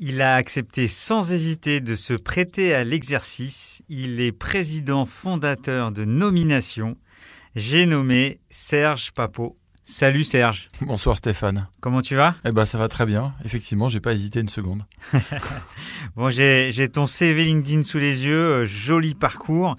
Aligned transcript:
Il 0.00 0.22
a 0.22 0.34
accepté 0.34 0.88
sans 0.88 1.30
hésiter 1.30 1.80
de 1.80 1.94
se 1.94 2.14
prêter 2.14 2.74
à 2.74 2.82
l'exercice. 2.82 3.80
Il 3.88 4.20
est 4.20 4.32
président 4.32 5.04
fondateur 5.04 5.92
de 5.92 6.04
Nomination. 6.04 6.96
J'ai 7.54 7.86
nommé 7.86 8.40
Serge 8.50 9.12
Papot. 9.12 9.56
Salut 9.84 10.24
Serge. 10.24 10.68
Bonsoir 10.80 11.16
Stéphane. 11.16 11.68
Comment 11.80 12.02
tu 12.02 12.16
vas? 12.16 12.34
Eh 12.44 12.50
ben 12.50 12.64
ça 12.64 12.76
va 12.76 12.88
très 12.88 13.06
bien. 13.06 13.34
Effectivement, 13.44 13.88
j'ai 13.88 14.00
pas 14.00 14.12
hésité 14.12 14.40
une 14.40 14.48
seconde. 14.48 14.82
bon, 16.16 16.28
j'ai 16.28 16.88
ton 16.92 17.06
CV 17.06 17.44
LinkedIn 17.44 17.84
sous 17.84 17.98
les 17.98 18.24
yeux, 18.24 18.62
euh, 18.62 18.64
joli 18.64 19.14
parcours. 19.14 19.76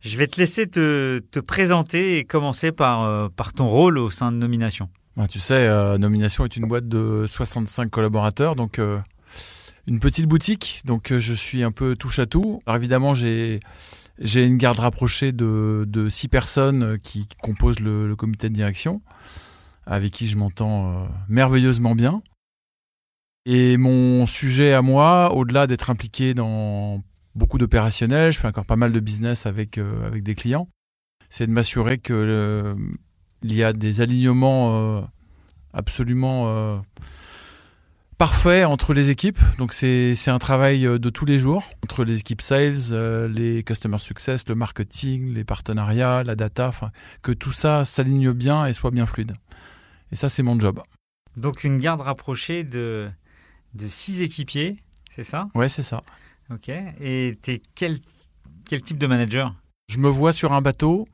Je 0.00 0.16
vais 0.16 0.28
te 0.28 0.38
laisser 0.38 0.68
te, 0.68 1.40
présenter 1.40 2.18
et 2.18 2.24
commencer 2.24 2.70
par, 2.70 3.02
euh, 3.02 3.28
par 3.34 3.52
ton 3.52 3.68
rôle 3.68 3.98
au 3.98 4.10
sein 4.10 4.30
de 4.30 4.36
Nomination. 4.36 4.90
Bah, 5.16 5.26
tu 5.26 5.40
sais, 5.40 5.66
euh, 5.66 5.98
Nomination 5.98 6.44
est 6.44 6.56
une 6.56 6.68
boîte 6.68 6.86
de 6.86 7.24
65 7.26 7.90
collaborateurs, 7.90 8.54
donc 8.54 8.78
une 9.86 10.00
petite 10.00 10.26
boutique, 10.26 10.82
donc 10.84 11.12
euh, 11.12 11.20
je 11.20 11.34
suis 11.34 11.62
un 11.62 11.72
peu 11.72 11.96
touche 11.96 12.18
à 12.18 12.26
tout. 12.26 12.60
Alors 12.66 12.76
évidemment, 12.76 13.14
j'ai 13.14 13.60
j'ai 14.18 14.44
une 14.44 14.56
garde 14.56 14.78
rapprochée 14.78 15.32
de, 15.32 16.08
six 16.08 16.28
personnes 16.28 16.82
euh, 16.82 16.96
qui 16.96 17.28
composent 17.42 17.80
le, 17.80 18.16
comité 18.16 18.48
de 18.48 18.54
direction, 18.54 19.02
avec 19.84 20.12
qui 20.12 20.26
je 20.26 20.36
m'entends 20.36 20.90
euh, 20.90 21.06
merveilleusement 21.28 21.94
bien. 21.94 22.22
Et 23.44 23.76
mon 23.76 24.26
sujet 24.26 24.72
à 24.72 24.82
moi, 24.82 25.32
au-delà 25.34 25.66
d'être 25.66 25.90
impliqué 25.90 26.34
dans 26.34 27.04
beaucoup 27.34 27.58
d'opérationnels, 27.58 28.32
je 28.32 28.40
fais 28.40 28.48
encore 28.48 28.64
pas 28.64 28.76
mal 28.76 28.90
de 28.90 28.98
business 28.98 29.46
avec, 29.46 29.78
avec 29.78 30.24
des 30.24 30.34
clients, 30.34 30.68
c'est 31.28 31.46
de 31.46 31.52
m'assurer 31.52 31.98
que 31.98 32.74
il 33.42 33.54
y 33.54 33.62
a 33.62 33.72
des 33.72 34.00
alignements 34.00 35.06
absolument 35.72 36.82
parfait 38.18 38.64
entre 38.64 38.94
les 38.94 39.10
équipes. 39.10 39.38
Donc 39.58 39.72
c'est 39.72 40.28
un 40.28 40.38
travail 40.38 40.86
euh, 40.86 40.98
de 40.98 41.10
tous 41.10 41.24
les 41.24 41.38
jours 41.38 41.64
entre 41.84 42.04
les 42.04 42.18
équipes 42.20 42.42
sales, 42.42 42.92
euh, 42.92 43.28
les 43.28 43.62
customer 43.62 43.98
success, 43.98 44.48
le 44.48 44.54
marketing, 44.54 45.34
les 45.34 45.44
partenariats, 45.44 46.22
la 46.22 46.34
data, 46.34 46.70
que 47.22 47.32
tout 47.32 47.52
ça 47.52 47.84
s'aligne 47.84 48.32
bien 48.32 48.66
et 48.66 48.72
soit 48.72 48.90
bien 48.90 49.06
fluide. 49.06 49.34
Et 50.12 50.16
ça 50.16 50.28
c'est 50.28 50.42
mon 50.42 50.58
job. 50.58 50.80
Donc 51.36 51.64
une 51.64 51.78
garde 51.78 52.00
rapprochée 52.00 52.64
de 52.64 53.10
de 53.74 53.88
six 53.88 54.22
équipiers, 54.22 54.78
c'est 55.10 55.24
ça? 55.24 55.48
Ouais, 55.54 55.68
c'est 55.68 55.82
ça. 55.82 56.02
Ok. 56.50 56.68
Et 56.68 57.36
tu 57.42 57.50
es 57.50 57.62
quel 57.74 57.98
quel 58.68 58.80
type 58.80 58.98
de 58.98 59.06
manager? 59.06 59.54
Je 59.88 59.98
me 59.98 60.08
vois 60.08 60.32
sur 60.32 60.52
un 60.52 60.62
bateau 60.62 61.06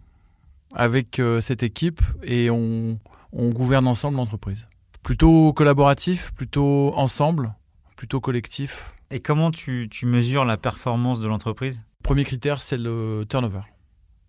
avec 0.74 1.18
euh, 1.18 1.40
cette 1.40 1.62
équipe 1.62 2.00
et 2.22 2.50
on 2.50 2.98
on 3.32 3.50
gouverne 3.50 3.88
ensemble 3.88 4.18
l'entreprise. 4.18 4.68
Plutôt 5.02 5.52
collaboratif, 5.52 6.32
plutôt 6.32 6.92
ensemble, 6.96 7.54
plutôt 7.96 8.20
collectif. 8.20 8.94
Et 9.10 9.20
comment 9.20 9.50
tu, 9.50 9.88
mesures 10.04 10.44
la 10.44 10.56
performance 10.56 11.20
de 11.20 11.26
l'entreprise? 11.26 11.82
Premier 12.02 12.24
critère, 12.24 12.62
c'est 12.62 12.78
le 12.78 13.24
turnover. 13.28 13.60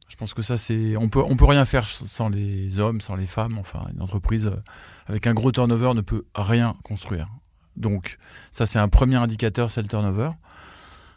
Je 0.10 0.16
pense 0.16 0.34
que 0.34 0.42
ça, 0.42 0.58
c'est 0.58 0.98
on 0.98 1.10
peut 1.10 1.24
on 1.24 1.36
peut 1.36 1.46
rien 1.46 1.66
faire 1.66 1.88
sans 1.88 2.30
les 2.30 2.80
hommes, 2.80 3.02
sans 3.02 3.16
les 3.16 3.26
femmes. 3.26 3.58
Enfin, 3.58 3.82
une 3.96 4.02
entreprise 4.02 4.48
euh, 4.48 4.62
avec 5.08 5.26
un 5.28 5.34
gros 5.34 5.52
turnover 5.52 5.94
ne 5.94 6.02
peut 6.02 6.26
rien 6.36 6.76
construire. 6.84 7.28
Donc, 7.78 8.18
ça, 8.52 8.66
c'est 8.66 8.80
un 8.80 8.90
premier 8.90 9.16
indicateur, 9.16 9.72
c'est 9.72 9.82
le 9.82 9.88
turnover. 9.88 10.30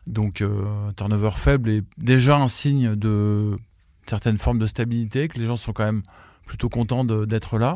Donc, 0.06 0.40
euh, 0.40 0.92
turnover 0.96 1.30
faible 1.32 1.70
est 1.70 1.84
déjà 1.98 2.36
un 2.36 2.48
signe 2.48 2.94
de 2.94 3.58
certaines 4.06 4.38
formes 4.38 4.58
de 4.58 4.66
stabilité, 4.66 5.28
que 5.28 5.38
les 5.38 5.46
gens 5.46 5.56
sont 5.56 5.72
quand 5.72 5.84
même 5.84 6.02
plutôt 6.46 6.68
contents 6.68 7.04
d'être 7.04 7.58
là. 7.58 7.74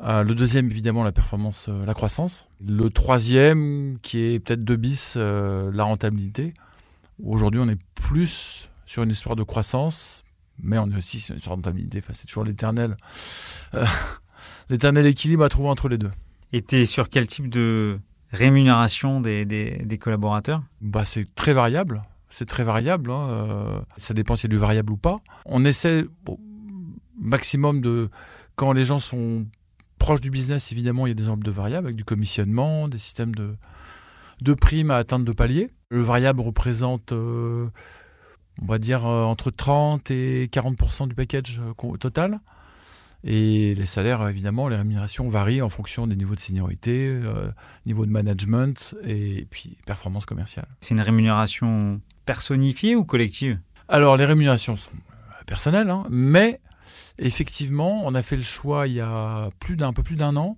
Euh, 0.00 0.22
le 0.22 0.34
deuxième, 0.34 0.66
évidemment, 0.66 1.02
la 1.02 1.12
performance, 1.12 1.66
euh, 1.68 1.84
la 1.84 1.94
croissance. 1.94 2.46
Le 2.64 2.88
troisième, 2.90 3.98
qui 4.02 4.18
est 4.18 4.40
peut-être 4.40 4.64
deux 4.64 4.76
bis, 4.76 5.14
euh, 5.16 5.70
la 5.72 5.84
rentabilité. 5.84 6.54
Aujourd'hui, 7.24 7.60
on 7.60 7.68
est 7.68 7.80
plus 7.94 8.68
sur 8.86 9.02
une 9.02 9.10
histoire 9.10 9.34
de 9.34 9.42
croissance, 9.42 10.22
mais 10.62 10.78
on 10.78 10.88
est 10.90 10.96
aussi 10.96 11.18
sur 11.18 11.32
une 11.32 11.38
histoire 11.38 11.56
de 11.56 11.62
rentabilité. 11.62 11.98
Enfin, 11.98 12.12
c'est 12.14 12.26
toujours 12.26 12.44
l'éternel, 12.44 12.96
l'éternel 14.70 15.06
équilibre 15.06 15.44
à 15.44 15.48
trouver 15.48 15.68
entre 15.68 15.88
les 15.88 15.98
deux. 15.98 16.10
Et 16.52 16.62
tu 16.62 16.76
es 16.76 16.86
sur 16.86 17.10
quel 17.10 17.26
type 17.26 17.50
de 17.50 17.98
rémunération 18.30 19.20
des, 19.20 19.44
des, 19.44 19.98
collaborateurs? 19.98 20.62
Bah, 20.80 21.04
C'est 21.04 21.34
très 21.34 21.52
variable. 21.52 22.02
C'est 22.30 22.46
très 22.46 22.62
variable. 22.62 23.10
Hein. 23.10 23.82
Ça 23.96 24.14
dépend 24.14 24.36
si 24.36 24.42
c'est 24.42 24.48
du 24.48 24.58
variable 24.58 24.92
ou 24.92 24.96
pas. 24.96 25.16
On 25.44 25.64
essaie 25.64 26.04
au 26.26 26.38
maximum 27.20 27.80
de 27.80 28.10
quand 28.54 28.72
les 28.72 28.84
gens 28.84 29.00
sont 29.00 29.46
proche 29.98 30.20
du 30.20 30.30
business, 30.30 30.72
évidemment, 30.72 31.06
il 31.06 31.10
y 31.10 31.12
a 31.12 31.14
des 31.14 31.28
enveloppes 31.28 31.44
de 31.44 31.50
variables 31.50 31.86
avec 31.86 31.96
du 31.96 32.04
commissionnement, 32.04 32.88
des 32.88 32.98
systèmes 32.98 33.34
de, 33.34 33.54
de 34.42 34.54
primes 34.54 34.90
à 34.90 34.96
atteindre 34.96 35.24
de 35.24 35.32
paliers. 35.32 35.70
Le 35.90 36.02
variable 36.02 36.40
représente, 36.40 37.12
euh, 37.12 37.68
on 38.62 38.66
va 38.66 38.78
dire, 38.78 39.06
euh, 39.06 39.24
entre 39.24 39.50
30 39.50 40.10
et 40.10 40.48
40% 40.48 41.08
du 41.08 41.14
package 41.14 41.60
euh, 41.60 41.96
total. 41.96 42.40
Et 43.24 43.74
les 43.74 43.86
salaires, 43.86 44.28
évidemment, 44.28 44.68
les 44.68 44.76
rémunérations 44.76 45.28
varient 45.28 45.62
en 45.62 45.68
fonction 45.68 46.06
des 46.06 46.14
niveaux 46.14 46.36
de 46.36 46.40
seniorité, 46.40 47.20
niveau 47.84 48.06
de 48.06 48.12
management 48.12 48.94
et 49.02 49.44
puis 49.50 49.76
performance 49.86 50.24
commerciale. 50.24 50.68
C'est 50.80 50.94
une 50.94 51.00
rémunération 51.00 52.00
personnifiée 52.26 52.94
ou 52.94 53.04
collective? 53.04 53.58
Alors, 53.88 54.16
les 54.16 54.24
rémunérations 54.24 54.76
sont 54.76 54.92
personnelles, 55.46 55.90
hein, 55.90 56.04
mais 56.10 56.60
effectivement, 57.18 58.02
on 58.04 58.14
a 58.14 58.22
fait 58.22 58.36
le 58.36 58.42
choix 58.42 58.86
il 58.86 58.94
y 58.94 59.00
a 59.00 59.50
plus 59.60 59.76
d'un 59.76 59.92
peu 59.92 60.02
plus 60.02 60.16
d'un 60.16 60.36
an 60.36 60.56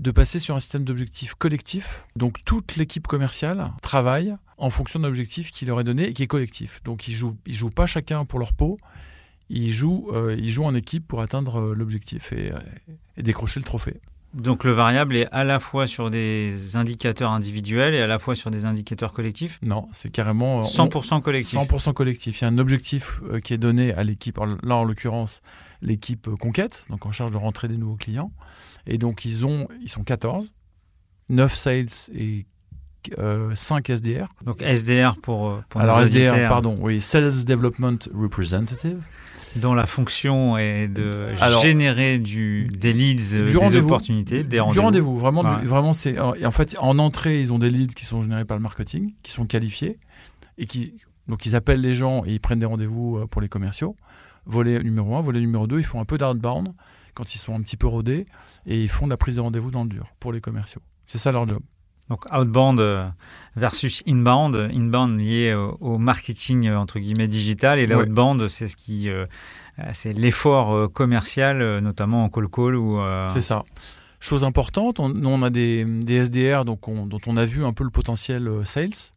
de 0.00 0.10
passer 0.10 0.38
sur 0.38 0.54
un 0.54 0.60
système 0.60 0.84
d'objectifs 0.84 1.34
collectif. 1.34 2.04
Donc 2.16 2.44
toute 2.44 2.76
l'équipe 2.76 3.06
commerciale 3.06 3.70
travaille 3.82 4.34
en 4.58 4.70
fonction 4.70 5.00
d'un 5.00 5.08
objectif 5.08 5.50
qui 5.50 5.66
leur 5.66 5.80
est 5.80 5.84
donné 5.84 6.08
et 6.08 6.12
qui 6.12 6.22
est 6.22 6.26
collectif. 6.26 6.82
Donc 6.84 7.08
ils 7.08 7.14
jouent, 7.14 7.36
ils 7.46 7.54
jouent 7.54 7.70
pas 7.70 7.86
chacun 7.86 8.24
pour 8.24 8.38
leur 8.38 8.52
peau, 8.52 8.76
ils 9.50 9.72
jouent, 9.72 10.08
euh, 10.12 10.36
ils 10.38 10.50
jouent 10.50 10.64
en 10.64 10.74
équipe 10.74 11.06
pour 11.06 11.20
atteindre 11.20 11.60
euh, 11.60 11.74
l'objectif 11.74 12.32
et, 12.32 12.52
et, 13.16 13.22
décrocher 13.22 13.60
le 13.60 13.64
trophée. 13.64 14.00
Donc 14.32 14.64
le 14.64 14.72
variable 14.72 15.14
est 15.14 15.28
à 15.30 15.44
la 15.44 15.60
fois 15.60 15.86
sur 15.86 16.10
des 16.10 16.74
indicateurs 16.74 17.30
individuels 17.30 17.94
et 17.94 18.00
à 18.00 18.08
la 18.08 18.18
fois 18.18 18.34
sur 18.34 18.50
des 18.50 18.64
indicateurs 18.64 19.12
collectifs? 19.12 19.60
Non, 19.62 19.86
c'est 19.92 20.10
carrément... 20.10 20.62
100% 20.62 21.22
collectif 21.22 21.56
100% 21.56 21.92
collectif. 21.92 22.40
Il 22.40 22.42
y 22.42 22.44
a 22.46 22.48
un 22.48 22.58
objectif 22.58 23.20
euh, 23.30 23.38
qui 23.38 23.54
est 23.54 23.58
donné 23.58 23.94
à 23.94 24.02
l'équipe, 24.02 24.40
là 24.64 24.74
en 24.74 24.82
l'occurrence 24.82 25.40
l'équipe 25.84 26.28
Conquête, 26.40 26.86
donc 26.88 27.06
en 27.06 27.12
charge 27.12 27.30
de 27.30 27.36
rentrer 27.36 27.68
des 27.68 27.76
nouveaux 27.76 27.96
clients. 27.96 28.32
Et 28.86 28.98
donc 28.98 29.24
ils, 29.24 29.44
ont, 29.44 29.68
ils 29.80 29.88
sont 29.88 30.02
14, 30.02 30.52
9 31.28 31.54
sales 31.54 31.86
et 32.14 32.46
5 33.06 33.18
euh, 33.18 33.94
SDR. 33.94 34.26
Donc 34.44 34.62
SDR 34.62 35.16
pour, 35.22 35.50
euh, 35.50 35.64
pour 35.68 35.80
Alors 35.80 36.00
SDR, 36.00 36.48
pardon, 36.48 36.76
oui, 36.80 37.00
Sales 37.00 37.44
Development 37.46 37.98
Representative. 38.14 39.00
Dont 39.56 39.74
la 39.74 39.86
fonction 39.86 40.58
est 40.58 40.88
de 40.88 41.28
générer 41.62 42.18
du, 42.18 42.66
des 42.66 42.92
leads, 42.92 43.46
du 43.46 43.52
des 43.52 43.76
opportunités, 43.76 44.42
des 44.42 44.58
rendez-vous. 44.58 44.72
Du 44.72 44.84
rendez-vous, 44.84 45.16
vraiment, 45.16 45.44
vraiment 45.62 45.92
c'est. 45.92 46.18
En 46.18 46.50
fait, 46.50 46.74
en 46.80 46.98
entrée, 46.98 47.38
ils 47.38 47.52
ont 47.52 47.60
des 47.60 47.70
leads 47.70 47.94
qui 47.94 48.04
sont 48.04 48.20
générés 48.20 48.44
par 48.44 48.56
le 48.56 48.62
marketing, 48.64 49.14
qui 49.22 49.30
sont 49.30 49.46
qualifiés 49.46 50.00
et 50.58 50.66
qui 50.66 50.94
donc 51.28 51.46
ils 51.46 51.54
appellent 51.56 51.80
les 51.80 51.94
gens 51.94 52.24
et 52.26 52.32
ils 52.32 52.40
prennent 52.40 52.58
des 52.58 52.66
rendez-vous 52.66 53.18
euh, 53.18 53.26
pour 53.26 53.40
les 53.40 53.48
commerciaux 53.48 53.96
volet 54.46 54.82
numéro 54.82 55.16
1. 55.16 55.20
Volet 55.20 55.40
numéro 55.40 55.66
2, 55.66 55.78
ils 55.78 55.84
font 55.84 56.00
un 56.00 56.04
peu 56.04 56.18
d'outbound 56.18 56.72
quand 57.14 57.34
ils 57.34 57.38
sont 57.38 57.54
un 57.54 57.60
petit 57.60 57.76
peu 57.76 57.86
rodés 57.86 58.26
et 58.66 58.82
ils 58.82 58.88
font 58.88 59.06
de 59.06 59.10
la 59.10 59.16
prise 59.16 59.36
de 59.36 59.40
rendez-vous 59.40 59.70
dans 59.70 59.84
le 59.84 59.88
dur 59.88 60.08
pour 60.20 60.32
les 60.32 60.40
commerciaux. 60.40 60.82
C'est 61.04 61.18
ça 61.18 61.32
leur 61.32 61.46
job. 61.46 61.60
Donc 62.08 62.26
outbound 62.32 62.82
versus 63.56 64.02
inbound. 64.06 64.54
Inbound 64.56 65.18
lié 65.18 65.54
au, 65.54 65.96
marketing 65.98 66.70
entre 66.70 66.98
guillemets 66.98 67.28
digital 67.28 67.78
et 67.78 67.86
l'outbound 67.86 68.48
c'est 68.48 68.68
ce 68.68 68.76
qui 68.76 69.08
c'est 69.92 70.12
l'effort 70.12 70.92
commercial 70.92 71.78
notamment 71.78 72.24
en 72.24 72.28
call 72.28 72.48
call 72.48 72.76
ou. 72.76 73.00
C'est 73.30 73.40
ça. 73.40 73.62
Chose 74.20 74.44
importante, 74.44 75.00
on, 75.00 75.10
nous 75.10 75.28
on 75.28 75.42
a 75.42 75.50
des, 75.50 75.84
des 75.84 76.24
SDR 76.24 76.64
donc 76.64 76.80
dont 76.86 77.20
on 77.26 77.36
a 77.36 77.44
vu 77.44 77.64
un 77.64 77.72
peu 77.72 77.84
le 77.84 77.90
potentiel 77.90 78.50
sales. 78.64 79.12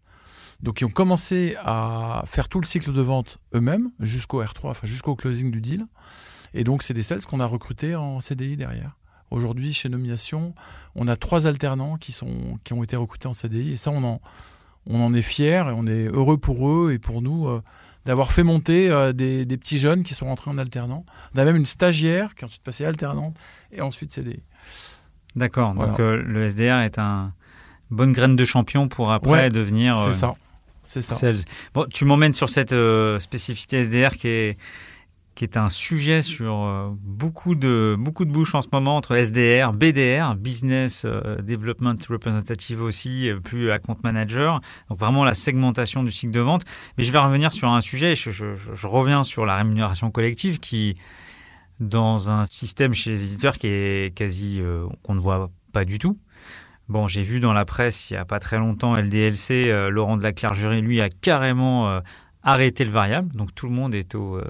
Donc 0.63 0.81
ils 0.81 0.85
ont 0.85 0.89
commencé 0.89 1.55
à 1.59 2.23
faire 2.25 2.49
tout 2.49 2.59
le 2.59 2.65
cycle 2.65 2.91
de 2.91 3.01
vente 3.01 3.39
eux-mêmes 3.53 3.91
jusqu'au 3.99 4.43
R3, 4.43 4.69
enfin 4.69 4.87
jusqu'au 4.87 5.15
closing 5.15 5.51
du 5.51 5.61
deal. 5.61 5.85
Et 6.53 6.63
donc 6.63 6.83
c'est 6.83 6.93
des 6.93 7.03
sales 7.03 7.21
qu'on 7.25 7.39
a 7.39 7.45
recrutés 7.45 7.95
en 7.95 8.19
CDI 8.19 8.57
derrière. 8.57 8.97
Aujourd'hui, 9.29 9.73
chez 9.73 9.89
Nomination, 9.89 10.55
on 10.95 11.07
a 11.07 11.15
trois 11.17 11.47
alternants 11.47 11.97
qui, 11.97 12.13
sont, 12.13 12.59
qui 12.63 12.73
ont 12.73 12.81
été 12.81 12.95
recrutés 12.95 13.27
en 13.27 13.33
CDI. 13.33 13.73
Et 13.73 13.75
ça, 13.75 13.91
on 13.91 14.03
en, 14.03 14.21
on 14.85 15.01
en 15.01 15.13
est 15.13 15.21
fiers 15.21 15.65
et 15.67 15.73
on 15.75 15.85
est 15.85 16.07
heureux 16.07 16.37
pour 16.37 16.69
eux 16.69 16.93
et 16.93 16.99
pour 16.99 17.21
nous 17.21 17.47
euh, 17.47 17.61
d'avoir 18.05 18.31
fait 18.31 18.43
monter 18.43 18.89
euh, 18.89 19.11
des, 19.11 19.45
des, 19.45 19.57
petits 19.57 19.79
jeunes 19.79 20.03
qui 20.03 20.13
sont 20.13 20.27
rentrés 20.27 20.49
en 20.49 20.57
alternant. 20.57 21.05
On 21.35 21.39
a 21.39 21.43
même 21.43 21.57
une 21.57 21.65
stagiaire 21.65 22.35
qui 22.35 22.45
a 22.45 22.47
ensuite 22.47 22.63
passé 22.63 22.85
alternante 22.85 23.35
et 23.73 23.81
ensuite 23.81 24.13
CDI. 24.13 24.41
D'accord. 25.35 25.73
Donc 25.73 25.99
euh, 25.99 26.23
le 26.25 26.49
SDR 26.49 26.79
est 26.79 26.97
un 26.97 27.33
bonne 27.91 28.13
graine 28.13 28.37
de 28.37 28.45
champion 28.45 28.87
pour 28.87 29.11
après 29.11 29.49
devenir. 29.49 30.01
C'est 30.05 30.13
ça. 30.13 30.35
C'est 30.87 31.01
ça. 31.01 31.15
Bon, 31.73 31.85
tu 31.91 32.05
m'emmènes 32.05 32.33
sur 32.33 32.49
cette 32.49 32.73
spécificité 33.19 33.83
SDR 33.83 34.15
qui 34.17 34.27
est 34.27 34.57
qui 35.37 35.43
est 35.43 35.55
un 35.55 35.69
sujet 35.69 36.23
sur 36.23 36.63
euh, 36.63 36.89
beaucoup 36.99 37.53
de, 37.53 37.95
beaucoup 37.97 38.25
de 38.25 38.31
bouches 38.31 38.55
en 38.55 38.63
ce 38.63 38.69
moment 38.73 38.95
entre 38.95 39.15
SDR, 39.15 39.71
BDR, 39.71 40.33
Business 40.35 41.03
euh, 41.05 41.37
Development 41.43 41.95
Representative 42.09 42.81
aussi, 42.81 43.29
euh, 43.29 43.39
plus 43.39 43.69
Account 43.69 43.99
Manager. 44.03 44.61
Donc 44.89 44.97
vraiment 44.99 45.23
la 45.23 45.35
segmentation 45.35 46.03
du 46.03 46.11
cycle 46.11 46.31
de 46.31 46.39
vente. 46.39 46.63
Mais 46.97 47.03
je 47.03 47.11
vais 47.11 47.19
revenir 47.19 47.53
sur 47.53 47.69
un 47.69 47.81
sujet, 47.81 48.15
je, 48.15 48.31
je, 48.31 48.87
reviens 48.87 49.23
sur 49.23 49.45
la 49.45 49.55
rémunération 49.57 50.09
collective 50.09 50.59
qui, 50.59 50.97
dans 51.79 52.31
un 52.31 52.47
système 52.49 52.95
chez 52.95 53.11
les 53.11 53.23
éditeurs 53.23 53.59
qui 53.59 53.67
est 53.67 54.15
quasi, 54.15 54.59
qu'on 55.03 55.13
ne 55.13 55.19
voit 55.19 55.51
pas 55.71 55.85
du 55.85 55.99
tout. 55.99 56.17
Bon, 56.89 57.07
j'ai 57.07 57.21
vu 57.21 57.39
dans 57.39 57.53
la 57.53 57.65
presse 57.65 58.09
il 58.09 58.13
n'y 58.13 58.19
a 58.19 58.25
pas 58.25 58.39
très 58.39 58.57
longtemps 58.57 58.95
LDLC, 58.95 59.89
Laurent 59.89 60.17
de 60.17 60.23
la 60.23 60.31
Clergerie, 60.31 60.81
lui, 60.81 61.01
a 61.01 61.09
carrément 61.09 62.01
arrêter 62.47 62.85
le 62.85 62.91
variable. 62.91 63.35
Donc 63.35 63.53
tout 63.53 63.67
le 63.67 63.73
monde 63.73 63.93
est 63.93 64.15
au, 64.15 64.37
euh, 64.37 64.43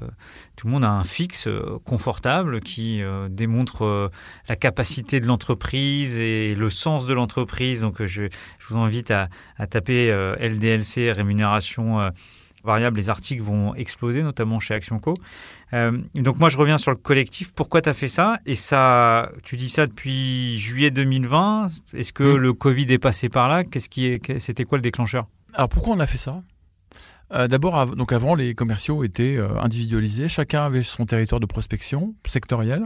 tout 0.56 0.68
le 0.68 0.74
monde 0.74 0.84
a 0.84 0.92
un 0.92 1.04
fixe 1.04 1.48
euh, 1.48 1.80
confortable 1.84 2.62
qui 2.62 3.02
euh, 3.02 3.28
démontre 3.28 4.12
la 4.48 4.56
capacité 4.56 5.20
de 5.20 5.26
l'entreprise 5.26 6.18
et 6.20 6.54
le 6.54 6.70
sens 6.70 7.08
de 7.08 7.14
l'entreprise. 7.14 7.82
Donc 7.82 8.04
je, 8.06 8.24
je, 8.60 8.68
vous 8.70 8.78
invite 8.78 9.10
à, 9.10 9.30
à 9.58 9.66
taper 9.66 10.12
LDLC 10.40 11.12
rémunération 11.12 12.12
variable. 12.64 12.98
Les 12.98 13.10
articles 13.10 13.42
vont 13.42 13.74
exploser, 13.74 14.22
notamment 14.22 14.60
chez 14.60 14.76
Action 14.76 15.00
Co. 15.00 15.16
donc 15.72 16.40
moi 16.40 16.50
je 16.50 16.58
reviens 16.58 16.78
sur 16.78 16.92
le 16.92 16.98
collectif. 16.98 17.54
Pourquoi 17.54 17.82
tu 17.82 17.90
as 17.90 17.94
fait 17.94 18.08
ça? 18.08 18.40
Et 18.46 18.56
ça, 18.56 19.32
tu 19.44 19.58
dis 19.58 19.70
ça 19.70 19.86
depuis 19.88 20.58
juillet 20.58 20.92
2020. 20.92 21.68
Est-ce 21.94 22.14
que 22.14 22.24
le 22.24 22.54
Covid 22.54 22.86
est 22.92 23.00
passé 23.00 23.30
par 23.30 23.50
là? 23.50 23.64
Qu'est-ce 23.64 23.90
qui 23.90 24.06
est, 24.06 24.40
c'était 24.40 24.64
quoi 24.64 24.78
le 24.78 24.82
déclencheur? 24.82 25.28
Alors 25.54 25.70
pourquoi 25.70 25.96
on 25.96 26.00
a 26.00 26.08
fait 26.08 26.18
ça? 26.18 26.42
Euh, 27.34 27.48
d'abord, 27.48 27.88
donc 27.96 28.14
avant, 28.14 28.36
les 28.36 28.56
commerciaux 28.56 29.04
étaient 29.04 29.36
euh, 29.36 29.60
individualisés. 29.60 30.30
Chacun 30.30 30.66
avait 30.66 30.84
son 30.84 31.06
territoire 31.06 31.40
de 31.40 31.46
prospection 31.46 32.16
sectoriel. 32.26 32.84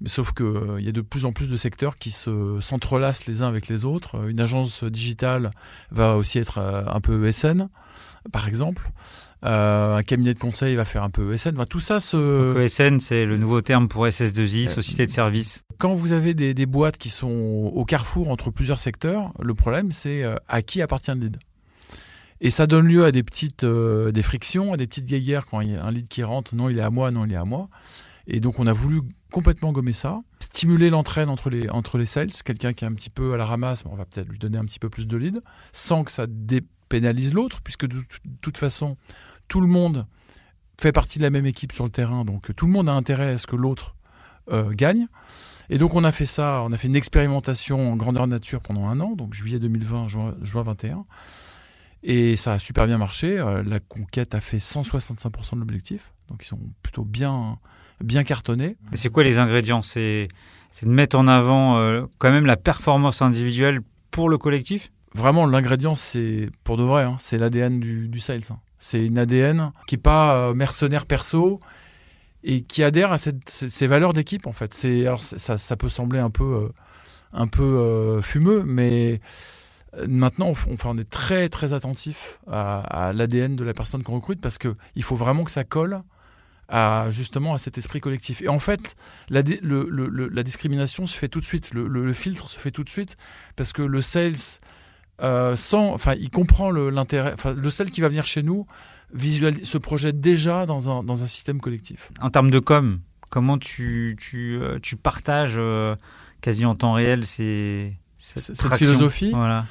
Mais 0.00 0.08
sauf 0.08 0.32
qu'il 0.32 0.46
euh, 0.46 0.80
y 0.80 0.88
a 0.88 0.92
de 0.92 1.00
plus 1.02 1.24
en 1.24 1.32
plus 1.32 1.48
de 1.48 1.56
secteurs 1.56 1.96
qui 1.96 2.10
se 2.10 2.58
s'entrelacent 2.60 3.26
les 3.26 3.42
uns 3.42 3.48
avec 3.48 3.68
les 3.68 3.84
autres. 3.84 4.28
Une 4.28 4.40
agence 4.40 4.82
digitale 4.84 5.50
va 5.90 6.16
aussi 6.16 6.38
être 6.38 6.58
un 6.58 7.00
peu 7.00 7.26
ESN, 7.26 7.68
par 8.32 8.48
exemple. 8.48 8.90
Un 9.44 10.02
cabinet 10.02 10.34
de 10.34 10.38
conseil 10.38 10.74
va 10.74 10.84
faire 10.84 11.02
un 11.02 11.10
peu 11.10 11.32
ESN. 11.34 11.62
tout 11.66 11.80
ça 11.80 12.00
se. 12.00 12.58
ESN, 12.58 12.98
c'est 13.00 13.26
le 13.26 13.36
nouveau 13.36 13.60
terme 13.60 13.88
pour 13.88 14.06
SS2I, 14.06 14.68
société 14.68 15.06
de 15.06 15.10
service. 15.10 15.62
Quand 15.78 15.94
vous 15.94 16.12
avez 16.12 16.34
des, 16.34 16.54
des, 16.54 16.66
boîtes 16.66 16.98
qui 16.98 17.10
sont 17.10 17.28
au 17.74 17.84
carrefour 17.84 18.30
entre 18.30 18.50
plusieurs 18.50 18.80
secteurs, 18.80 19.32
le 19.40 19.54
problème 19.54 19.92
c'est 19.92 20.24
à 20.48 20.62
qui 20.62 20.80
appartient 20.82 21.10
le 21.10 21.20
lead. 21.20 21.36
Et 22.40 22.50
ça 22.50 22.66
donne 22.66 22.86
lieu 22.86 23.04
à 23.04 23.10
des 23.10 23.22
petites 23.22 23.64
euh, 23.64 24.12
des 24.12 24.22
frictions, 24.22 24.72
à 24.72 24.76
des 24.76 24.86
petites 24.86 25.06
guéguerres 25.06 25.46
quand 25.46 25.60
il 25.60 25.72
y 25.72 25.76
a 25.76 25.84
un 25.84 25.90
lead 25.90 26.08
qui 26.08 26.22
rentre, 26.22 26.54
non 26.54 26.68
il 26.68 26.78
est 26.78 26.82
à 26.82 26.90
moi, 26.90 27.10
non 27.10 27.24
il 27.24 27.32
est 27.32 27.36
à 27.36 27.44
moi. 27.44 27.68
Et 28.26 28.40
donc 28.40 28.58
on 28.58 28.66
a 28.66 28.72
voulu 28.72 29.00
complètement 29.32 29.72
gommer 29.72 29.92
ça, 29.92 30.20
stimuler 30.40 30.90
l'entraîne 30.90 31.28
entre 31.28 31.50
les, 31.50 31.68
entre 31.70 31.98
les 31.98 32.06
sales, 32.06 32.30
quelqu'un 32.44 32.72
qui 32.72 32.84
est 32.84 32.88
un 32.88 32.92
petit 32.92 33.10
peu 33.10 33.32
à 33.34 33.36
la 33.36 33.44
ramasse, 33.44 33.84
on 33.90 33.96
va 33.96 34.04
peut-être 34.04 34.28
lui 34.28 34.38
donner 34.38 34.58
un 34.58 34.64
petit 34.64 34.78
peu 34.78 34.88
plus 34.88 35.06
de 35.06 35.16
lead, 35.16 35.40
sans 35.72 36.04
que 36.04 36.10
ça 36.10 36.26
dépénalise 36.28 37.34
l'autre, 37.34 37.60
puisque 37.62 37.86
de, 37.86 38.02
toute 38.40 38.58
façon, 38.58 38.96
tout 39.48 39.60
le 39.60 39.66
monde 39.66 40.06
fait 40.80 40.92
partie 40.92 41.18
de 41.18 41.24
la 41.24 41.30
même 41.30 41.46
équipe 41.46 41.72
sur 41.72 41.84
le 41.84 41.90
terrain, 41.90 42.24
donc 42.24 42.54
tout 42.54 42.66
le 42.66 42.72
monde 42.72 42.88
a 42.88 42.92
intérêt 42.92 43.32
à 43.32 43.38
ce 43.38 43.46
que 43.46 43.56
l'autre 43.56 43.94
euh, 44.50 44.70
gagne. 44.70 45.06
Et 45.70 45.78
donc 45.78 45.94
on 45.94 46.04
a 46.04 46.12
fait 46.12 46.26
ça, 46.26 46.62
on 46.64 46.72
a 46.72 46.76
fait 46.76 46.88
une 46.88 46.96
expérimentation 46.96 47.92
en 47.92 47.96
grandeur 47.96 48.26
nature 48.26 48.60
pendant 48.60 48.88
un 48.88 49.00
an, 49.00 49.12
donc 49.12 49.34
juillet 49.34 49.58
2020, 49.58 50.08
juin, 50.08 50.34
juin 50.42 50.62
21. 50.62 51.04
Et 52.02 52.36
ça 52.36 52.52
a 52.52 52.58
super 52.58 52.86
bien 52.86 52.98
marché. 52.98 53.38
Euh, 53.38 53.62
la 53.64 53.80
conquête 53.80 54.34
a 54.34 54.40
fait 54.40 54.58
165% 54.58 55.54
de 55.54 55.60
l'objectif. 55.60 56.12
Donc 56.28 56.44
ils 56.44 56.46
sont 56.46 56.60
plutôt 56.82 57.02
bien, 57.02 57.58
bien 58.02 58.24
cartonnés. 58.24 58.76
Et 58.92 58.96
c'est 58.96 59.08
quoi 59.08 59.24
les 59.24 59.38
ingrédients? 59.38 59.80
C'est, 59.80 60.28
de 60.82 60.88
mettre 60.88 61.16
en 61.16 61.26
avant 61.26 61.78
euh, 61.78 62.04
quand 62.18 62.30
même 62.30 62.46
la 62.46 62.58
performance 62.58 63.22
individuelle 63.22 63.80
pour 64.10 64.28
le 64.28 64.36
collectif? 64.36 64.92
Vraiment, 65.14 65.46
l'ingrédient, 65.46 65.94
c'est 65.94 66.50
pour 66.64 66.76
de 66.76 66.82
vrai, 66.82 67.04
hein, 67.04 67.16
c'est 67.20 67.38
l'ADN 67.38 67.80
du, 67.80 68.08
du 68.08 68.18
sales. 68.18 68.42
Hein. 68.50 68.58
C'est 68.86 69.06
une 69.06 69.16
ADN 69.16 69.72
qui 69.86 69.94
n'est 69.94 70.02
pas 70.02 70.36
euh, 70.36 70.54
mercenaire 70.54 71.06
perso 71.06 71.58
et 72.42 72.60
qui 72.60 72.82
adhère 72.82 73.12
à 73.12 73.16
ces 73.18 73.86
valeurs 73.86 74.12
d'équipe 74.12 74.46
en 74.46 74.52
fait. 74.52 74.78
Alors 74.84 75.22
ça, 75.22 75.56
ça, 75.56 75.76
peut 75.76 75.88
sembler 75.88 76.18
un 76.18 76.28
peu, 76.28 76.70
un 77.32 77.46
peu 77.46 78.20
fumeux, 78.20 78.62
mais 78.66 79.20
Maintenant, 80.08 80.52
on, 80.84 80.98
est 80.98 81.08
très 81.08 81.48
très 81.48 81.72
attentif 81.72 82.40
à, 82.50 83.12
l'ADN 83.14 83.56
de 83.56 83.64
la 83.64 83.74
personne 83.74 84.02
qu'on 84.02 84.16
recrute 84.16 84.40
parce 84.40 84.58
qu'il 84.58 85.02
faut 85.02 85.16
vraiment 85.16 85.44
que 85.44 85.50
ça 85.50 85.64
colle 85.64 86.02
à 86.68 87.06
justement 87.10 87.54
à 87.54 87.58
cet 87.58 87.78
esprit 87.78 88.00
collectif. 88.00 88.42
Et 88.42 88.48
en 88.48 88.58
fait, 88.58 88.96
la 89.28 89.42
discrimination 90.42 91.06
se 91.06 91.16
fait 91.16 91.28
tout 91.28 91.40
de 91.40 91.44
suite, 91.44 91.72
le, 91.74 92.12
filtre 92.12 92.48
se 92.48 92.58
fait 92.58 92.70
tout 92.70 92.84
de 92.84 92.88
suite 92.88 93.16
parce 93.56 93.72
que 93.72 93.82
le 93.82 94.02
sales 94.02 94.60
euh, 95.22 95.56
enfin, 95.72 96.14
il 96.18 96.30
comprend 96.30 96.70
l'intérêt, 96.70 97.34
le 97.56 97.70
sales 97.70 97.90
qui 97.90 98.00
va 98.00 98.08
venir 98.08 98.26
chez 98.26 98.42
nous 98.42 98.66
visualise, 99.12 99.64
se 99.64 99.78
projette 99.78 100.20
déjà 100.20 100.66
dans 100.66 100.90
un, 100.90 101.04
dans 101.04 101.22
un 101.22 101.26
système 101.26 101.60
collectif. 101.60 102.10
En 102.20 102.30
termes 102.30 102.50
de 102.50 102.58
com, 102.58 103.00
comment 103.28 103.58
tu, 103.58 104.16
tu, 104.18 104.58
euh, 104.60 104.78
tu 104.82 104.96
partages 104.96 105.54
euh, 105.56 105.96
quasi 106.40 106.64
en 106.64 106.74
temps 106.74 106.92
réel 106.92 107.24
ces 107.24 107.96
cette, 108.18 108.74
philosophie. 108.76 109.30
Voilà. 109.32 109.66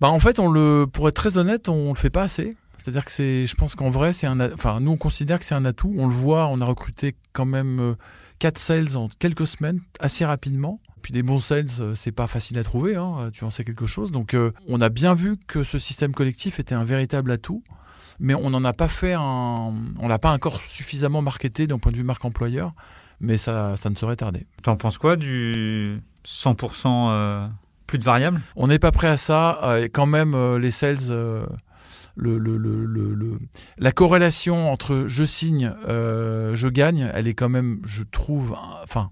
Bah 0.00 0.08
en 0.08 0.18
fait, 0.18 0.38
on 0.38 0.50
le, 0.50 0.86
pour 0.92 1.08
être 1.08 1.14
très 1.14 1.38
honnête, 1.38 1.68
on 1.68 1.90
le 1.90 1.98
fait 1.98 2.10
pas 2.10 2.22
assez. 2.22 2.56
C'est-à-dire 2.78 3.04
que 3.04 3.10
c'est, 3.10 3.46
je 3.46 3.54
pense 3.54 3.76
qu'en 3.76 3.88
vrai, 3.88 4.12
c'est 4.12 4.26
un, 4.26 4.52
enfin, 4.52 4.80
nous 4.80 4.90
on 4.90 4.96
considère 4.96 5.38
que 5.38 5.44
c'est 5.44 5.54
un 5.54 5.64
atout. 5.64 5.94
On 5.96 6.06
le 6.06 6.12
voit, 6.12 6.48
on 6.48 6.60
a 6.60 6.64
recruté 6.66 7.14
quand 7.32 7.46
même 7.46 7.96
4 8.40 8.56
euh, 8.56 8.60
sales 8.60 8.96
en 8.96 9.08
quelques 9.18 9.46
semaines, 9.46 9.80
assez 10.00 10.24
rapidement. 10.24 10.80
Puis 11.04 11.12
des 11.12 11.22
bons 11.22 11.38
sales, 11.38 11.66
euh, 11.80 11.94
c'est 11.94 12.12
pas 12.12 12.26
facile 12.26 12.58
à 12.58 12.64
trouver, 12.64 12.96
hein, 12.96 13.28
tu 13.30 13.44
en 13.44 13.50
sais 13.50 13.62
quelque 13.62 13.86
chose. 13.86 14.10
Donc 14.10 14.32
euh, 14.32 14.52
on 14.68 14.80
a 14.80 14.88
bien 14.88 15.12
vu 15.12 15.36
que 15.36 15.62
ce 15.62 15.78
système 15.78 16.14
collectif 16.14 16.58
était 16.58 16.74
un 16.74 16.82
véritable 16.82 17.30
atout, 17.30 17.62
mais 18.20 18.34
on 18.34 18.48
n'en 18.48 18.64
a 18.64 18.72
pas 18.72 18.88
fait 18.88 19.12
un, 19.12 19.74
on 19.98 20.08
l'a 20.08 20.18
pas 20.18 20.32
encore 20.32 20.62
suffisamment 20.62 21.20
marketé 21.20 21.66
d'un 21.66 21.78
point 21.78 21.92
de 21.92 21.98
vue 21.98 22.04
marque 22.04 22.24
employeur, 22.24 22.72
mais 23.20 23.36
ça, 23.36 23.76
ça 23.76 23.90
ne 23.90 23.96
saurait 23.96 24.16
tarder. 24.16 24.46
T'en 24.62 24.76
penses 24.76 24.96
quoi 24.96 25.16
du 25.16 26.00
100% 26.24 26.86
euh, 26.86 27.48
plus 27.86 27.98
de 27.98 28.04
variables? 28.04 28.40
On 28.56 28.68
n'est 28.68 28.78
pas 28.78 28.90
prêt 28.90 29.08
à 29.08 29.18
ça. 29.18 29.62
Euh, 29.62 29.88
quand 29.92 30.06
même, 30.06 30.56
les 30.56 30.70
sales, 30.70 31.10
le, 31.10 32.38
le, 32.38 32.56
le, 32.56 33.38
la 33.76 33.92
corrélation 33.92 34.72
entre 34.72 35.04
je 35.06 35.24
signe, 35.24 35.70
je 35.86 36.68
gagne, 36.68 37.10
elle 37.12 37.28
est 37.28 37.34
quand 37.34 37.50
même, 37.50 37.82
je 37.84 38.04
trouve, 38.04 38.54
enfin, 38.82 39.10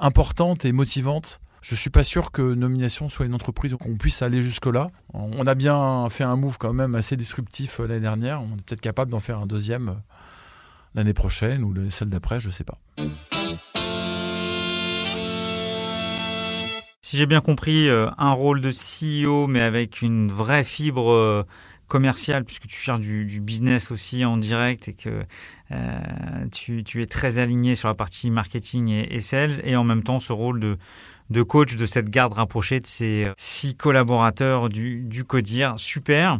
importante 0.00 0.64
et 0.64 0.72
motivante. 0.72 1.40
Je 1.62 1.74
suis 1.74 1.90
pas 1.90 2.04
sûr 2.04 2.32
que 2.32 2.54
Nomination 2.54 3.08
soit 3.08 3.26
une 3.26 3.34
entreprise 3.34 3.74
où 3.74 3.78
on 3.84 3.96
puisse 3.96 4.22
aller 4.22 4.40
jusque-là. 4.40 4.86
On 5.12 5.46
a 5.46 5.54
bien 5.54 6.08
fait 6.08 6.24
un 6.24 6.36
move 6.36 6.56
quand 6.58 6.72
même 6.72 6.94
assez 6.94 7.16
disruptif 7.16 7.78
l'année 7.78 8.00
dernière. 8.00 8.40
On 8.40 8.56
est 8.56 8.62
peut-être 8.62 8.80
capable 8.80 9.10
d'en 9.10 9.20
faire 9.20 9.38
un 9.38 9.46
deuxième 9.46 9.96
l'année 10.94 11.12
prochaine 11.12 11.62
ou 11.62 11.74
celle 11.90 12.08
d'après, 12.08 12.40
je 12.40 12.50
sais 12.50 12.64
pas. 12.64 12.74
si 17.10 17.16
j'ai 17.16 17.26
bien 17.26 17.40
compris, 17.40 17.88
euh, 17.88 18.08
un 18.18 18.30
rôle 18.30 18.60
de 18.60 18.70
CEO, 18.70 19.48
mais 19.48 19.62
avec 19.62 20.00
une 20.00 20.30
vraie 20.30 20.62
fibre 20.62 21.10
euh, 21.10 21.42
commercial, 21.90 22.44
puisque 22.44 22.68
tu 22.68 22.76
cherches 22.76 23.00
du, 23.00 23.40
business 23.42 23.90
aussi 23.90 24.24
en 24.24 24.36
direct 24.36 24.88
et 24.88 24.94
que 24.94 25.24
tu, 26.52 27.02
es 27.02 27.06
très 27.06 27.38
aligné 27.38 27.74
sur 27.74 27.88
la 27.88 27.94
partie 27.94 28.30
marketing 28.30 28.88
et, 28.88 29.20
sales, 29.20 29.60
et 29.64 29.76
en 29.76 29.84
même 29.84 30.02
temps 30.02 30.20
ce 30.20 30.32
rôle 30.32 30.60
de, 30.60 31.42
coach 31.42 31.76
de 31.76 31.86
cette 31.86 32.08
garde 32.08 32.32
rapprochée 32.32 32.80
de 32.80 32.86
ces 32.86 33.26
six 33.36 33.74
collaborateurs 33.74 34.68
du, 34.68 35.02
du 35.02 35.24
CODIR. 35.24 35.74
Super. 35.78 36.38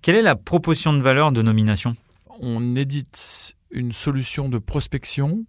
Quelle 0.00 0.16
est 0.16 0.22
la 0.22 0.36
proposition 0.36 0.92
de 0.92 1.02
valeur 1.02 1.32
de 1.32 1.42
nomination? 1.42 1.96
On 2.40 2.76
édite 2.76 3.56
une 3.72 3.92
solution 3.92 4.48
de 4.48 4.58
prospection 4.58 5.44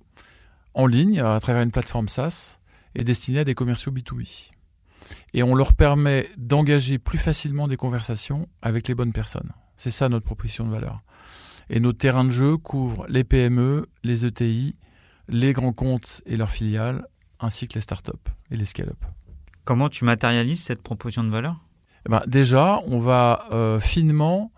en 0.73 0.87
ligne 0.87 1.19
à 1.19 1.39
travers 1.39 1.61
une 1.61 1.71
plateforme 1.71 2.07
SaaS 2.07 2.57
et 2.95 3.03
destinée 3.03 3.39
à 3.39 3.43
des 3.43 3.55
commerciaux 3.55 3.91
B2B. 3.91 4.52
Et 5.33 5.43
on 5.43 5.55
leur 5.55 5.73
permet 5.73 6.29
d'engager 6.37 6.99
plus 6.99 7.17
facilement 7.17 7.67
des 7.67 7.77
conversations 7.77 8.47
avec 8.61 8.87
les 8.87 8.95
bonnes 8.95 9.13
personnes. 9.13 9.51
C'est 9.75 9.91
ça 9.91 10.09
notre 10.09 10.25
proposition 10.25 10.65
de 10.65 10.71
valeur. 10.71 10.99
Et 11.69 11.79
notre 11.79 11.97
terrain 11.97 12.25
de 12.25 12.29
jeu 12.29 12.57
couvre 12.57 13.05
les 13.07 13.23
PME, 13.23 13.87
les 14.03 14.25
ETI, 14.25 14.75
les 15.27 15.53
grands 15.53 15.73
comptes 15.73 16.21
et 16.25 16.37
leurs 16.37 16.49
filiales, 16.49 17.07
ainsi 17.39 17.67
que 17.67 17.75
les 17.75 17.81
startups 17.81 18.11
et 18.51 18.57
les 18.57 18.65
scale-up. 18.65 19.03
Comment 19.63 19.89
tu 19.89 20.05
matérialises 20.05 20.61
cette 20.61 20.81
proposition 20.81 21.23
de 21.23 21.29
valeur? 21.29 21.61
Eh 22.05 22.09
ben, 22.09 22.21
déjà, 22.27 22.81
on 22.87 22.99
va 22.99 23.45
euh, 23.51 23.79
finement 23.79 24.51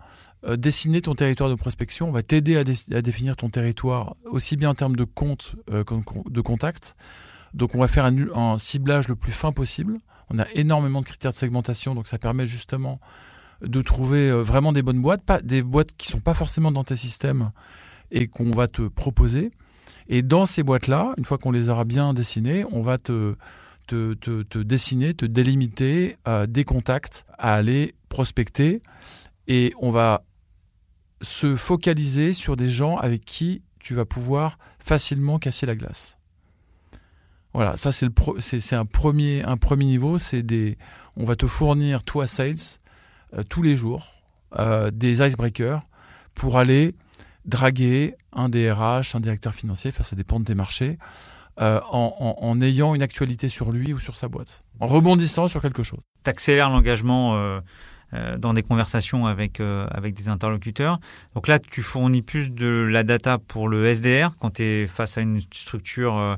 euh, 0.44 0.56
dessiner 0.56 1.00
ton 1.00 1.14
territoire 1.14 1.48
de 1.48 1.54
prospection. 1.54 2.08
On 2.08 2.12
va 2.12 2.22
t'aider 2.22 2.56
à, 2.56 2.64
définir 3.02 3.36
ton 3.36 3.48
territoire 3.48 4.16
aussi 4.24 4.56
bien 4.56 4.70
en 4.70 4.74
termes 4.74 4.96
de 4.96 5.04
compte 5.04 5.54
euh, 5.70 5.84
que 5.84 5.94
de 6.28 6.40
contact. 6.40 6.96
Donc, 7.54 7.74
on 7.74 7.78
va 7.78 7.88
faire 7.88 8.04
un, 8.04 8.58
ciblage 8.58 9.08
le 9.08 9.16
plus 9.16 9.32
fin 9.32 9.52
possible. 9.52 9.94
On 10.30 10.38
a 10.38 10.46
énormément 10.54 11.00
de 11.00 11.06
critères 11.06 11.32
de 11.32 11.36
segmentation, 11.36 11.94
donc 11.94 12.06
ça 12.06 12.18
permet 12.18 12.46
justement 12.46 13.00
de 13.62 13.80
trouver 13.80 14.30
vraiment 14.30 14.72
des 14.72 14.82
bonnes 14.82 15.00
boîtes, 15.00 15.22
pas 15.22 15.40
des 15.40 15.62
boîtes 15.62 15.96
qui 15.96 16.08
sont 16.08 16.20
pas 16.20 16.34
forcément 16.34 16.72
dans 16.72 16.84
tes 16.84 16.96
systèmes 16.96 17.52
et 18.10 18.26
qu'on 18.26 18.50
va 18.50 18.68
te 18.68 18.82
proposer. 18.82 19.50
Et 20.08 20.22
dans 20.22 20.46
ces 20.46 20.62
boîtes-là, 20.62 21.14
une 21.16 21.24
fois 21.24 21.38
qu'on 21.38 21.52
les 21.52 21.70
aura 21.70 21.84
bien 21.84 22.12
dessinées, 22.12 22.64
on 22.70 22.82
va 22.82 22.98
te 22.98 23.36
te, 23.86 24.62
dessiner, 24.62 25.14
te 25.14 25.24
délimiter 25.24 26.16
euh, 26.26 26.46
des 26.46 26.64
contacts 26.64 27.24
à 27.38 27.54
aller 27.54 27.94
prospecter. 28.08 28.82
Et 29.48 29.72
on 29.78 29.90
va 29.90 30.24
se 31.22 31.56
focaliser 31.56 32.32
sur 32.32 32.56
des 32.56 32.68
gens 32.68 32.96
avec 32.96 33.24
qui 33.24 33.62
tu 33.78 33.94
vas 33.94 34.04
pouvoir 34.04 34.58
facilement 34.78 35.38
casser 35.38 35.66
la 35.66 35.76
glace. 35.76 36.18
Voilà, 37.56 37.78
ça 37.78 37.90
c'est, 37.90 38.04
un, 38.74 38.84
premier, 38.84 39.42
un 39.42 39.56
premier 39.56 39.86
niveau. 39.86 40.18
C'est 40.18 40.42
des, 40.42 40.76
on 41.16 41.24
va 41.24 41.36
te 41.36 41.46
fournir, 41.46 42.02
toi, 42.02 42.26
sales, 42.26 42.56
euh, 43.32 43.44
tous 43.48 43.62
les 43.62 43.76
jours, 43.76 44.12
euh, 44.58 44.90
des 44.90 45.26
icebreakers 45.26 45.80
pour 46.34 46.58
aller 46.58 46.94
draguer 47.46 48.14
un 48.34 48.50
DRH, 48.50 49.14
un 49.14 49.20
directeur 49.20 49.54
financier, 49.54 49.90
enfin 49.90 50.02
ça 50.02 50.16
dépend 50.16 50.38
des 50.38 50.54
marchés, 50.54 50.98
euh, 51.58 51.80
en, 51.90 52.60
ayant 52.60 52.94
une 52.94 53.00
actualité 53.00 53.48
sur 53.48 53.72
lui 53.72 53.94
ou 53.94 53.98
sur 54.00 54.16
sa 54.16 54.28
boîte, 54.28 54.62
en 54.80 54.86
rebondissant 54.86 55.48
sur 55.48 55.62
quelque 55.62 55.82
chose. 55.82 56.00
Tu 56.24 56.30
accélères 56.30 56.68
l'engagement 56.68 57.62
dans 58.36 58.52
des 58.52 58.62
conversations 58.62 59.24
avec, 59.24 59.60
avec 59.60 60.14
des 60.14 60.28
interlocuteurs. 60.28 61.00
Donc 61.34 61.48
là, 61.48 61.58
tu 61.58 61.80
fournis 61.80 62.20
plus 62.20 62.50
de 62.50 62.66
la 62.66 63.02
data 63.02 63.38
pour 63.38 63.68
le 63.68 63.86
SDR 63.86 64.36
quand 64.38 64.56
tu 64.56 64.62
es 64.62 64.86
face 64.86 65.16
à 65.16 65.22
une 65.22 65.40
structure 65.52 66.36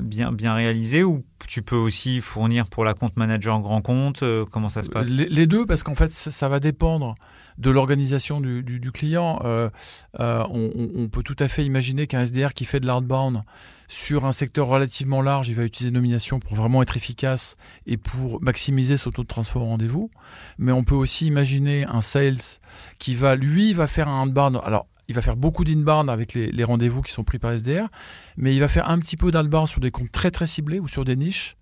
bien, 0.00 0.32
bien 0.32 0.54
réalisée 0.54 1.04
ou 1.04 1.24
tu 1.46 1.62
peux 1.62 1.76
aussi 1.76 2.20
fournir 2.20 2.66
pour 2.66 2.84
la 2.84 2.94
compte 2.94 3.16
manager 3.16 3.60
grand 3.60 3.82
compte 3.82 4.24
Comment 4.50 4.68
ça 4.68 4.82
se 4.82 4.90
passe? 4.90 5.08
Les, 5.08 5.46
deux, 5.46 5.64
parce 5.64 5.82
qu'en 5.82 5.94
fait, 5.94 6.10
ça, 6.10 6.48
va 6.48 6.60
dépendre 6.60 7.14
de 7.56 7.70
l'organisation 7.70 8.40
du, 8.40 8.90
client. 8.92 9.38
on, 9.42 10.70
on, 10.94 11.08
peut 11.08 11.22
tout 11.22 11.36
à 11.38 11.48
fait 11.48 11.64
imaginer 11.64 12.06
qu'un 12.06 12.24
SDR 12.24 12.52
qui 12.52 12.64
fait 12.64 12.80
de 12.80 12.86
l'outbound 12.86 13.42
sur 13.88 14.26
un 14.26 14.32
secteur 14.32 14.66
relativement 14.66 15.22
large, 15.22 15.48
il 15.48 15.54
va 15.54 15.64
utiliser 15.64 15.90
nomination 15.90 16.38
pour 16.38 16.54
vraiment 16.54 16.82
être 16.82 16.96
efficace 16.96 17.56
et 17.86 17.96
pour 17.96 18.40
maximiser 18.42 18.98
son 18.98 19.10
taux 19.10 19.22
de 19.22 19.28
transfert 19.28 19.62
au 19.62 19.64
rendez-vous. 19.64 20.10
Mais 20.58 20.72
on 20.72 20.84
peut 20.84 20.94
aussi 20.94 21.26
imaginer 21.26 21.86
un 21.86 22.02
sales 22.02 22.60
qui 22.98 23.14
va, 23.14 23.34
lui, 23.34 23.72
va 23.72 23.86
faire 23.86 24.08
un 24.08 24.26
outbound. 24.26 24.60
Alors, 24.62 24.86
il 25.08 25.14
va 25.14 25.22
faire 25.22 25.36
beaucoup 25.36 25.64
d'inbound 25.64 26.10
avec 26.10 26.34
les, 26.34 26.64
rendez-vous 26.64 27.02
qui 27.02 27.12
sont 27.12 27.24
pris 27.24 27.38
par 27.38 27.52
SDR, 27.52 27.88
mais 28.36 28.54
il 28.54 28.60
va 28.60 28.68
faire 28.68 28.88
un 28.88 28.98
petit 28.98 29.16
peu 29.16 29.30
d'outbound 29.30 29.66
sur 29.66 29.80
des 29.80 29.90
comptes 29.90 30.12
très 30.12 30.30
très 30.30 30.46
ciblés 30.46 30.80
ou 30.80 30.86
sur 30.86 31.04
des 31.04 31.16
niches 31.16 31.56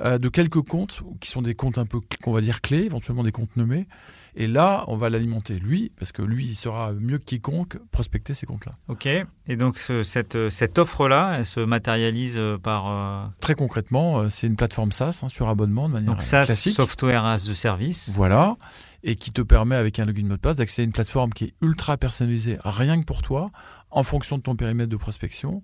euh, 0.00 0.18
de 0.18 0.28
quelques 0.28 0.60
comptes 0.60 1.02
qui 1.20 1.30
sont 1.30 1.40
des 1.40 1.54
comptes 1.54 1.78
un 1.78 1.86
peu 1.86 2.00
qu'on 2.22 2.32
va 2.32 2.40
dire 2.40 2.60
clés, 2.60 2.84
éventuellement 2.84 3.22
des 3.22 3.32
comptes 3.32 3.56
nommés. 3.56 3.86
Et 4.34 4.48
là, 4.48 4.84
on 4.88 4.96
va 4.96 5.08
l'alimenter 5.08 5.54
lui, 5.54 5.92
parce 5.96 6.10
que 6.10 6.20
lui, 6.20 6.44
il 6.44 6.56
sera 6.56 6.92
mieux 6.92 7.18
que 7.18 7.24
quiconque 7.24 7.78
prospecter 7.92 8.34
ces 8.34 8.44
comptes-là. 8.44 8.72
Ok. 8.88 9.06
Et 9.06 9.56
donc 9.56 9.78
cette, 9.78 10.50
cette 10.50 10.78
offre-là, 10.78 11.36
elle 11.38 11.46
se 11.46 11.60
matérialise 11.60 12.34
euh, 12.36 12.58
par 12.58 12.90
euh, 12.90 13.24
très 13.40 13.54
concrètement, 13.54 14.28
c'est 14.28 14.46
une 14.46 14.56
plateforme 14.56 14.92
SaaS 14.92 15.20
hein, 15.22 15.28
sur 15.28 15.48
abonnement 15.48 15.88
de 15.88 15.94
manière 15.94 16.12
donc, 16.12 16.22
SaaS, 16.22 16.44
classique. 16.44 16.74
Software 16.74 17.24
as 17.24 17.48
a 17.48 17.54
service. 17.54 18.12
Voilà. 18.14 18.56
Et 19.06 19.16
qui 19.16 19.30
te 19.30 19.42
permet 19.42 19.76
avec 19.76 19.98
un 19.98 20.06
login 20.06 20.26
mot 20.26 20.36
de 20.36 20.40
passe 20.40 20.56
d'accéder 20.56 20.82
à 20.82 20.86
une 20.86 20.92
plateforme 20.92 21.32
qui 21.32 21.44
est 21.44 21.54
ultra 21.60 21.96
personnalisée, 21.98 22.56
rien 22.64 22.98
que 22.98 23.04
pour 23.04 23.20
toi, 23.20 23.50
en 23.90 24.02
fonction 24.02 24.38
de 24.38 24.42
ton 24.42 24.56
périmètre 24.56 24.90
de 24.90 24.96
prospection 24.96 25.62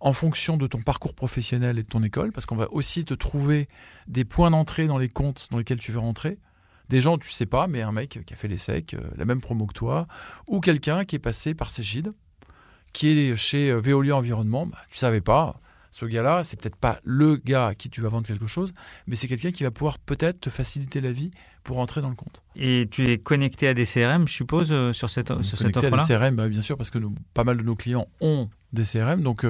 en 0.00 0.14
fonction 0.14 0.56
de 0.56 0.66
ton 0.66 0.80
parcours 0.80 1.14
professionnel 1.14 1.78
et 1.78 1.82
de 1.82 1.88
ton 1.88 2.02
école, 2.02 2.32
parce 2.32 2.46
qu'on 2.46 2.56
va 2.56 2.72
aussi 2.72 3.04
te 3.04 3.14
trouver 3.14 3.68
des 4.08 4.24
points 4.24 4.50
d'entrée 4.50 4.86
dans 4.86 4.98
les 4.98 5.10
comptes 5.10 5.48
dans 5.50 5.58
lesquels 5.58 5.78
tu 5.78 5.92
veux 5.92 5.98
rentrer. 5.98 6.38
Des 6.88 7.00
gens, 7.00 7.18
tu 7.18 7.30
sais 7.30 7.46
pas, 7.46 7.68
mais 7.68 7.82
un 7.82 7.92
mec 7.92 8.20
qui 8.26 8.32
a 8.32 8.36
fait 8.36 8.48
les 8.48 8.56
secs, 8.56 8.94
euh, 8.94 9.00
la 9.16 9.24
même 9.24 9.40
promo 9.40 9.66
que 9.66 9.74
toi, 9.74 10.06
ou 10.48 10.60
quelqu'un 10.60 11.04
qui 11.04 11.16
est 11.16 11.20
passé 11.20 11.54
par 11.54 11.70
Cégide, 11.70 12.10
qui 12.92 13.08
est 13.08 13.36
chez 13.36 13.70
euh, 13.70 13.78
Veolia 13.78 14.16
Environnement, 14.16 14.66
bah, 14.66 14.78
tu 14.88 14.96
savais 14.96 15.20
pas. 15.20 15.60
Ce 15.92 16.04
gars-là, 16.04 16.44
c'est 16.44 16.58
peut-être 16.58 16.76
pas 16.76 17.00
le 17.04 17.36
gars 17.36 17.68
à 17.68 17.74
qui 17.74 17.90
tu 17.90 18.00
vas 18.00 18.08
vendre 18.08 18.26
quelque 18.26 18.46
chose, 18.46 18.72
mais 19.06 19.16
c'est 19.16 19.28
quelqu'un 19.28 19.50
qui 19.50 19.64
va 19.64 19.70
pouvoir 19.70 19.98
peut-être 19.98 20.40
te 20.40 20.50
faciliter 20.50 21.00
la 21.00 21.12
vie 21.12 21.30
pour 21.62 21.78
entrer 21.78 22.00
dans 22.00 22.08
le 22.08 22.14
compte. 22.14 22.42
Et 22.56 22.88
tu 22.90 23.08
es 23.10 23.18
connecté 23.18 23.68
à 23.68 23.74
des 23.74 23.84
CRM, 23.84 24.26
je 24.26 24.32
suppose, 24.32 24.72
euh, 24.72 24.92
sur 24.92 25.10
cette, 25.10 25.28
sur 25.42 25.58
cette 25.58 25.76
offre-là 25.76 25.90
Connecté 25.90 26.14
à 26.14 26.18
des 26.18 26.24
CRM, 26.26 26.36
bah, 26.36 26.48
bien 26.48 26.60
sûr, 26.60 26.76
parce 26.76 26.90
que 26.90 26.98
pas 27.34 27.44
mal 27.44 27.56
de 27.56 27.62
nos 27.62 27.76
clients 27.76 28.08
ont 28.20 28.48
des 28.72 28.84
CRM. 28.84 29.22
Donc, 29.22 29.44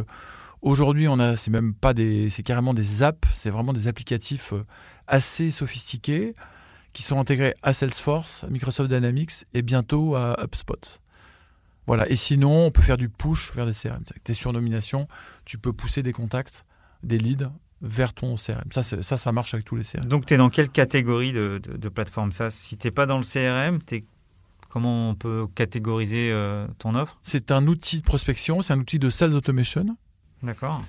Aujourd'hui, 0.63 1.09
on 1.09 1.19
a, 1.19 1.37
c'est 1.37 1.51
même 1.51 1.73
pas 1.73 1.95
des, 1.95 2.29
c'est 2.29 2.43
carrément 2.43 2.75
des 2.75 3.03
apps, 3.03 3.27
c'est 3.35 3.49
vraiment 3.49 3.73
des 3.73 3.89
applicatifs 3.89 4.53
euh, 4.53 4.67
assez 5.07 5.51
sophistiqués 5.51 6.35
qui 6.93 7.03
sont 7.03 7.19
intégrés 7.19 7.55
à 7.63 7.73
Salesforce, 7.73 8.45
à 8.45 8.49
Microsoft 8.49 8.91
Dynamics 8.91 9.47
et 9.55 9.63
bientôt 9.63 10.17
à 10.17 10.37
HubSpot. 10.43 11.01
Voilà. 11.87 12.09
Et 12.11 12.17
sinon, 12.17 12.67
on 12.67 12.71
peut 12.71 12.83
faire 12.83 12.99
du 12.99 13.09
push 13.09 13.55
vers 13.55 13.65
des 13.65 13.73
CRM. 13.73 14.05
Tu 14.25 14.33
es 14.33 14.35
sur 14.35 14.53
nomination, 14.53 15.09
tu 15.47 15.57
peux 15.57 15.73
pousser 15.73 16.03
des 16.03 16.13
contacts, 16.13 16.67
des 17.03 17.17
leads 17.17 17.51
vers 17.83 18.13
ton 18.13 18.37
CRM. 18.37 18.71
Ça, 18.71 18.83
ça, 18.83 19.17
ça 19.17 19.33
marche 19.33 19.55
avec 19.55 19.65
tous 19.65 19.77
les 19.77 19.85
CRM. 19.85 20.05
Donc, 20.05 20.27
tu 20.27 20.35
es 20.35 20.37
dans 20.37 20.51
quelle 20.51 20.69
catégorie 20.69 21.33
de, 21.33 21.59
de, 21.59 21.89
plateforme 21.89 22.33
ça? 22.33 22.51
Si 22.51 22.77
tu 22.77 22.87
n'es 22.87 22.91
pas 22.91 23.07
dans 23.07 23.19
le 23.19 23.25
CRM, 23.25 23.81
es... 23.93 24.05
comment 24.69 25.11
on 25.11 25.15
peut 25.15 25.47
catégoriser 25.55 26.31
euh, 26.31 26.67
ton 26.79 26.95
offre? 26.95 27.19
C'est 27.23 27.51
un 27.51 27.67
outil 27.67 27.99
de 27.99 28.05
prospection, 28.05 28.63
c'est 28.63 28.73
un 28.73 28.79
outil 28.79 28.99
de 28.99 29.09
sales 29.09 29.35
automation 29.35 29.97
D'accord. 30.43 30.83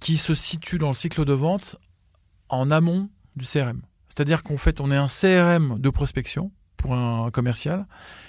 Qui 0.00 0.16
se 0.16 0.34
situe 0.34 0.78
dans 0.78 0.88
le 0.88 0.94
cycle 0.94 1.24
de 1.24 1.32
vente 1.32 1.76
en 2.48 2.70
amont 2.70 3.08
du 3.36 3.46
CRM. 3.46 3.80
C'est-à-dire 4.08 4.42
qu'en 4.42 4.56
fait, 4.56 4.80
on 4.80 4.90
est 4.90 4.96
un 4.96 5.06
CRM 5.06 5.78
de 5.78 5.90
prospection 5.90 6.52
pour 6.76 6.94
un 6.94 7.30
commercial 7.30 7.86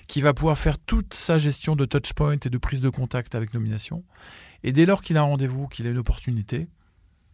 qui 0.07 0.21
va 0.21 0.33
pouvoir 0.33 0.57
faire 0.57 0.79
toute 0.79 1.13
sa 1.13 1.37
gestion 1.37 1.75
de 1.75 1.85
touchpoint 1.85 2.37
et 2.45 2.49
de 2.49 2.57
prise 2.57 2.81
de 2.81 2.89
contact 2.89 3.35
avec 3.35 3.53
nomination. 3.53 4.03
Et 4.63 4.71
dès 4.71 4.85
lors 4.85 5.01
qu'il 5.01 5.17
a 5.17 5.21
un 5.21 5.25
rendez-vous, 5.25 5.67
qu'il 5.67 5.87
a 5.87 5.89
une 5.89 5.97
opportunité, 5.97 6.67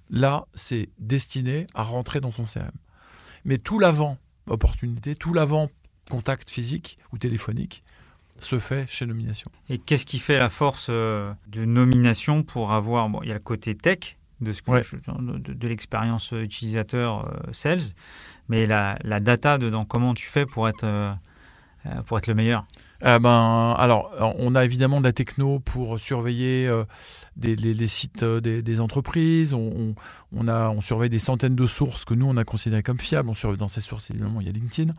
là, 0.09 0.45
c'est 0.53 0.89
destiné 0.99 1.67
à 1.73 1.83
rentrer 1.83 2.21
dans 2.21 2.31
son 2.31 2.43
CRM. 2.43 2.71
Mais 3.45 3.57
tout 3.57 3.79
l'avant 3.79 4.17
opportunité, 4.47 5.15
tout 5.15 5.33
l'avant 5.33 5.69
contact 6.09 6.49
physique 6.49 6.97
ou 7.13 7.17
téléphonique, 7.17 7.83
se 8.39 8.59
fait 8.59 8.89
chez 8.89 9.05
Nomination. 9.05 9.51
Et 9.69 9.77
qu'est-ce 9.77 10.05
qui 10.05 10.19
fait 10.19 10.39
la 10.39 10.49
force 10.49 10.87
euh, 10.89 11.33
de 11.47 11.65
Nomination 11.65 12.43
pour 12.43 12.71
avoir, 12.71 13.09
bon, 13.09 13.21
il 13.21 13.27
y 13.27 13.31
a 13.31 13.35
le 13.35 13.39
côté 13.39 13.75
tech 13.75 14.17
de, 14.41 14.53
ce 14.53 14.61
de, 14.63 15.67
l'expérience 15.67 16.31
utilisateur 16.31 17.27
euh, 17.27 17.51
sales, 17.51 17.93
mais 18.47 18.65
la, 18.65 18.97
la, 19.03 19.19
data 19.19 19.57
dedans, 19.57 19.83
comment 19.83 20.13
tu 20.13 20.25
fais 20.25 20.45
pour 20.45 20.69
être, 20.69 20.85
euh, 20.85 21.13
pour 22.05 22.17
être 22.17 22.27
le 22.27 22.35
meilleur? 22.35 22.65
Ben, 23.01 23.75
alors, 23.77 24.11
on 24.37 24.55
a 24.55 24.65
évidemment 24.65 24.99
de 24.99 25.05
la 25.05 25.13
techno 25.13 25.59
pour 25.59 25.99
surveiller 25.99 26.69
des, 27.35 27.55
les, 27.55 27.87
sites 27.87 28.23
des, 28.23 28.79
entreprises. 28.79 29.53
On, 29.53 29.95
on, 30.35 30.47
a, 30.47 30.69
on 30.69 30.81
surveille 30.81 31.09
des 31.09 31.19
centaines 31.19 31.55
de 31.55 31.65
sources 31.65 32.05
que 32.05 32.13
nous, 32.13 32.25
on 32.25 32.37
a 32.37 32.43
considérées 32.43 32.83
comme 32.83 32.99
fiables. 32.99 33.29
On 33.29 33.33
surveille 33.33 33.57
dans 33.57 33.69
ces 33.69 33.81
sources, 33.81 34.09
évidemment, 34.11 34.41
il 34.41 34.47
y 34.47 34.49
a 34.49 34.53
LinkedIn. 34.53 34.93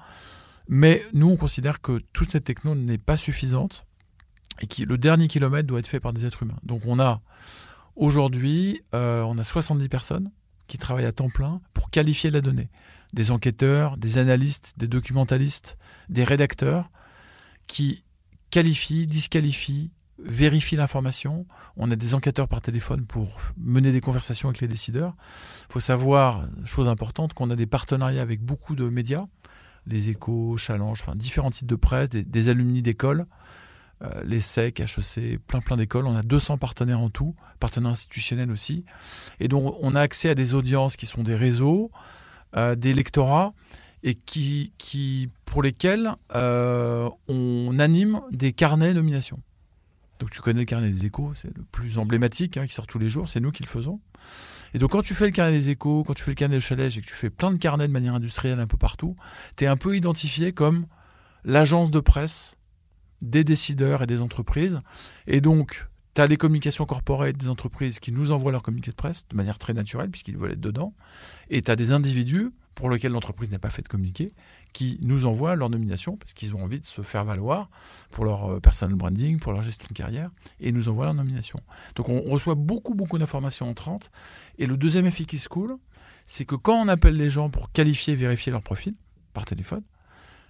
Mais 0.69 1.03
nous, 1.13 1.29
on 1.29 1.37
considère 1.37 1.81
que 1.81 2.01
toute 2.13 2.31
cette 2.31 2.45
techno 2.45 2.75
n'est 2.75 2.97
pas 2.97 3.17
suffisante 3.17 3.87
et 4.61 4.67
que 4.67 4.83
le 4.83 4.99
dernier 4.99 5.27
kilomètre 5.29 5.67
doit 5.67 5.81
être 5.81 5.89
fait 5.89 6.01
par 6.01 6.13
des 6.13 6.27
êtres 6.27 6.45
humains. 6.45 6.59
Donc 6.63 6.83
on 6.87 7.01
a 7.01 7.21
aujourd'hui, 7.97 8.83
euh, 8.95 9.23
on 9.23 9.37
a 9.39 9.45
70 9.45 9.89
personnes 9.89 10.31
qui 10.69 10.79
travaillent 10.79 11.07
à 11.07 11.13
temps 11.13 11.31
plein 11.31 11.61
pour 11.75 11.91
qualifier 11.91 12.31
la 12.31 12.41
donnée. 12.41 12.69
Des 13.13 13.33
enquêteurs, 13.33 13.97
des 13.97 14.19
analystes, 14.19 14.75
des 14.77 14.87
documentalistes, 14.87 15.77
des 16.09 16.23
rédacteurs 16.23 16.91
qui 17.71 18.03
qualifie, 18.51 19.07
disqualifie, 19.07 19.93
vérifie 20.19 20.75
l'information. 20.75 21.47
On 21.77 21.89
a 21.93 21.97
des 21.97 22.17
enquêteurs 22.17 22.49
par 22.49 22.61
téléphone 22.61 23.07
pour 23.07 23.39
mener 23.57 23.93
des 23.93 24.01
conversations 24.01 24.49
avec 24.49 24.61
les 24.61 24.67
décideurs. 24.67 25.15
Il 25.69 25.75
faut 25.75 25.81
savoir, 25.81 26.49
chose 26.65 26.89
importante, 26.89 27.33
qu'on 27.33 27.49
a 27.49 27.55
des 27.55 27.67
partenariats 27.67 28.23
avec 28.23 28.43
beaucoup 28.43 28.75
de 28.75 28.89
médias, 28.89 29.27
les 29.87 30.11
échos, 30.11 30.57
Challenge, 30.57 31.01
différents 31.15 31.53
types 31.53 31.69
de 31.69 31.77
presse, 31.77 32.11
des, 32.11 32.25
des 32.25 32.49
alumni 32.49 32.83
d'écoles, 32.83 33.25
euh, 34.03 34.21
les 34.25 34.41
SEC, 34.41 34.81
HEC, 34.81 35.39
plein 35.47 35.61
plein 35.61 35.77
d'écoles. 35.77 36.09
On 36.09 36.17
a 36.17 36.23
200 36.23 36.59
partenaires 36.59 37.01
en 37.01 37.09
tout, 37.09 37.37
partenaires 37.61 37.93
institutionnels 37.93 38.51
aussi. 38.51 38.85
Et 39.39 39.47
donc 39.47 39.77
on 39.81 39.95
a 39.95 40.01
accès 40.01 40.29
à 40.29 40.35
des 40.35 40.55
audiences 40.55 40.97
qui 40.97 41.07
sont 41.07 41.23
des 41.23 41.37
réseaux, 41.37 41.93
euh, 42.57 42.75
des 42.75 42.93
lectorats 42.93 43.53
et 44.03 44.15
qui, 44.15 44.73
qui 44.79 45.29
pour 45.45 45.63
lesquels 45.63 46.15
euh, 46.35 47.09
on 47.29 47.79
anime 47.79 48.21
des 48.31 48.53
carnets 48.53 48.95
nomination. 48.95 49.41
Donc 50.21 50.31
tu 50.31 50.41
connais 50.41 50.61
le 50.61 50.67
carnet 50.67 50.91
des 50.91 51.07
échos, 51.07 51.33
c'est 51.35 51.55
le 51.57 51.65
plus 51.73 51.99
emblématique 51.99 52.57
hein, 52.59 52.67
qui 52.67 52.75
sort 52.75 52.87
tous 52.87 52.99
les 52.99 53.09
jours, 53.09 53.29
c'est 53.29 53.41
nous 53.41 53.51
qui 53.51 53.63
le 53.63 53.69
faisons. 53.69 54.01
Et 54.75 54.79
donc 54.79 54.91
quand 54.91 55.03
tu 55.03 55.15
fais 55.15 55.25
le 55.25 55.33
carnet 55.33 55.53
des 55.53 55.71
échos, 55.71 56.05
quand 56.05 56.15
tu 56.15 56.23
fais 56.23 56.31
le 56.31 56.37
carnet 56.37 56.57
de 56.57 56.61
Chalège 56.61 56.99
et 56.99 57.01
que 57.01 57.07
tu 57.07 57.15
fais 57.15 57.31
plein 57.31 57.51
de 57.51 57.59
carnets 57.59 57.89
de 57.89 57.93
manière 57.93 58.15
industrielle 58.15 58.61
un 58.61 58.67
peu 58.67 58.77
partout, 58.77 59.17
tu 59.57 59.65
es 59.65 59.67
un 59.67 59.77
peu 59.77 59.97
identifié 59.97 60.53
comme 60.53 60.87
l'agence 61.45 61.91
de 61.91 62.01
presse 62.01 62.57
des 63.23 63.45
décideurs 63.45 64.03
et 64.03 64.07
des 64.07 64.21
entreprises. 64.21 64.81
Et 65.27 65.41
donc 65.41 65.89
tu 66.15 66.21
as 66.21 66.27
les 66.27 66.37
communications 66.37 66.85
corporate 66.85 67.37
des 67.37 67.49
entreprises 67.49 67.99
qui 67.99 68.13
nous 68.13 68.31
envoient 68.31 68.53
leurs 68.53 68.63
communiqués 68.63 68.91
de 68.91 68.97
presse 68.97 69.27
de 69.29 69.37
manière 69.37 69.59
très 69.59 69.73
naturelle 69.73 70.11
puisqu'ils 70.11 70.37
veulent 70.37 70.53
être 70.53 70.61
dedans. 70.61 70.95
Et 71.49 71.63
tu 71.63 71.71
as 71.71 71.77
des 71.77 71.93
individus 71.93 72.51
pour 72.81 72.89
lesquels 72.89 73.13
l'entreprise 73.13 73.51
n'a 73.51 73.59
pas 73.59 73.69
fait 73.69 73.83
de 73.83 73.89
communiqué 73.89 74.33
qui 74.73 74.99
nous 75.03 75.27
envoient 75.27 75.55
leur 75.55 75.69
nomination 75.69 76.17
parce 76.17 76.33
qu'ils 76.33 76.55
ont 76.55 76.65
envie 76.65 76.81
de 76.81 76.87
se 76.87 77.03
faire 77.03 77.27
valoir 77.27 77.69
pour 78.11 78.25
leur 78.25 78.53
euh, 78.53 78.61
personal 78.61 78.95
branding, 78.95 79.39
pour 79.39 79.53
leur 79.53 79.61
gestion 79.61 79.87
de 79.89 79.95
carrière, 79.95 80.31
et 80.61 80.73
nous 80.73 80.89
envoient 80.89 81.05
leur 81.05 81.15
nomination. 81.15 81.61
Donc 81.95 82.09
on 82.09 82.23
reçoit 82.23 82.55
beaucoup, 82.55 82.95
beaucoup 82.95 83.19
d'informations 83.19 83.69
entrantes. 83.69 84.11
Et 84.59 84.65
le 84.65 84.79
deuxième 84.79 85.05
effet 85.05 85.27
qui 85.27 85.39
se 85.39 85.49
coule, 85.49 85.77
c'est 86.25 86.47
que 86.47 86.55
quand 86.55 86.75
on 86.75 86.89
appelle 86.89 87.17
les 87.17 87.29
gens 87.29 87.51
pour 87.51 87.71
qualifier, 87.71 88.15
vérifier 88.15 88.51
leur 88.51 88.63
profil 88.63 88.95
par 89.35 89.45
téléphone, 89.45 89.83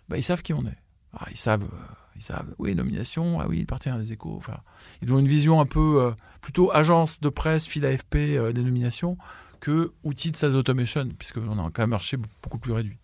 bah, 0.08 0.16
ils 0.16 0.22
savent 0.22 0.42
qui 0.42 0.52
on 0.52 0.64
est. 0.66 0.78
Ah, 1.12 1.26
ils 1.32 1.36
savent, 1.36 1.64
euh, 1.64 1.94
ils 2.20 2.24
savent, 2.24 2.54
oui, 2.58 2.74
nomination, 2.74 3.40
ah 3.40 3.46
oui, 3.48 3.58
il 3.60 3.66
partir 3.66 3.98
des 3.98 4.12
échos. 4.12 4.34
Enfin, 4.36 4.58
ils 5.02 5.12
ont 5.12 5.18
une 5.18 5.26
vision 5.26 5.60
un 5.60 5.66
peu 5.66 6.02
euh, 6.02 6.10
plutôt 6.40 6.70
agence 6.70 7.20
de 7.20 7.28
presse, 7.28 7.66
fil 7.66 7.84
AFP 7.84 8.16
des 8.54 8.62
nominations 8.62 9.18
que 9.60 9.92
outil 10.04 10.30
de 10.32 10.36
sales 10.36 10.56
automation, 10.56 11.08
puisqu'on 11.18 11.58
a 11.58 11.70
quand 11.70 11.78
même 11.78 11.84
un 11.84 11.86
marché 11.86 12.16
beaucoup 12.42 12.58
plus 12.58 12.72
réduit. 12.72 12.98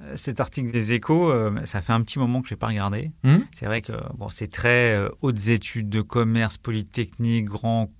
Euh, 0.00 0.16
cet 0.16 0.40
article 0.40 0.72
des 0.72 0.92
échos, 0.92 1.30
euh, 1.30 1.54
ça 1.66 1.80
fait 1.80 1.92
un 1.92 2.00
petit 2.02 2.18
moment 2.18 2.42
que 2.42 2.48
je 2.48 2.54
n'ai 2.54 2.58
pas 2.58 2.66
regardé. 2.66 3.12
Hmm? 3.22 3.38
C'est 3.54 3.66
vrai 3.66 3.80
que 3.80 3.92
bon, 4.14 4.28
c'est 4.28 4.48
très 4.48 4.94
euh, 4.94 5.08
hautes 5.22 5.46
études 5.48 5.88
de 5.88 6.00
commerce, 6.00 6.58
polytechnique, 6.58 7.44
grand 7.44 7.90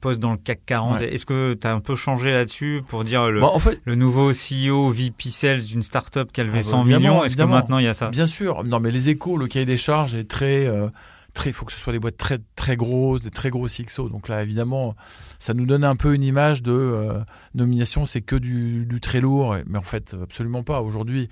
poste 0.00 0.20
dans 0.20 0.32
le 0.32 0.38
CAC 0.38 0.60
40. 0.66 1.00
Est-ce 1.00 1.26
que 1.26 1.54
tu 1.54 1.66
as 1.66 1.72
un 1.72 1.80
peu 1.80 1.94
changé 1.96 2.32
là-dessus 2.32 2.82
pour 2.88 3.04
dire 3.04 3.30
le, 3.30 3.40
bah, 3.40 3.48
en 3.52 3.58
fait, 3.58 3.80
le 3.84 3.94
nouveau 3.94 4.32
CEO 4.32 4.90
VP 4.90 5.30
Sales 5.30 5.62
d'une 5.62 5.82
startup 5.82 6.32
qui 6.32 6.40
a 6.40 6.44
levé 6.44 6.62
100 6.62 6.80
ah, 6.80 6.84
bah, 6.84 6.98
millions 6.98 7.24
Est-ce 7.24 7.36
que 7.36 7.42
maintenant 7.42 7.78
il 7.78 7.84
y 7.84 7.88
a 7.88 7.94
ça? 7.94 8.08
Bien 8.08 8.26
sûr. 8.26 8.64
Non, 8.64 8.80
mais 8.80 8.90
les 8.90 9.08
échos, 9.08 9.36
le 9.36 9.46
cahier 9.46 9.66
des 9.66 9.76
charges 9.76 10.14
est 10.14 10.28
très 10.28 10.68
il 11.46 11.52
faut 11.52 11.64
que 11.64 11.72
ce 11.72 11.78
soit 11.78 11.92
des 11.92 11.98
boîtes 11.98 12.16
très 12.16 12.38
très 12.56 12.76
grosses, 12.76 13.22
des 13.22 13.30
très 13.30 13.50
gros 13.50 13.66
XO. 13.66 14.08
Donc 14.08 14.28
là, 14.28 14.42
évidemment, 14.42 14.96
ça 15.38 15.54
nous 15.54 15.66
donne 15.66 15.84
un 15.84 15.96
peu 15.96 16.14
une 16.14 16.22
image 16.22 16.62
de 16.62 16.72
euh, 16.72 17.20
nomination, 17.54 18.06
c'est 18.06 18.22
que 18.22 18.36
du, 18.36 18.86
très 19.00 19.20
lourd, 19.20 19.56
mais 19.66 19.78
en 19.78 19.82
fait, 19.82 20.16
absolument 20.20 20.62
pas. 20.62 20.82
Aujourd'hui, 20.82 21.28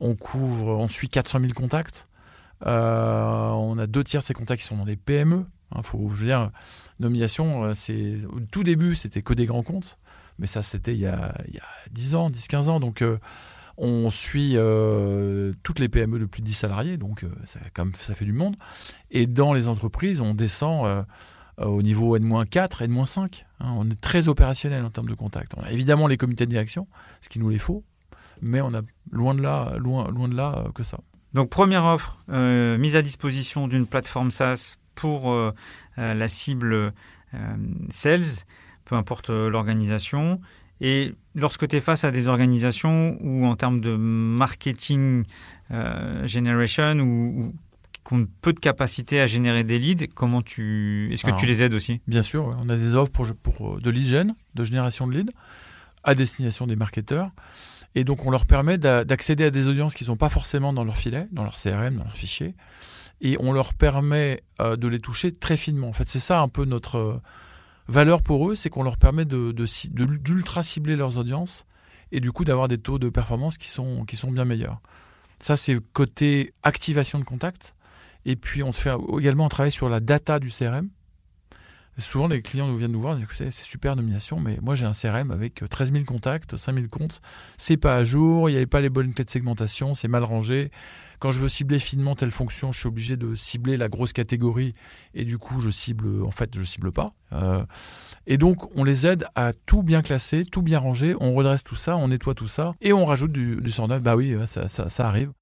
on 0.00 0.14
couvre, 0.14 0.68
on 0.68 0.88
suit 0.88 1.08
400 1.08 1.40
000 1.40 1.52
contacts. 1.52 2.08
Euh, 2.66 3.48
on 3.50 3.78
a 3.78 3.86
deux 3.86 4.02
tiers 4.02 4.22
de 4.22 4.26
ces 4.26 4.34
contacts 4.34 4.62
qui 4.62 4.68
sont 4.68 4.76
dans 4.76 4.84
des 4.84 4.96
PME. 4.96 5.44
Il 5.72 5.78
hein, 5.78 5.82
faut, 5.82 6.08
je 6.10 6.20
veux 6.20 6.26
dire, 6.26 6.50
nomination, 7.00 7.64
euh, 7.64 8.26
au 8.28 8.40
tout 8.40 8.62
début, 8.62 8.94
c'était 8.94 9.22
que 9.22 9.34
des 9.34 9.46
grands 9.46 9.62
comptes, 9.62 9.98
mais 10.38 10.46
ça, 10.46 10.62
c'était 10.62 10.94
il, 10.94 11.00
y 11.00 11.06
a 11.06 11.34
10 11.90 12.14
ans, 12.14 12.28
10-15 12.28 12.68
ans. 12.68 12.80
Donc 12.80 13.02
on 13.78 14.10
suit 14.10 14.52
euh, 14.54 15.52
toutes 15.62 15.78
les 15.78 15.88
PME 15.88 16.18
de 16.18 16.24
plus 16.24 16.40
de 16.40 16.46
10 16.46 16.54
salariés, 16.54 16.96
donc 16.96 17.24
euh, 17.24 17.28
ça, 17.44 18.14
fait 18.14 18.24
du 18.24 18.32
monde. 18.32 18.56
Et 19.10 19.26
dans 19.26 19.52
les 19.52 19.68
entreprises, 19.68 20.20
on 20.20 20.34
descend 20.34 20.86
euh, 20.86 21.64
au 21.64 21.82
niveau 21.82 22.16
N-4, 22.16 22.84
N-5. 22.84 23.44
Hein. 23.60 23.74
on 23.76 23.88
est 23.88 24.00
très 24.00 24.28
opérationnel 24.28 24.84
en 24.84 24.90
termes 24.90 25.08
de 25.08 25.14
contact. 25.14 25.52
On 25.56 25.62
a 25.62 25.70
évidemment 25.70 26.06
les 26.06 26.16
comités 26.16 26.46
de 26.46 26.50
direction, 26.50 26.86
ce 27.20 27.28
qui 27.28 27.38
nous 27.38 27.50
les 27.50 27.58
faut, 27.58 27.84
mais 28.40 28.60
on 28.60 28.74
a 28.74 28.80
loin 29.10 29.34
de 29.34 29.42
là, 29.42 29.76
loin 29.78 30.28
de 30.28 30.34
là 30.34 30.66
que 30.74 30.82
ça. 30.82 30.98
Donc 31.34 31.50
première 31.50 31.84
offre, 31.84 32.18
mise 32.28 32.96
à 32.96 33.02
disposition 33.02 33.68
d'une 33.68 33.86
plateforme 33.86 34.30
SaaS 34.30 34.76
pour 34.96 35.32
la 35.96 36.28
cible 36.28 36.92
sales, 37.88 38.44
peu 38.84 38.96
importe 38.96 39.30
l'organisation. 39.30 40.40
Et 40.80 41.14
lorsque 41.34 41.66
tu 41.68 41.76
es 41.76 41.80
face 41.80 42.04
à 42.04 42.10
des 42.10 42.28
organisations 42.28 43.16
où 43.20 43.46
en 43.46 43.56
termes 43.56 43.80
de 43.80 43.96
marketing 43.96 45.24
euh, 45.70 46.26
generation 46.26 46.98
ou, 46.98 47.54
qui 48.06 48.14
ont 48.14 48.26
peu 48.40 48.52
de 48.52 48.60
capacité 48.60 49.20
à 49.20 49.26
générer 49.26 49.64
des 49.64 49.78
leads, 49.78 50.06
comment 50.14 50.42
tu 50.42 51.08
est-ce 51.12 51.24
que 51.24 51.36
tu 51.38 51.46
les 51.46 51.62
aides 51.62 51.74
aussi? 51.74 52.00
Bien 52.06 52.22
sûr, 52.22 52.56
on 52.62 52.68
a 52.68 52.76
des 52.76 52.94
offres 52.94 53.10
pour, 53.10 53.26
pour 53.42 53.80
de 53.80 53.90
lead 53.90 54.06
gen, 54.06 54.34
de 54.54 54.64
génération 54.64 55.06
de 55.06 55.14
leads 55.14 55.32
à 56.04 56.14
destination 56.14 56.66
des 56.66 56.76
marketeurs. 56.76 57.30
Et 57.94 58.04
donc 58.04 58.26
on 58.26 58.30
leur 58.30 58.44
permet 58.44 58.76
d'accéder 58.76 59.44
à 59.44 59.50
des 59.50 59.68
audiences 59.68 59.94
qui 59.94 60.04
ne 60.04 60.08
sont 60.08 60.16
pas 60.16 60.28
forcément 60.28 60.74
dans 60.74 60.84
leur 60.84 60.98
filet, 60.98 61.26
dans 61.32 61.42
leur 61.42 61.54
CRM, 61.54 61.96
dans 61.96 62.04
leur 62.04 62.12
fichier. 62.12 62.54
Et 63.20 63.36
on 63.40 63.52
leur 63.52 63.74
permet 63.74 64.42
euh, 64.60 64.76
de 64.76 64.88
les 64.88 65.00
toucher 65.00 65.32
très 65.32 65.56
finement. 65.56 65.88
En 65.88 65.92
fait, 65.92 66.08
c'est 66.08 66.18
ça 66.20 66.40
un 66.40 66.48
peu 66.48 66.64
notre 66.64 67.20
valeur 67.88 68.22
pour 68.22 68.50
eux, 68.50 68.54
c'est 68.54 68.70
qu'on 68.70 68.82
leur 68.82 68.96
permet 68.96 69.24
de, 69.24 69.52
d'ultra 69.52 70.62
cibler 70.62 70.96
leurs 70.96 71.18
audiences 71.18 71.66
et 72.12 72.20
du 72.20 72.32
coup 72.32 72.44
d'avoir 72.44 72.68
des 72.68 72.78
taux 72.78 72.98
de 72.98 73.08
performance 73.08 73.58
qui 73.58 73.68
sont, 73.68 74.04
qui 74.04 74.16
sont 74.16 74.30
bien 74.30 74.44
meilleurs. 74.44 74.80
Ça, 75.38 75.56
c'est 75.56 75.78
côté 75.92 76.52
activation 76.62 77.18
de 77.18 77.24
contact. 77.24 77.74
Et 78.24 78.36
puis, 78.36 78.62
on 78.62 78.72
fait 78.72 78.92
également 79.18 79.48
travailler 79.48 79.70
sur 79.70 79.88
la 79.88 80.00
data 80.00 80.38
du 80.38 80.50
CRM. 80.50 80.88
Souvent, 81.98 82.28
les 82.28 82.42
clients 82.42 82.66
nous 82.66 82.76
viennent 82.76 82.92
nous 82.92 83.00
voir, 83.00 83.16
c'est 83.32 83.50
super 83.50 83.96
nomination, 83.96 84.38
mais 84.38 84.58
moi 84.60 84.74
j'ai 84.74 84.84
un 84.84 84.92
CRM 84.92 85.30
avec 85.30 85.64
13 85.68 85.92
000 85.92 86.04
contacts, 86.04 86.54
5 86.56 86.74
000 86.74 86.88
comptes, 86.88 87.22
c'est 87.56 87.78
pas 87.78 87.96
à 87.96 88.04
jour, 88.04 88.50
il 88.50 88.52
n'y 88.52 88.58
avait 88.58 88.66
pas 88.66 88.82
les 88.82 88.90
bonnes 88.90 89.14
clés 89.14 89.24
de 89.24 89.30
segmentation, 89.30 89.94
c'est 89.94 90.08
mal 90.08 90.22
rangé. 90.22 90.70
Quand 91.20 91.30
je 91.30 91.40
veux 91.40 91.48
cibler 91.48 91.78
finement 91.78 92.14
telle 92.14 92.30
fonction, 92.30 92.70
je 92.72 92.80
suis 92.80 92.88
obligé 92.88 93.16
de 93.16 93.34
cibler 93.34 93.78
la 93.78 93.88
grosse 93.88 94.12
catégorie 94.12 94.74
et 95.14 95.24
du 95.24 95.38
coup 95.38 95.62
je 95.62 95.70
cible, 95.70 96.22
en 96.22 96.30
fait 96.30 96.50
je 96.54 96.64
cible 96.64 96.92
pas. 96.92 97.14
Euh, 97.32 97.64
et 98.26 98.36
donc 98.36 98.76
on 98.76 98.84
les 98.84 99.06
aide 99.06 99.24
à 99.34 99.52
tout 99.54 99.82
bien 99.82 100.02
classer, 100.02 100.44
tout 100.44 100.60
bien 100.60 100.78
ranger, 100.78 101.16
on 101.20 101.32
redresse 101.32 101.64
tout 101.64 101.76
ça, 101.76 101.96
on 101.96 102.08
nettoie 102.08 102.34
tout 102.34 102.48
ça 102.48 102.72
et 102.82 102.92
on 102.92 103.06
rajoute 103.06 103.32
du, 103.32 103.56
du 103.56 103.70
109. 103.70 104.02
Bah 104.02 104.16
oui, 104.16 104.36
ça, 104.44 104.68
ça 104.68 105.08
arrive. 105.08 105.32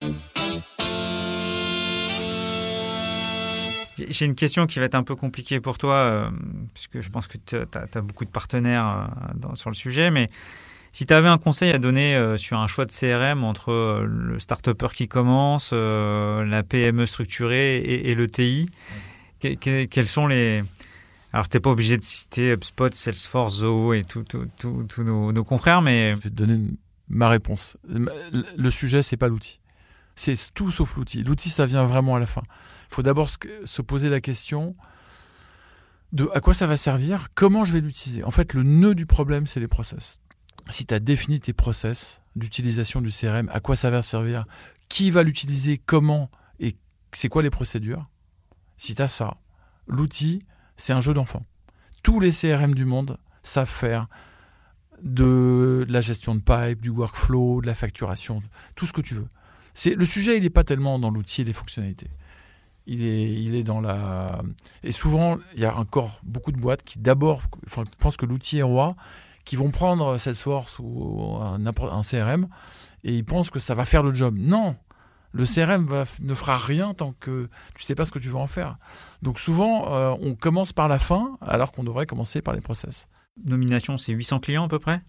J'ai 3.98 4.26
une 4.26 4.34
question 4.34 4.66
qui 4.66 4.78
va 4.78 4.86
être 4.86 4.94
un 4.94 5.02
peu 5.02 5.14
compliquée 5.14 5.60
pour 5.60 5.78
toi, 5.78 5.94
euh, 5.94 6.30
puisque 6.72 7.00
je 7.00 7.10
pense 7.10 7.26
que 7.26 7.38
tu 7.44 7.56
as, 7.56 8.00
beaucoup 8.00 8.24
de 8.24 8.30
partenaires 8.30 9.10
euh, 9.44 9.54
sur 9.54 9.70
le 9.70 9.74
sujet, 9.74 10.10
mais 10.10 10.30
si 10.92 11.06
tu 11.06 11.14
avais 11.14 11.28
un 11.28 11.38
conseil 11.38 11.70
à 11.70 11.78
donner 11.78 12.16
euh, 12.16 12.36
sur 12.36 12.58
un 12.58 12.66
choix 12.66 12.86
de 12.86 12.92
CRM 12.92 13.44
entre 13.44 14.04
le 14.06 14.38
start-upper 14.38 14.88
qui 14.94 15.08
commence, 15.08 15.72
la 15.72 16.62
PME 16.62 17.06
structurée 17.06 17.78
et, 17.78 18.14
le 18.14 18.28
TI, 18.28 18.68
quels 19.40 20.08
sont 20.08 20.26
les... 20.26 20.62
Alors, 21.32 21.48
tu 21.48 21.56
n'es 21.56 21.60
pas 21.60 21.70
obligé 21.70 21.98
de 21.98 22.04
citer 22.04 22.52
HubSpot, 22.52 22.94
Salesforce, 22.94 23.56
Zoho 23.58 23.92
et 23.92 24.02
tous 24.04 24.24
nos, 24.98 25.32
nos, 25.32 25.44
confrères, 25.44 25.82
mais... 25.82 26.14
Je 26.16 26.20
vais 26.20 26.30
te 26.30 26.34
donner 26.34 26.60
ma 27.08 27.28
réponse. 27.28 27.76
Le 27.88 28.70
sujet, 28.70 29.02
c'est 29.02 29.16
pas 29.16 29.28
l'outil. 29.28 29.58
C'est 30.16 30.36
tout 30.54 30.70
sauf 30.70 30.96
l'outil. 30.96 31.22
L'outil, 31.22 31.50
ça 31.50 31.66
vient 31.66 31.84
vraiment 31.84 32.16
à 32.16 32.18
la 32.18 32.26
fin. 32.26 32.42
Il 32.90 32.94
faut 32.94 33.02
d'abord 33.02 33.30
se 33.30 33.82
poser 33.82 34.08
la 34.08 34.20
question 34.20 34.76
de 36.12 36.30
à 36.32 36.40
quoi 36.40 36.54
ça 36.54 36.66
va 36.66 36.76
servir, 36.76 37.28
comment 37.34 37.64
je 37.64 37.72
vais 37.72 37.80
l'utiliser. 37.80 38.22
En 38.22 38.30
fait, 38.30 38.54
le 38.54 38.62
nœud 38.62 38.94
du 38.94 39.04
problème, 39.04 39.46
c'est 39.46 39.60
les 39.60 39.68
process. 39.68 40.20
Si 40.68 40.86
tu 40.86 40.94
as 40.94 41.00
défini 41.00 41.40
tes 41.40 41.52
process 41.52 42.20
d'utilisation 42.36 43.00
du 43.00 43.10
CRM, 43.10 43.48
à 43.52 43.60
quoi 43.60 43.76
ça 43.76 43.90
va 43.90 44.00
servir, 44.00 44.46
qui 44.88 45.10
va 45.10 45.24
l'utiliser, 45.24 45.76
comment 45.78 46.30
et 46.60 46.76
c'est 47.12 47.28
quoi 47.28 47.42
les 47.42 47.50
procédures, 47.50 48.08
si 48.76 48.94
tu 48.94 49.02
as 49.02 49.08
ça, 49.08 49.38
l'outil, 49.88 50.40
c'est 50.76 50.92
un 50.92 51.00
jeu 51.00 51.14
d'enfant. 51.14 51.44
Tous 52.02 52.20
les 52.20 52.30
CRM 52.30 52.74
du 52.74 52.84
monde 52.84 53.18
savent 53.42 53.68
faire 53.68 54.08
de 55.02 55.84
la 55.88 56.00
gestion 56.00 56.34
de 56.34 56.40
pipe, 56.40 56.80
du 56.80 56.90
workflow, 56.90 57.60
de 57.60 57.66
la 57.66 57.74
facturation, 57.74 58.40
tout 58.76 58.86
ce 58.86 58.92
que 58.92 59.00
tu 59.00 59.14
veux. 59.14 59.28
C'est 59.74 59.94
le 59.94 60.04
sujet, 60.04 60.36
il 60.36 60.42
n'est 60.42 60.50
pas 60.50 60.64
tellement 60.64 60.98
dans 60.98 61.10
l'outil 61.10 61.42
et 61.42 61.44
les 61.44 61.52
fonctionnalités. 61.52 62.10
Il 62.86 63.04
est, 63.04 63.32
il 63.32 63.54
est 63.54 63.64
dans 63.64 63.80
la. 63.80 64.42
Et 64.82 64.92
souvent, 64.92 65.38
il 65.54 65.60
y 65.60 65.64
a 65.64 65.76
encore 65.76 66.20
beaucoup 66.22 66.52
de 66.52 66.58
boîtes 66.58 66.82
qui 66.82 66.98
d'abord 66.98 67.42
enfin, 67.66 67.84
pensent 67.98 68.16
que 68.16 68.26
l'outil 68.26 68.58
est 68.58 68.62
roi, 68.62 68.94
qui 69.44 69.56
vont 69.56 69.70
prendre 69.70 70.18
Salesforce 70.18 70.78
ou 70.78 71.38
un, 71.40 71.64
un 71.64 72.02
CRM 72.02 72.48
et 73.04 73.14
ils 73.14 73.24
pensent 73.24 73.50
que 73.50 73.58
ça 73.58 73.74
va 73.74 73.84
faire 73.84 74.02
le 74.02 74.14
job. 74.14 74.36
Non, 74.38 74.76
Le 75.32 75.44
CRM 75.44 75.84
va, 75.86 76.04
ne 76.20 76.34
fera 76.34 76.56
rien 76.56 76.94
tant 76.94 77.12
que 77.18 77.48
tu 77.74 77.82
sais 77.82 77.94
pas 77.94 78.04
ce 78.04 78.12
que 78.12 78.18
tu 78.18 78.28
vas 78.28 78.38
en 78.38 78.46
faire. 78.46 78.76
Donc 79.22 79.38
souvent, 79.38 79.92
euh, 79.92 80.14
on 80.20 80.34
commence 80.34 80.72
par 80.72 80.88
la 80.88 80.98
fin 80.98 81.36
alors 81.40 81.72
qu'on 81.72 81.84
devrait 81.84 82.06
commencer 82.06 82.40
par 82.40 82.54
les 82.54 82.60
process. 82.60 83.08
Nomination, 83.44 83.98
c'est 83.98 84.12
800 84.12 84.40
clients 84.40 84.64
à 84.64 84.68
peu 84.68 84.78
près? 84.78 85.02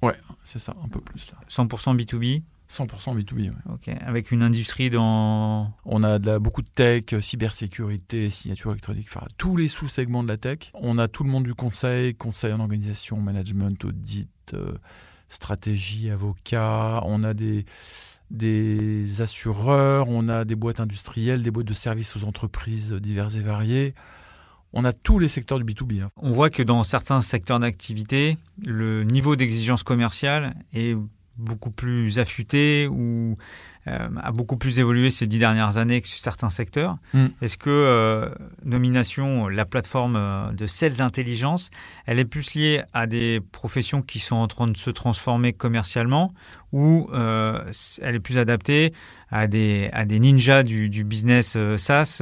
Ouais, 0.00 0.16
c'est 0.44 0.58
ça, 0.58 0.74
un 0.84 0.88
peu 0.88 1.00
plus. 1.00 1.32
Là. 1.32 1.38
100% 1.48 1.96
B2B 1.96 2.42
100% 2.70 3.16
B2B. 3.16 3.50
Ouais. 3.50 3.50
Ok, 3.72 3.88
avec 4.00 4.30
une 4.30 4.42
industrie 4.42 4.90
dans. 4.90 5.72
On 5.84 6.02
a 6.02 6.18
de 6.18 6.26
la, 6.26 6.38
beaucoup 6.38 6.62
de 6.62 6.68
tech, 6.68 7.04
cybersécurité, 7.20 8.30
signature 8.30 8.70
électronique, 8.70 9.06
enfin 9.08 9.26
tous 9.36 9.56
les 9.56 9.68
sous-segments 9.68 10.22
de 10.22 10.28
la 10.28 10.36
tech. 10.36 10.70
On 10.74 10.98
a 10.98 11.08
tout 11.08 11.24
le 11.24 11.30
monde 11.30 11.44
du 11.44 11.54
conseil, 11.54 12.14
conseil 12.14 12.52
en 12.52 12.60
organisation, 12.60 13.18
management, 13.18 13.84
audit, 13.84 14.28
euh, 14.54 14.72
stratégie, 15.28 16.10
avocat. 16.10 17.02
On 17.04 17.22
a 17.22 17.34
des, 17.34 17.64
des 18.30 19.20
assureurs, 19.20 20.08
on 20.08 20.28
a 20.28 20.44
des 20.44 20.56
boîtes 20.56 20.80
industrielles, 20.80 21.42
des 21.42 21.50
boîtes 21.50 21.66
de 21.66 21.74
services 21.74 22.16
aux 22.16 22.24
entreprises 22.24 22.92
diverses 22.92 23.36
et 23.36 23.42
variées. 23.42 23.94
On 24.76 24.84
a 24.84 24.92
tous 24.92 25.20
les 25.20 25.28
secteurs 25.28 25.60
du 25.60 25.64
B2B. 25.64 26.02
Hein. 26.02 26.10
On 26.16 26.32
voit 26.32 26.50
que 26.50 26.62
dans 26.62 26.82
certains 26.82 27.22
secteurs 27.22 27.60
d'activité, 27.60 28.38
le 28.66 29.04
niveau 29.04 29.36
d'exigence 29.36 29.84
commerciale 29.84 30.56
est 30.72 30.96
beaucoup 31.36 31.70
plus 31.70 32.18
affûté 32.18 32.88
ou 32.90 33.36
euh, 33.86 34.08
a 34.22 34.32
beaucoup 34.32 34.56
plus 34.56 34.78
évolué 34.78 35.10
ces 35.10 35.26
dix 35.26 35.38
dernières 35.38 35.76
années 35.76 36.00
que 36.00 36.08
sur 36.08 36.18
certains 36.18 36.48
secteurs. 36.48 36.96
Mm. 37.12 37.26
Est-ce 37.42 37.58
que 37.58 37.68
euh, 37.68 38.30
Nomination, 38.64 39.48
la 39.48 39.66
plateforme 39.66 40.16
euh, 40.16 40.52
de 40.52 40.66
Sales 40.66 41.02
Intelligence, 41.02 41.70
elle 42.06 42.18
est 42.18 42.24
plus 42.24 42.54
liée 42.54 42.82
à 42.94 43.06
des 43.06 43.40
professions 43.52 44.00
qui 44.00 44.20
sont 44.20 44.36
en 44.36 44.46
train 44.46 44.68
de 44.68 44.76
se 44.76 44.88
transformer 44.88 45.52
commercialement 45.52 46.32
ou 46.72 47.08
elle 47.12 48.16
est 48.16 48.20
plus 48.20 48.36
adaptée 48.36 48.92
à 49.30 49.46
des, 49.46 49.90
à 49.92 50.04
des 50.04 50.18
ninjas 50.18 50.64
du, 50.64 50.88
du 50.88 51.04
business 51.04 51.56
SaaS 51.76 52.20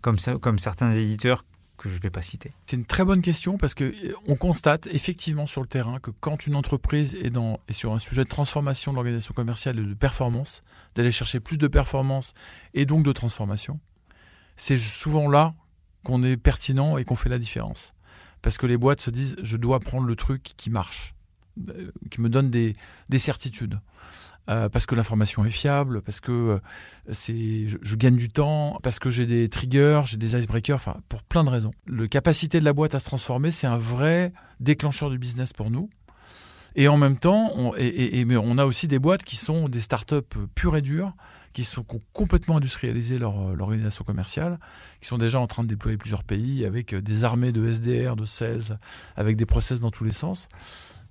comme, 0.00 0.18
ça, 0.20 0.36
comme 0.36 0.60
certains 0.60 0.92
éditeurs 0.92 1.44
je 1.88 1.96
ne 1.96 2.00
vais 2.00 2.10
pas 2.10 2.22
citer 2.22 2.52
C'est 2.66 2.76
une 2.76 2.84
très 2.84 3.04
bonne 3.04 3.22
question 3.22 3.58
parce 3.58 3.74
que 3.74 3.84
euh, 3.84 4.14
on 4.26 4.36
constate 4.36 4.86
effectivement 4.86 5.46
sur 5.46 5.60
le 5.60 5.66
terrain 5.66 5.98
que 6.00 6.10
quand 6.10 6.46
une 6.46 6.54
entreprise 6.54 7.16
est, 7.16 7.30
dans, 7.30 7.60
est 7.68 7.72
sur 7.72 7.92
un 7.92 7.98
sujet 7.98 8.24
de 8.24 8.28
transformation 8.28 8.92
de 8.92 8.96
l'organisation 8.96 9.34
commerciale 9.34 9.78
et 9.78 9.82
de 9.82 9.94
performance, 9.94 10.62
d'aller 10.94 11.12
chercher 11.12 11.40
plus 11.40 11.58
de 11.58 11.68
performance 11.68 12.32
et 12.74 12.86
donc 12.86 13.04
de 13.04 13.12
transformation, 13.12 13.80
c'est 14.56 14.78
souvent 14.78 15.28
là 15.28 15.54
qu'on 16.04 16.22
est 16.22 16.36
pertinent 16.36 16.98
et 16.98 17.04
qu'on 17.04 17.16
fait 17.16 17.28
la 17.28 17.38
différence. 17.38 17.94
Parce 18.42 18.58
que 18.58 18.66
les 18.66 18.76
boîtes 18.76 19.00
se 19.00 19.10
disent 19.10 19.36
je 19.42 19.56
dois 19.56 19.80
prendre 19.80 20.06
le 20.06 20.16
truc 20.16 20.52
qui 20.56 20.70
marche, 20.70 21.14
euh, 21.68 21.90
qui 22.10 22.20
me 22.20 22.28
donne 22.28 22.50
des, 22.50 22.74
des 23.08 23.18
certitudes. 23.18 23.76
Euh, 24.50 24.68
parce 24.68 24.84
que 24.84 24.94
l'information 24.94 25.46
est 25.46 25.50
fiable, 25.50 26.02
parce 26.02 26.20
que 26.20 26.32
euh, 26.32 26.58
c'est, 27.12 27.66
je, 27.66 27.96
gagne 27.96 28.16
du 28.16 28.28
temps, 28.28 28.78
parce 28.82 28.98
que 28.98 29.08
j'ai 29.08 29.24
des 29.24 29.48
triggers, 29.48 30.02
j'ai 30.04 30.18
des 30.18 30.36
icebreakers, 30.36 30.76
enfin 30.76 30.98
pour 31.08 31.22
plein 31.22 31.44
de 31.44 31.48
raisons. 31.48 31.70
La 31.86 32.06
capacité 32.08 32.60
de 32.60 32.64
la 32.66 32.74
boîte 32.74 32.94
à 32.94 32.98
se 32.98 33.06
transformer, 33.06 33.50
c'est 33.50 33.66
un 33.66 33.78
vrai 33.78 34.34
déclencheur 34.60 35.08
du 35.08 35.16
business 35.16 35.54
pour 35.54 35.70
nous. 35.70 35.88
Et 36.76 36.88
en 36.88 36.98
même 36.98 37.16
temps, 37.16 37.52
on, 37.54 38.58
a 38.58 38.64
aussi 38.66 38.86
des 38.86 38.98
boîtes 38.98 39.24
qui 39.24 39.36
sont 39.36 39.68
des 39.70 39.80
startups 39.80 40.16
pures 40.54 40.76
et 40.76 40.82
dures, 40.82 41.14
qui, 41.54 41.64
sont, 41.64 41.86
ont 41.88 42.00
complètement 42.12 42.58
industrialisé 42.58 43.16
leur, 43.16 43.40
euh, 43.40 43.54
leur, 43.54 43.68
organisation 43.68 44.04
commerciale, 44.04 44.58
qui 45.00 45.06
sont 45.06 45.16
déjà 45.16 45.40
en 45.40 45.46
train 45.46 45.62
de 45.62 45.68
déployer 45.68 45.96
plusieurs 45.96 46.24
pays 46.24 46.66
avec 46.66 46.94
des 46.94 47.24
armées 47.24 47.52
de 47.52 47.66
SDR, 47.66 48.14
de 48.14 48.26
sales, 48.26 48.78
avec 49.16 49.36
des 49.36 49.46
process 49.46 49.80
dans 49.80 49.90
tous 49.90 50.04
les 50.04 50.12
sens. 50.12 50.48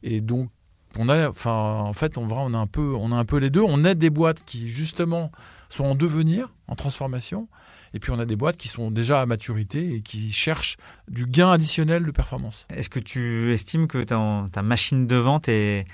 Et 0.03 0.21
donc, 0.21 0.51
on 0.99 1.09
a, 1.09 1.29
enfin, 1.29 1.51
en 1.51 1.93
fait, 1.93 2.17
on, 2.17 2.27
on, 2.29 2.53
a 2.53 2.57
un 2.57 2.67
peu, 2.67 2.93
on 2.95 3.11
a 3.11 3.15
un 3.15 3.25
peu 3.25 3.37
les 3.37 3.49
deux. 3.49 3.61
On 3.61 3.83
aide 3.83 3.97
des 3.97 4.09
boîtes 4.09 4.43
qui, 4.45 4.69
justement, 4.69 5.31
sont 5.69 5.85
en 5.85 5.95
devenir, 5.95 6.49
en 6.67 6.75
transformation. 6.75 7.47
Et 7.93 7.99
puis, 7.99 8.11
on 8.11 8.19
a 8.19 8.25
des 8.25 8.35
boîtes 8.35 8.57
qui 8.57 8.67
sont 8.67 8.91
déjà 8.91 9.21
à 9.21 9.25
maturité 9.25 9.95
et 9.95 10.01
qui 10.01 10.31
cherchent 10.31 10.77
du 11.07 11.25
gain 11.25 11.51
additionnel 11.51 12.05
de 12.05 12.11
performance. 12.11 12.67
Est-ce 12.73 12.89
que 12.89 12.99
tu 12.99 13.51
estimes 13.53 13.87
que 13.87 14.03
ta, 14.03 14.45
ta 14.51 14.61
machine 14.61 15.07
de 15.07 15.15
vente 15.15 15.47
est, 15.47 15.85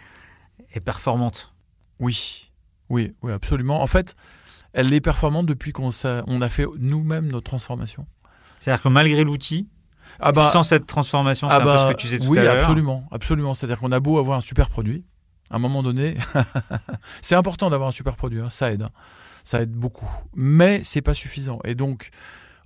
est 0.74 0.80
performante? 0.80 1.54
Oui, 2.00 2.52
oui, 2.90 3.12
oui, 3.22 3.32
absolument. 3.32 3.82
En 3.82 3.88
fait, 3.88 4.16
elle 4.74 4.94
est 4.94 5.02
performante 5.02 5.46
depuis 5.46 5.72
qu'on 5.72 5.90
on 6.04 6.42
a 6.42 6.50
fait 6.50 6.66
nous-mêmes 6.78 7.28
notre 7.28 7.46
transformation. 7.46 8.06
C'est-à-dire 8.60 8.84
que 8.84 8.90
malgré 8.90 9.24
l'outil, 9.24 9.68
ah 10.20 10.32
bah, 10.32 10.50
Sans 10.52 10.64
cette 10.64 10.86
transformation, 10.86 11.48
c'est 11.50 11.56
ah 11.56 11.58
un 11.58 11.64
peu 11.64 11.78
ce 11.78 11.84
bah, 11.86 11.94
que 11.94 11.98
tu 12.00 12.08
disais 12.08 12.20
tout 12.20 12.30
oui, 12.30 12.40
à 12.40 12.44
l'heure. 12.44 12.54
Oui, 12.54 12.60
absolument, 12.62 13.08
absolument. 13.12 13.54
C'est-à-dire 13.54 13.80
qu'on 13.80 13.92
a 13.92 14.00
beau 14.00 14.18
avoir 14.18 14.38
un 14.38 14.42
super 14.42 14.70
produit, 14.70 15.04
à 15.52 15.56
un 15.56 15.60
moment 15.60 15.84
donné, 15.84 16.18
c'est 17.22 17.36
important 17.36 17.70
d'avoir 17.70 17.90
un 17.90 17.94
super 17.94 18.16
produit, 18.16 18.40
hein, 18.40 18.50
ça 18.50 18.72
aide, 18.72 18.84
hein. 18.84 18.92
ça 19.44 19.62
aide 19.62 19.72
beaucoup. 19.72 20.10
Mais 20.36 20.82
c'est 20.84 21.02
pas 21.02 21.14
suffisant. 21.14 21.60
Et 21.64 21.76
donc, 21.76 22.10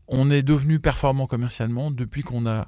on 0.08 0.30
est 0.30 0.44
devenu 0.44 0.80
performant 0.80 1.28
commercialement 1.28 1.92
depuis 1.92 2.24
qu'on 2.24 2.46
a 2.46 2.68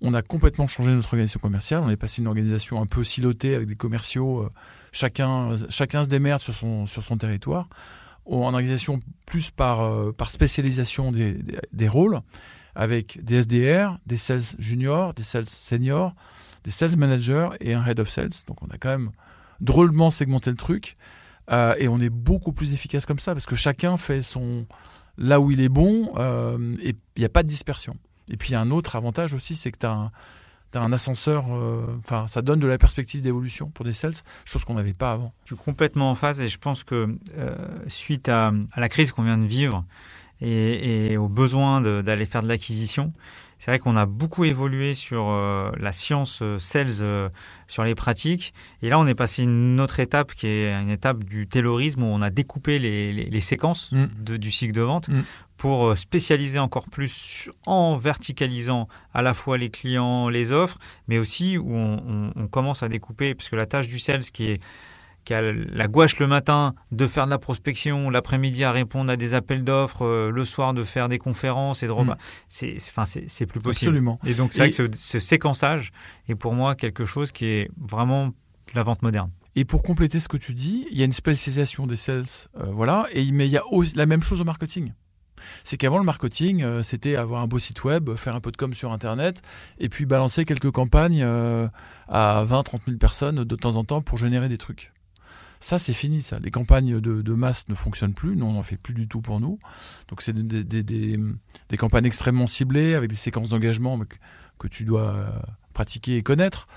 on 0.00 0.14
a 0.14 0.22
complètement 0.22 0.68
changé 0.68 0.92
notre 0.92 1.08
organisation 1.08 1.40
commerciale. 1.40 1.82
On 1.84 1.90
est 1.90 1.96
passé 1.96 2.20
d'une 2.20 2.28
organisation 2.28 2.80
un 2.80 2.86
peu 2.86 3.02
silotée 3.04 3.54
avec 3.54 3.66
des 3.66 3.76
commerciaux, 3.76 4.42
euh, 4.42 4.50
chacun, 4.92 5.50
chacun 5.68 6.04
se 6.04 6.08
démerde 6.08 6.40
sur 6.40 6.54
son, 6.54 6.86
sur 6.86 7.02
son 7.02 7.16
territoire, 7.16 7.68
en 8.26 8.52
organisation 8.52 9.00
plus 9.26 9.50
par, 9.50 9.80
euh, 9.80 10.12
par 10.12 10.30
spécialisation 10.30 11.10
des, 11.10 11.34
des, 11.34 11.58
des, 11.72 11.88
rôles 11.88 12.20
avec 12.78 13.22
des 13.24 13.42
SDR, 13.42 13.98
des 14.06 14.16
sales 14.16 14.40
juniors, 14.60 15.12
des 15.12 15.24
sales 15.24 15.48
seniors, 15.48 16.14
des 16.62 16.70
sales 16.70 16.96
managers 16.96 17.50
et 17.60 17.74
un 17.74 17.84
head 17.84 17.98
of 17.98 18.08
sales. 18.08 18.30
Donc 18.46 18.62
on 18.62 18.68
a 18.68 18.78
quand 18.78 18.88
même 18.88 19.10
drôlement 19.60 20.10
segmenté 20.10 20.48
le 20.48 20.56
truc 20.56 20.96
euh, 21.50 21.74
et 21.78 21.88
on 21.88 21.98
est 21.98 22.08
beaucoup 22.08 22.52
plus 22.52 22.72
efficace 22.72 23.04
comme 23.04 23.18
ça 23.18 23.34
parce 23.34 23.46
que 23.46 23.56
chacun 23.56 23.96
fait 23.96 24.22
son 24.22 24.64
là 25.18 25.40
où 25.40 25.50
il 25.50 25.60
est 25.60 25.68
bon 25.68 26.12
euh, 26.18 26.76
et 26.80 26.94
il 27.16 27.18
n'y 27.18 27.24
a 27.24 27.28
pas 27.28 27.42
de 27.42 27.48
dispersion. 27.48 27.96
Et 28.28 28.36
puis 28.36 28.54
un 28.54 28.70
autre 28.70 28.94
avantage 28.94 29.34
aussi, 29.34 29.56
c'est 29.56 29.72
que 29.72 29.78
tu 29.78 29.86
as 29.86 30.12
un, 30.74 30.92
ascenseur, 30.92 31.46
euh, 31.50 31.84
enfin 31.98 32.28
ça 32.28 32.42
donne 32.42 32.60
de 32.60 32.68
la 32.68 32.78
perspective 32.78 33.22
d'évolution 33.22 33.70
pour 33.70 33.84
des 33.84 33.92
sales, 33.92 34.12
chose 34.44 34.64
qu'on 34.64 34.74
n'avait 34.74 34.92
pas 34.92 35.10
avant. 35.10 35.32
Je 35.46 35.56
suis 35.56 35.64
complètement 35.64 36.12
en 36.12 36.14
phase 36.14 36.40
et 36.40 36.48
je 36.48 36.58
pense 36.58 36.84
que 36.84 37.18
suite 37.88 38.28
à, 38.28 38.52
la 38.76 38.88
crise 38.88 39.10
qu'on 39.10 39.24
vient 39.24 39.38
de 39.38 39.46
vivre, 39.46 39.84
et, 40.40 41.12
et 41.12 41.16
au 41.16 41.28
besoin 41.28 41.80
d'aller 41.80 42.26
faire 42.26 42.42
de 42.42 42.48
l'acquisition. 42.48 43.12
C'est 43.58 43.72
vrai 43.72 43.80
qu'on 43.80 43.96
a 43.96 44.06
beaucoup 44.06 44.44
évolué 44.44 44.94
sur 44.94 45.28
euh, 45.28 45.72
la 45.78 45.90
science 45.90 46.40
euh, 46.42 46.60
sales, 46.60 47.00
euh, 47.00 47.28
sur 47.66 47.82
les 47.82 47.96
pratiques. 47.96 48.54
Et 48.82 48.88
là, 48.88 49.00
on 49.00 49.06
est 49.06 49.16
passé 49.16 49.42
une 49.42 49.80
autre 49.80 49.98
étape 49.98 50.32
qui 50.34 50.46
est 50.46 50.72
une 50.72 50.90
étape 50.90 51.24
du 51.24 51.48
taylorisme 51.48 52.04
où 52.04 52.06
on 52.06 52.22
a 52.22 52.30
découpé 52.30 52.78
les, 52.78 53.12
les, 53.12 53.24
les 53.24 53.40
séquences 53.40 53.90
mm. 53.90 54.06
de, 54.20 54.36
du 54.36 54.52
cycle 54.52 54.72
de 54.72 54.82
vente 54.82 55.08
mm. 55.08 55.22
pour 55.56 55.98
spécialiser 55.98 56.60
encore 56.60 56.86
plus 56.86 57.50
en 57.66 57.96
verticalisant 57.96 58.86
à 59.12 59.22
la 59.22 59.34
fois 59.34 59.58
les 59.58 59.70
clients, 59.70 60.28
les 60.28 60.52
offres, 60.52 60.78
mais 61.08 61.18
aussi 61.18 61.58
où 61.58 61.74
on, 61.74 62.00
on, 62.06 62.32
on 62.36 62.46
commence 62.46 62.84
à 62.84 62.88
découper, 62.88 63.34
puisque 63.34 63.54
la 63.54 63.66
tâche 63.66 63.88
du 63.88 63.98
sales 63.98 64.22
qui 64.22 64.50
est 64.52 64.60
qui 65.28 65.34
a 65.34 65.42
la 65.42 65.88
gouache 65.88 66.18
le 66.20 66.26
matin 66.26 66.74
de 66.90 67.06
faire 67.06 67.26
de 67.26 67.30
la 67.30 67.38
prospection, 67.38 68.08
l'après-midi 68.08 68.64
à 68.64 68.72
répondre 68.72 69.12
à 69.12 69.16
des 69.16 69.34
appels 69.34 69.62
d'offres, 69.62 70.06
euh, 70.06 70.30
le 70.30 70.44
soir 70.46 70.72
de 70.72 70.82
faire 70.84 71.10
des 71.10 71.18
conférences 71.18 71.82
et 71.82 71.86
de 71.86 71.92
mm. 71.92 72.16
c'est 72.48 72.76
enfin 72.78 73.04
c'est 73.04 73.44
plus 73.44 73.60
possible. 73.60 73.90
Absolument. 73.90 74.18
Et 74.26 74.32
donc 74.32 74.54
c'est 74.54 74.60
vrai 74.60 74.70
que 74.70 74.96
ce, 74.96 75.20
séquençage 75.20 75.92
est 76.30 76.34
pour 76.34 76.54
moi 76.54 76.74
quelque 76.74 77.04
chose 77.04 77.30
qui 77.30 77.44
est 77.44 77.70
vraiment 77.76 78.30
la 78.72 78.82
vente 78.82 79.02
moderne. 79.02 79.28
Et 79.54 79.66
pour 79.66 79.82
compléter 79.82 80.18
ce 80.18 80.28
que 80.28 80.38
tu 80.38 80.54
dis, 80.54 80.86
il 80.90 80.98
y 80.98 81.02
a 81.02 81.04
une 81.04 81.12
spécialisation 81.12 81.86
des 81.86 81.96
sales, 81.96 82.24
euh, 82.56 82.64
voilà, 82.72 83.04
et 83.12 83.30
mais 83.30 83.44
il 83.44 83.50
y 83.50 83.58
a 83.58 83.66
aussi 83.66 83.94
la 83.96 84.06
même 84.06 84.22
chose 84.22 84.40
au 84.40 84.44
marketing. 84.44 84.94
C'est 85.62 85.76
qu'avant 85.76 85.98
le 85.98 86.04
marketing, 86.04 86.62
euh, 86.62 86.82
c'était 86.82 87.16
avoir 87.16 87.42
un 87.42 87.46
beau 87.46 87.58
site 87.58 87.84
web, 87.84 88.14
faire 88.14 88.34
un 88.34 88.40
peu 88.40 88.50
de 88.50 88.56
com 88.56 88.72
sur 88.72 88.92
Internet, 88.92 89.42
et 89.78 89.90
puis 89.90 90.06
balancer 90.06 90.46
quelques 90.46 90.70
campagnes 90.70 91.22
à 91.22 92.44
20-30 92.46 92.78
000 92.86 92.96
personnes 92.96 93.44
de 93.44 93.56
temps 93.56 93.76
en 93.76 93.84
temps 93.84 94.00
pour 94.00 94.16
générer 94.16 94.48
des 94.48 94.56
trucs. 94.56 94.90
Ça, 95.60 95.78
c'est 95.78 95.92
fini, 95.92 96.22
ça. 96.22 96.38
Les 96.38 96.50
campagnes 96.50 97.00
de, 97.00 97.34
masse 97.34 97.68
ne 97.68 97.74
fonctionnent 97.74 98.14
plus. 98.14 98.36
Nous, 98.36 98.46
on 98.46 98.52
n'en 98.52 98.62
fait 98.62 98.76
plus 98.76 98.94
du 98.94 99.08
tout 99.08 99.20
pour 99.20 99.40
nous. 99.40 99.58
Donc, 100.08 100.22
c'est 100.22 100.32
des, 100.34 101.18
campagnes 101.76 102.06
extrêmement 102.06 102.46
ciblées 102.46 102.94
avec 102.94 103.10
des 103.10 103.16
séquences 103.16 103.50
d'engagement 103.50 103.98
que, 104.58 104.68
tu 104.68 104.84
dois 104.84 105.14
euh, 105.14 105.30
pratiquer 105.72 106.16
et 106.16 106.22
connaître. 106.22 106.68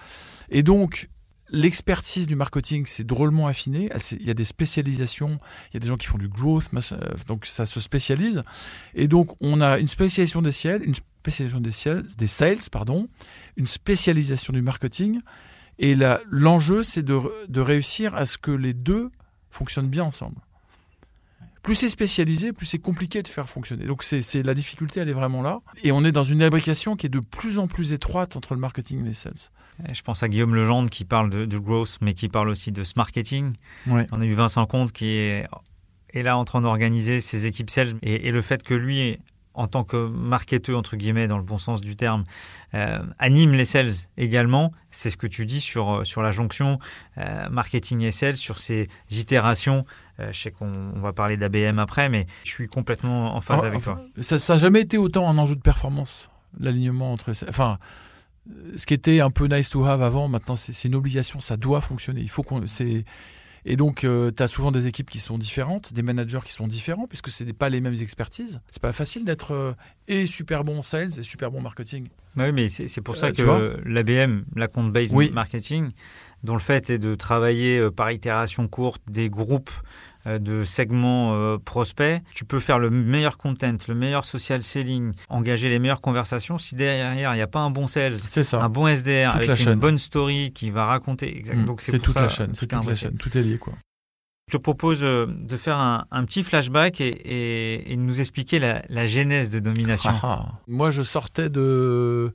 Et 0.50 0.64
donc, 0.64 1.10
l'expertise 1.50 2.28
du 2.28 2.36
marketing 2.36 2.86
s'est 2.86 3.04
drôlement 3.04 3.48
affinée. 3.48 3.90
Il 4.12 4.26
y 4.26 4.32
a 4.32 4.34
des 4.34 4.46
spécialisations. 4.46 5.40
Il 5.70 5.76
y 5.76 5.78
a 5.78 5.80
des 5.80 5.88
gens 5.88 5.98
qui 5.98 6.08
font 6.08 6.18
du 6.18 6.28
growth. 6.28 6.70
Euh, 6.74 6.98
donc, 7.28 7.46
ça 7.46 7.66
se 7.66 7.80
spécialise. 7.80 8.44
Et 8.96 9.08
donc, 9.08 9.36
on 9.42 9.62
a 9.62 9.78
une 9.78 9.88
spécialisation 9.88 10.42
des 10.42 10.52
sales, 10.52 10.84
une 10.84 10.96
spécialisation 10.96 11.62
des 11.62 11.72
sales, 11.72 12.06
des 12.18 12.28
sales 12.28 12.58
pardon, 12.72 13.08
une 13.58 13.68
spécialisation 13.68 14.54
du 14.54 14.62
marketing 14.62 15.20
et 15.80 15.96
l'enjeu, 16.30 16.84
c'est 16.84 17.04
de, 17.04 17.60
réussir 17.60 18.16
à 18.16 18.26
ce 18.26 18.38
que 18.38 18.52
les 18.52 18.74
deux 18.74 19.10
fonctionnent 19.50 19.90
bien 19.90 20.04
ensemble. 20.04 20.38
Plus 21.64 21.76
c'est 21.76 21.90
spécialisé, 21.90 22.54
plus 22.54 22.66
c'est 22.66 22.80
compliqué 22.80 23.22
de 23.22 23.28
faire 23.28 23.48
fonctionner. 23.48 23.86
Donc 23.86 24.02
c'est 24.02 24.44
la 24.44 24.56
difficulté, 24.56 25.00
elle 25.00 25.10
est 25.10 25.14
vraiment 25.14 25.44
là. 25.44 25.62
Et 25.84 25.92
on 25.92 26.04
est 26.04 26.12
dans 26.12 26.24
une 26.24 26.42
imbrication 26.42 26.96
qui 26.96 27.06
est 27.06 27.10
de 27.10 27.20
plus 27.20 27.60
en 27.60 27.68
plus 27.68 27.94
étroite 27.94 28.36
entre 28.36 28.56
le 28.56 28.60
marketing 28.60 29.02
et 29.02 29.04
les 29.04 29.14
sales. 29.14 29.34
Je 29.92 30.02
pense 30.02 30.24
à 30.24 30.30
Guillaume 30.30 30.56
Legendre 30.56 30.90
qui 30.90 31.06
parle 31.06 31.30
de, 31.30 31.58
growth, 31.58 32.00
mais 32.02 32.16
qui 32.16 32.30
parle 32.30 32.50
aussi 32.50 32.72
de 32.72 32.84
ce 32.84 32.94
marketing. 32.96 33.54
On 33.88 34.22
a 34.22 34.26
eu 34.26 34.34
Vincent 34.34 34.66
Comte 34.66 34.92
qui 34.92 35.18
est 35.18 35.46
est 36.14 36.24
là 36.24 36.38
en 36.38 36.46
train 36.46 36.62
d'organiser 36.62 37.22
ses 37.22 37.46
équipes 37.46 37.70
sales 37.70 37.94
et, 38.02 38.32
le 38.32 38.42
fait 38.42 38.64
que 38.64 38.74
lui, 38.74 39.18
en 39.54 39.68
tant 39.68 39.84
que 39.84 40.08
marketeur, 40.08 40.78
entre 40.78 40.96
guillemets, 40.96 41.28
dans 41.28 41.38
le 41.38 41.44
bon 41.44 41.58
sens 41.58 41.82
du 41.82 41.96
terme, 41.96 42.24
euh, 42.74 43.00
anime 43.20 43.54
les 43.54 43.66
sales 43.66 43.92
également, 44.18 44.72
c'est 44.92 45.10
ce 45.10 45.18
que 45.18 45.28
tu 45.28 45.46
dis 45.46 45.60
sur, 45.60 46.06
sur 46.06 46.22
la 46.22 46.32
jonction 46.32 46.80
euh, 47.18 47.50
marketing 47.50 48.02
et 48.02 48.12
sales, 48.12 48.38
sur 48.38 48.60
ces 48.60 48.88
itérations. 49.10 49.86
Euh, 50.20 50.32
je 50.32 50.40
sais 50.40 50.52
qu'on 50.52 50.94
va 50.96 51.12
parler 51.12 51.38
d'ABM 51.38 51.80
après, 51.80 52.08
mais 52.08 52.28
je 52.44 52.52
suis 52.52 52.68
complètement 52.68 53.36
en 53.36 53.42
phase 53.42 53.62
ah, 53.64 53.68
avec 53.68 53.82
toi. 53.82 54.02
Ça 54.20 54.38
n'a 54.54 54.60
jamais 54.60 54.82
été 54.82 54.98
autant 54.98 55.28
un 55.30 55.38
enjeu 55.38 55.56
de 55.56 55.62
performance, 55.62 56.32
l'alignement 56.60 57.12
entre... 57.12 57.32
Enfin, 57.50 57.78
ce 58.76 58.86
qui 58.86 58.94
était 58.94 59.20
un 59.20 59.32
peu 59.32 59.46
nice 59.48 59.70
to 59.70 59.86
have 59.86 60.02
avant, 60.02 60.28
maintenant 60.28 60.56
c'est 60.56 60.88
une 60.88 60.96
obligation, 60.96 61.40
ça 61.40 61.58
doit 61.58 61.82
fonctionner. 61.82 62.22
Il 62.22 62.30
faut 62.30 62.44
qu'on... 62.44 62.66
Et 63.66 63.76
donc, 63.76 64.04
euh, 64.04 64.32
tu 64.36 64.42
as 64.42 64.48
souvent 64.48 64.72
des 64.72 64.88
équipes 64.88 65.10
qui 65.10 65.20
sont 65.20 65.38
différentes, 65.38 65.94
des 65.94 66.02
managers 66.02 66.40
qui 66.44 66.52
sont 66.52 66.68
différents, 66.68 67.08
puisque 67.08 67.30
ce 67.30 67.44
n'est 67.44 67.54
pas 67.54 67.70
les 67.70 67.82
mêmes 67.82 67.96
expertises. 68.02 68.62
C'est 68.72 68.82
pas 68.82 68.94
facile 68.94 69.24
d'être 69.24 69.52
euh, 69.52 69.74
et 70.08 70.26
super 70.26 70.64
bon 70.64 70.82
sales 70.82 71.20
et 71.20 71.24
super 71.24 71.52
bon 71.52 71.62
marketing. 71.62 72.08
Bah 72.36 72.46
oui, 72.46 72.52
mais 72.54 72.70
c'est 72.70 73.02
pour 73.02 73.18
ça 73.18 73.28
euh, 73.28 73.76
que 73.78 73.82
l'ABM, 73.88 74.44
la 74.56 74.68
compte 74.68 74.92
based 74.92 75.16
marketing, 75.34 75.92
dont 76.44 76.54
le 76.54 76.60
fait 76.60 76.90
est 76.90 76.98
de 76.98 77.14
travailler 77.16 77.90
par 77.92 78.12
itération 78.12 78.68
courte 78.68 79.02
des 79.08 79.30
groupes 79.30 79.70
euh, 79.70 79.82
de 80.26 80.64
segments 80.64 81.34
euh, 81.34 81.58
prospects, 81.58 82.22
tu 82.34 82.46
peux 82.46 82.60
faire 82.60 82.80
le 82.80 82.90
meilleur 82.90 83.38
content, 83.38 83.76
le 83.88 83.96
meilleur 83.96 84.26
social 84.26 84.64
selling, 84.64 85.14
engager 85.30 85.70
les 85.70 85.80
meilleures 85.80 86.02
conversations. 86.02 86.58
Si 86.58 86.76
derrière, 86.76 87.34
il 87.34 87.38
n'y 87.38 87.42
a 87.42 87.48
pas 87.48 87.60
un 87.60 87.72
bon 87.72 87.88
sales, 87.88 88.16
un 88.54 88.70
bon 88.70 88.88
SDR, 88.88 89.36
avec 89.36 89.66
une 89.66 89.76
bonne 89.76 89.98
story 89.98 90.52
qui 90.54 90.70
va 90.70 90.86
raconter. 90.86 91.44
Mm. 91.54 91.66
Donc 91.66 91.82
c'est 91.82 92.00
toute 92.00 92.16
la 92.16 92.28
chaîne, 92.28 92.54
c'est 92.54 92.68
toute 92.68 92.86
la 92.86 92.96
chaîne, 92.96 93.16
tout 93.18 93.36
est 93.38 93.42
lié. 93.42 93.58
quoi. 93.58 93.74
Je 94.52 94.58
te 94.58 94.62
propose 94.62 95.02
euh, 95.02 95.28
de 95.28 95.56
faire 95.56 95.78
un, 95.78 96.26
petit 96.26 96.44
flashback 96.44 97.00
et, 97.00 97.84
de 97.90 97.96
nous 97.96 98.20
expliquer 98.20 98.60
la, 98.60 99.06
genèse 99.06 99.50
de 99.50 99.60
Domination. 99.60 100.12
Ah, 100.14 100.20
ah. 100.24 100.52
Moi, 100.68 100.90
je 100.90 101.04
sortais 101.04 101.50
de 101.50 102.34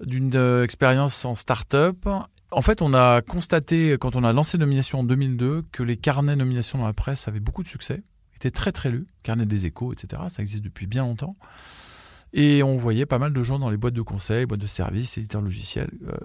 d'une 0.00 0.34
expérience 0.64 1.24
en 1.24 1.36
start-up 1.36 2.08
en 2.52 2.62
fait, 2.62 2.82
on 2.82 2.94
a 2.94 3.22
constaté, 3.22 3.96
quand 3.98 4.14
on 4.14 4.24
a 4.24 4.32
lancé 4.32 4.58
Nomination 4.58 5.00
en 5.00 5.04
2002, 5.04 5.62
que 5.72 5.82
les 5.82 5.96
carnets 5.96 6.36
nomination 6.36 6.78
dans 6.78 6.84
la 6.84 6.92
presse 6.92 7.26
avaient 7.26 7.40
beaucoup 7.40 7.62
de 7.62 7.68
succès, 7.68 8.02
étaient 8.36 8.50
très 8.50 8.72
très 8.72 8.90
lus, 8.90 9.06
carnet 9.22 9.46
des 9.46 9.66
échos, 9.66 9.92
etc. 9.92 10.22
Ça 10.28 10.42
existe 10.42 10.62
depuis 10.62 10.86
bien 10.86 11.04
longtemps. 11.04 11.36
Et 12.34 12.62
on 12.62 12.76
voyait 12.76 13.06
pas 13.06 13.18
mal 13.18 13.32
de 13.32 13.42
gens 13.42 13.58
dans 13.58 13.70
les 13.70 13.76
boîtes 13.76 13.94
de 13.94 14.02
conseil, 14.02 14.46
boîtes 14.46 14.60
de 14.60 14.66
services, 14.66 15.18
éditeurs 15.18 15.42
logiciels, 15.42 15.90
euh, 16.08 16.16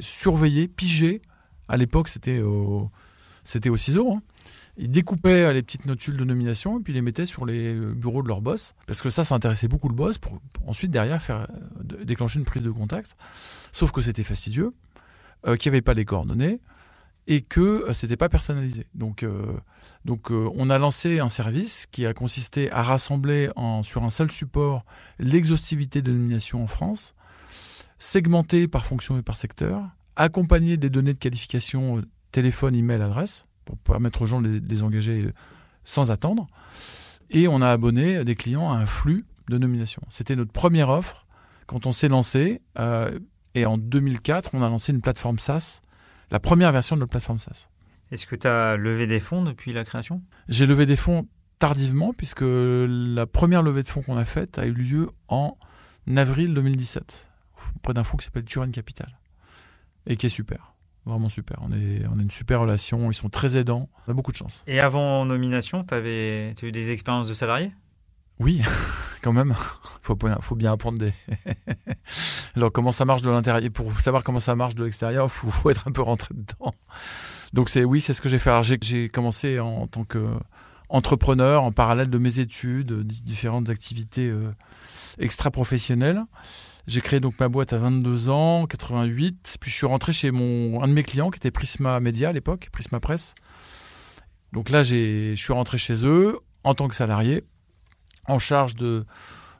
surveiller, 0.00 0.68
piger. 0.68 1.22
À 1.68 1.76
l'époque, 1.76 2.08
c'était 2.08 2.40
au, 2.40 2.90
c'était 3.44 3.70
au 3.70 3.76
ciseau. 3.76 4.12
Hein. 4.12 4.22
Ils 4.76 4.90
découpaient 4.90 5.52
les 5.52 5.62
petites 5.62 5.86
notules 5.86 6.16
de 6.16 6.24
nomination 6.24 6.80
et 6.80 6.82
puis 6.82 6.92
les 6.92 7.00
mettaient 7.00 7.26
sur 7.26 7.46
les 7.46 7.74
bureaux 7.74 8.22
de 8.22 8.28
leur 8.28 8.42
boss. 8.42 8.74
Parce 8.86 9.00
que 9.00 9.08
ça, 9.08 9.24
ça 9.24 9.34
intéressait 9.34 9.68
beaucoup 9.68 9.88
le 9.88 9.94
boss 9.94 10.18
pour, 10.18 10.40
pour 10.52 10.68
ensuite, 10.68 10.90
derrière, 10.90 11.22
faire 11.22 11.46
déclencher 11.82 12.38
une 12.38 12.44
prise 12.44 12.62
de 12.62 12.70
contact. 12.70 13.16
Sauf 13.72 13.90
que 13.92 14.02
c'était 14.02 14.22
fastidieux. 14.22 14.74
Euh, 15.46 15.56
qu'il 15.56 15.82
pas 15.82 15.92
les 15.92 16.06
coordonnées 16.06 16.60
et 17.26 17.42
que 17.42 17.60
euh, 17.60 17.92
c'était 17.92 18.16
pas 18.16 18.30
personnalisé. 18.30 18.86
Donc, 18.94 19.22
euh, 19.22 19.52
donc 20.06 20.30
on 20.30 20.70
a 20.70 20.78
lancé 20.78 21.20
un 21.20 21.28
service 21.28 21.86
qui 21.90 22.06
a 22.06 22.14
consisté 22.14 22.70
à 22.70 22.82
rassembler 22.82 23.50
sur 23.82 24.04
un 24.04 24.10
seul 24.10 24.30
support 24.30 24.84
l'exhaustivité 25.18 26.00
de 26.00 26.12
nomination 26.12 26.62
en 26.62 26.66
France, 26.66 27.14
segmenté 27.98 28.68
par 28.68 28.86
fonction 28.86 29.18
et 29.18 29.22
par 29.22 29.36
secteur, 29.36 29.82
accompagné 30.16 30.78
des 30.78 30.88
données 30.88 31.12
de 31.12 31.18
qualification 31.18 32.02
téléphone, 32.32 32.74
email, 32.74 33.02
adresse, 33.02 33.46
pour 33.66 33.76
permettre 33.78 34.22
aux 34.22 34.26
gens 34.26 34.40
de 34.40 34.62
les, 34.66 34.82
engager 34.82 35.28
sans 35.84 36.10
attendre. 36.10 36.46
Et 37.30 37.48
on 37.48 37.60
a 37.60 37.70
abonné 37.70 38.24
des 38.24 38.34
clients 38.34 38.72
à 38.72 38.76
un 38.76 38.86
flux 38.86 39.24
de 39.48 39.58
nomination. 39.58 40.02
C'était 40.08 40.36
notre 40.36 40.52
première 40.52 40.88
offre 40.88 41.26
quand 41.66 41.86
on 41.86 41.92
s'est 41.92 42.08
lancé. 42.08 42.60
Et 43.54 43.66
en 43.66 43.78
2004, 43.78 44.50
on 44.54 44.62
a 44.62 44.68
lancé 44.68 44.92
une 44.92 45.00
plateforme 45.00 45.38
SaaS, 45.38 45.80
la 46.30 46.40
première 46.40 46.72
version 46.72 46.96
de 46.96 47.00
notre 47.00 47.10
plateforme 47.10 47.38
SaaS. 47.38 47.68
Est-ce 48.10 48.26
que 48.26 48.36
tu 48.36 48.46
as 48.46 48.76
levé 48.76 49.06
des 49.06 49.20
fonds 49.20 49.42
depuis 49.42 49.72
la 49.72 49.84
création? 49.84 50.22
J'ai 50.48 50.66
levé 50.66 50.86
des 50.86 50.96
fonds 50.96 51.26
tardivement, 51.58 52.12
puisque 52.12 52.44
la 52.44 53.26
première 53.26 53.62
levée 53.62 53.82
de 53.82 53.88
fonds 53.88 54.02
qu'on 54.02 54.16
a 54.16 54.24
faite 54.24 54.58
a 54.58 54.66
eu 54.66 54.72
lieu 54.72 55.10
en 55.28 55.56
avril 56.16 56.52
2017, 56.52 57.30
auprès 57.76 57.94
d'un 57.94 58.04
fonds 58.04 58.16
qui 58.16 58.24
s'appelle 58.24 58.44
Turin 58.44 58.70
Capital, 58.70 59.18
et 60.06 60.16
qui 60.16 60.26
est 60.26 60.30
super. 60.30 60.74
Vraiment 61.06 61.28
super. 61.28 61.58
On, 61.60 61.70
est, 61.72 62.02
on 62.10 62.18
a 62.18 62.22
une 62.22 62.30
super 62.30 62.60
relation. 62.60 63.10
Ils 63.10 63.14
sont 63.14 63.28
très 63.28 63.58
aidants. 63.58 63.90
On 64.06 64.12
a 64.12 64.14
beaucoup 64.14 64.32
de 64.32 64.36
chance. 64.36 64.64
Et 64.66 64.80
avant 64.80 65.26
nomination, 65.26 65.84
tu 65.84 65.92
avais 65.92 66.54
eu 66.62 66.72
des 66.72 66.90
expériences 66.92 67.28
de 67.28 67.34
salarié 67.34 67.72
Oui, 68.40 68.62
quand 69.22 69.32
même. 69.32 69.54
faut, 70.02 70.16
faut 70.40 70.54
bien 70.54 70.72
apprendre 70.72 70.98
des. 70.98 71.12
Alors, 72.56 72.72
comment 72.72 72.92
ça 72.92 73.04
marche 73.04 73.22
de 73.22 73.30
l'intérieur? 73.30 73.70
Pour 73.72 73.98
savoir 74.00 74.24
comment 74.24 74.40
ça 74.40 74.54
marche 74.54 74.74
de 74.74 74.84
l'extérieur, 74.84 75.26
il 75.26 75.50
faut, 75.50 75.70
être 75.70 75.88
un 75.88 75.92
peu 75.92 76.02
rentré 76.02 76.34
dedans. 76.34 76.72
Donc, 77.52 77.68
c'est 77.68 77.84
oui, 77.84 78.00
c'est 78.00 78.12
ce 78.12 78.20
que 78.20 78.28
j'ai 78.28 78.38
fait. 78.38 78.50
J'ai 78.82 79.08
commencé 79.08 79.60
en, 79.60 79.86
tant 79.86 80.04
qu'entrepreneur 80.04 81.62
en 81.62 81.72
parallèle 81.72 82.10
de 82.10 82.18
mes 82.18 82.40
études, 82.40 83.02
différentes 83.02 83.70
activités 83.70 84.28
euh, 84.28 84.52
extra-professionnelles. 85.18 86.22
J'ai 86.86 87.00
créé 87.00 87.18
donc 87.18 87.38
ma 87.40 87.48
boîte 87.48 87.72
à 87.72 87.78
22 87.78 88.28
ans, 88.28 88.66
88. 88.66 89.56
Puis 89.60 89.70
je 89.70 89.76
suis 89.76 89.86
rentré 89.86 90.12
chez 90.12 90.30
mon, 90.30 90.82
un 90.82 90.88
de 90.88 90.92
mes 90.92 91.02
clients 91.02 91.30
qui 91.30 91.38
était 91.38 91.50
Prisma 91.50 91.98
Media 92.00 92.28
à 92.28 92.32
l'époque, 92.32 92.68
Prisma 92.72 93.00
Presse. 93.00 93.34
Donc 94.52 94.68
là, 94.68 94.82
je 94.82 95.34
suis 95.34 95.52
rentré 95.52 95.78
chez 95.78 96.04
eux 96.04 96.38
en 96.62 96.74
tant 96.74 96.88
que 96.88 96.94
salarié 96.94 97.44
en 98.26 98.38
charge 98.38 98.74
de, 98.74 99.06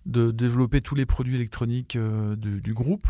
développer 0.06 0.80
tous 0.80 0.94
les 0.94 1.06
produits 1.06 1.36
électroniques 1.36 1.96
euh, 1.96 2.36
du, 2.36 2.74
groupe. 2.74 3.08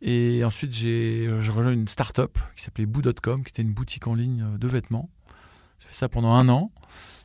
Et 0.00 0.44
ensuite, 0.44 0.72
j'ai 0.72 1.28
rejoint 1.30 1.72
une 1.72 1.88
start-up 1.88 2.38
qui 2.56 2.62
s'appelait 2.62 2.86
Boo.com, 2.86 3.42
qui 3.42 3.50
était 3.50 3.62
une 3.62 3.72
boutique 3.72 4.06
en 4.06 4.14
ligne 4.14 4.42
euh, 4.42 4.58
de 4.58 4.68
vêtements. 4.68 5.10
J'ai 5.80 5.88
fait 5.88 5.94
ça 5.94 6.08
pendant 6.08 6.32
un 6.32 6.48
an. 6.48 6.72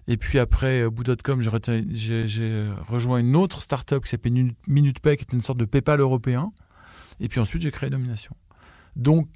Et 0.07 0.17
puis 0.17 0.37
après 0.37 0.81
euh, 0.81 0.89
Boo.com, 0.89 1.41
j'ai 1.41 2.69
rejoint 2.87 3.19
une 3.19 3.35
autre 3.35 3.61
start-up 3.61 4.03
qui 4.03 4.09
s'appelait 4.09 4.53
MinutePay, 4.67 5.17
qui 5.17 5.23
était 5.23 5.35
une 5.35 5.41
sorte 5.41 5.59
de 5.59 5.65
PayPal 5.65 5.99
européen. 5.99 6.51
Et 7.19 7.29
puis 7.29 7.39
ensuite, 7.39 7.61
j'ai 7.61 7.71
créé 7.71 7.89
Domination. 7.89 8.35
Donc, 8.95 9.27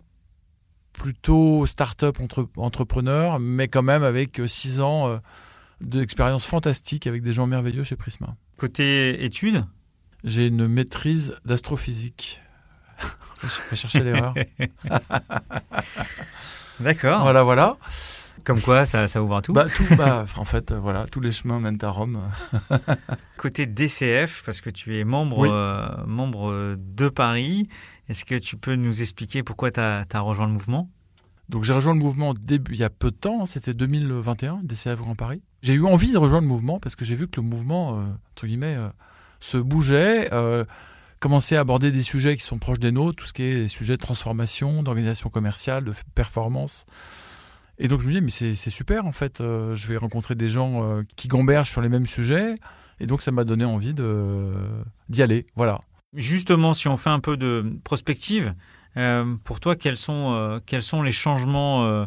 plutôt 0.94 1.66
start-up 1.68 2.20
entre, 2.20 2.50
entrepreneur, 2.58 3.40
mais 3.40 3.68
quand 3.68 3.84
même 3.84 4.04
avec 4.04 4.42
six 4.48 4.82
ans 4.82 5.20
d'expériences 5.82 6.46
fantastiques 6.46 7.08
avec 7.08 7.22
des 7.22 7.32
gens 7.32 7.48
merveilleux 7.48 7.84
chez 7.84 7.96
Prisma. 7.96 8.36
Côté 8.58 9.24
études 9.24 9.66
J'ai 10.24 10.48
une 10.48 10.68
maîtrise 10.68 11.36
d'astrophysique. 11.46 12.42
Je 13.42 13.70
vais 13.70 13.76
chercher 13.76 14.04
l'erreur. 14.04 14.34
D'accord. 16.80 17.22
Voilà, 17.22 17.44
voilà. 17.44 17.78
Comme 18.44 18.62
quoi, 18.62 18.86
ça, 18.86 19.08
ça 19.08 19.22
ouvre 19.22 19.36
à 19.36 19.42
tout 19.42 19.52
bah, 19.52 19.66
tout 19.66 19.84
bah, 19.98 20.26
En 20.38 20.46
fait, 20.46 20.72
voilà, 20.72 21.06
tous 21.06 21.20
les 21.20 21.32
chemins 21.32 21.60
mènent 21.60 21.80
à 21.82 21.90
Rome. 21.90 22.22
Côté 23.38 23.66
DCF, 23.66 24.44
parce 24.46 24.62
que 24.62 24.70
tu 24.70 24.98
es 24.98 25.04
membre, 25.04 25.48
euh, 25.48 26.06
membre 26.06 26.78
de 26.78 27.10
Paris, 27.10 27.68
est-ce 28.08 28.24
que 28.24 28.36
tu 28.36 28.56
peux 28.56 28.76
nous 28.76 29.02
expliquer 29.02 29.44
pourquoi 29.44 29.72
tu 29.72 29.82
as, 29.82 30.06
as 30.12 30.20
rejoint 30.20 30.48
le 30.48 30.54
mouvement? 30.54 30.90
Donc 31.50 31.64
j'ai 31.64 31.74
rejoint 31.74 31.94
le 31.94 32.00
mouvement 32.00 32.34
début, 32.34 32.74
il 32.74 32.80
y 32.80 32.84
a 32.84 32.90
peu 32.90 33.10
de 33.10 33.16
temps, 33.16 33.46
c'était 33.46 33.74
2021, 33.74 34.62
DCF 34.64 35.00
Grand 35.00 35.16
Paris. 35.16 35.42
J'ai 35.62 35.74
eu 35.74 35.86
envie 35.86 36.12
de 36.12 36.18
rejoindre 36.18 36.44
le 36.44 36.50
mouvement 36.50 36.80
parce 36.80 36.96
que 36.96 37.06
j'ai 37.06 37.16
vu 37.16 37.28
que 37.28 37.40
le 37.40 37.48
mouvement, 37.48 37.98
euh, 37.98 38.04
entre 38.32 38.48
guillemets, 38.48 38.76
euh, 38.76 38.90
se 39.40 39.58
bougeait, 39.58 40.34
euh, 40.34 40.66
commençait 41.20 41.56
à 41.56 41.62
aborder 41.62 41.92
des 41.92 42.02
sujets 42.02 42.36
qui 42.36 42.44
sont 42.44 42.60
proches 42.60 42.80
des 42.80 42.92
nôtres, 42.92 43.22
tout 43.22 43.26
ce 43.26 43.34
qui 43.34 43.44
est 43.44 43.56
des 43.62 43.68
sujets 43.70 43.94
de 43.94 44.02
transformation, 44.02 44.84
d'organisation 44.84 45.30
commerciale, 45.30 45.86
de 45.86 45.94
performance. 46.16 46.86
Et 47.80 47.88
donc 47.88 48.02
je 48.02 48.08
me 48.08 48.14
dis, 48.14 48.22
mais 48.22 48.32
c'est 48.32 48.70
super 48.70 49.06
en 49.06 49.12
fait, 49.12 49.38
je 49.40 49.88
vais 49.88 49.98
rencontrer 49.98 50.34
des 50.34 50.48
gens 50.48 51.04
qui 51.16 51.28
gambergent 51.28 51.70
sur 51.70 51.82
les 51.82 51.90
mêmes 51.90 52.08
sujets, 52.08 52.56
et 53.00 53.06
donc 53.06 53.22
ça 53.22 53.32
m'a 53.32 53.44
donné 53.44 53.66
envie 53.66 53.94
d'y 53.94 55.22
aller, 55.22 55.46
voilà. 55.56 55.82
Justement, 56.16 56.74
si 56.74 56.88
on 56.88 56.98
fait 56.98 57.12
un 57.12 57.20
peu 57.20 57.38
de 57.38 57.78
prospective, 57.84 58.56
pour 59.44 59.60
toi, 59.60 59.76
quels 59.76 59.98
sont, 59.98 60.34
euh, 60.34 60.60
quels 60.66 60.84
sont 60.84 61.04
les 61.04 61.12
changements 61.12 61.86
euh, 61.86 62.06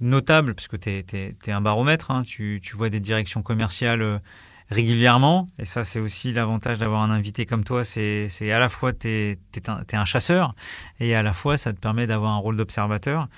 notables 0.00 0.54
Puisque 0.54 0.78
tu 0.78 0.88
es, 0.90 1.50
un 1.50 1.60
baromètre, 1.60 2.10
hein, 2.10 2.22
tu, 2.22 2.60
tu, 2.62 2.76
vois 2.76 2.88
des 2.88 3.00
directions 3.00 3.42
commerciales 3.42 4.20
régulièrement. 4.70 5.50
Et 5.58 5.64
ça, 5.64 5.84
c'est 5.84 6.00
aussi 6.00 6.32
l'avantage 6.32 6.78
d'avoir 6.78 7.02
un 7.02 7.10
invité 7.10 7.44
comme 7.44 7.64
toi. 7.64 7.84
C'est 7.84 8.30
à 8.50 8.58
la 8.58 8.68
fois, 8.68 8.92
tu 8.92 9.08
es, 9.08 9.38
un 9.92 10.04
chasseur 10.04 10.54
et 11.00 11.14
à 11.14 11.22
la 11.22 11.34
fois, 11.34 11.58
ça 11.58 11.72
te 11.72 11.78
permet 11.78 12.06
d'avoir 12.06 12.32
un 12.32 12.38
rôle 12.38 12.56
d'observateur. 12.56 13.28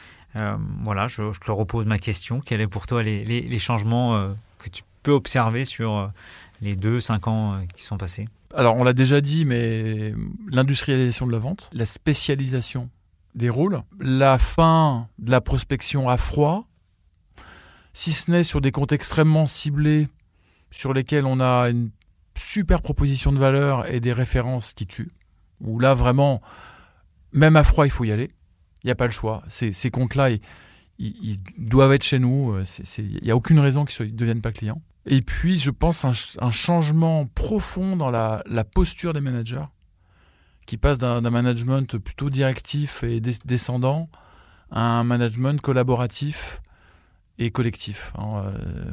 voilà, 0.84 1.08
je, 1.08 1.38
te 1.38 1.50
repose 1.50 1.86
ma 1.86 1.98
question. 1.98 2.40
Quels 2.40 2.62
sont 2.62 2.68
pour 2.68 2.86
toi 2.86 3.02
les, 3.02 3.24
les, 3.24 3.40
les 3.40 3.58
changements 3.58 4.32
que 4.58 4.68
tu 4.68 4.84
peux 5.02 5.12
observer 5.12 5.64
sur 5.64 6.12
les 6.60 6.76
deux, 6.76 7.00
cinq 7.00 7.26
ans 7.26 7.60
qui 7.74 7.82
sont 7.82 7.98
passés? 7.98 8.28
Alors 8.54 8.76
on 8.76 8.84
l'a 8.84 8.92
déjà 8.92 9.20
dit, 9.20 9.44
mais 9.44 10.14
l'industrialisation 10.50 11.26
de 11.26 11.32
la 11.32 11.38
vente, 11.38 11.70
la 11.72 11.86
spécialisation 11.86 12.90
des 13.34 13.48
rôles, 13.48 13.82
la 13.98 14.38
fin 14.38 15.08
de 15.18 15.30
la 15.30 15.40
prospection 15.40 16.08
à 16.08 16.16
froid, 16.16 16.68
si 17.92 18.12
ce 18.12 18.30
n'est 18.30 18.44
sur 18.44 18.60
des 18.60 18.72
comptes 18.72 18.92
extrêmement 18.92 19.46
ciblés, 19.46 20.08
sur 20.70 20.92
lesquels 20.92 21.26
on 21.26 21.40
a 21.40 21.68
une 21.70 21.90
super 22.36 22.82
proposition 22.82 23.32
de 23.32 23.38
valeur 23.38 23.90
et 23.92 24.00
des 24.00 24.12
références 24.12 24.72
qui 24.72 24.86
tuent, 24.86 25.12
où 25.60 25.78
là 25.78 25.94
vraiment, 25.94 26.42
même 27.32 27.56
à 27.56 27.64
froid, 27.64 27.86
il 27.86 27.90
faut 27.90 28.04
y 28.04 28.12
aller. 28.12 28.28
Il 28.82 28.88
n'y 28.88 28.90
a 28.90 28.96
pas 28.96 29.06
le 29.06 29.12
choix. 29.12 29.42
Ces, 29.46 29.90
comptes-là, 29.90 30.30
ils, 30.98 31.38
doivent 31.56 31.92
être 31.92 32.02
chez 32.02 32.18
nous. 32.18 32.54
Il 32.98 33.20
n'y 33.22 33.30
a 33.30 33.36
aucune 33.36 33.58
raison 33.58 33.84
qu'ils 33.84 34.06
ne 34.06 34.10
deviennent 34.10 34.42
pas 34.42 34.52
clients. 34.52 34.82
Et 35.06 35.20
puis, 35.20 35.58
je 35.58 35.70
pense 35.70 36.04
un, 36.04 36.12
un 36.40 36.50
changement 36.50 37.26
profond 37.26 37.96
dans 37.96 38.10
la, 38.10 38.42
posture 38.72 39.12
des 39.12 39.20
managers, 39.20 39.66
qui 40.66 40.76
passe 40.76 40.98
d'un 40.98 41.20
management 41.20 41.98
plutôt 41.98 42.30
directif 42.30 43.04
et 43.04 43.20
descendant 43.20 44.08
à 44.70 44.80
un 44.80 45.04
management 45.04 45.60
collaboratif 45.60 46.62
et 47.38 47.50
collectif. 47.50 48.12
Hein, 48.16 48.44
euh, 48.46 48.84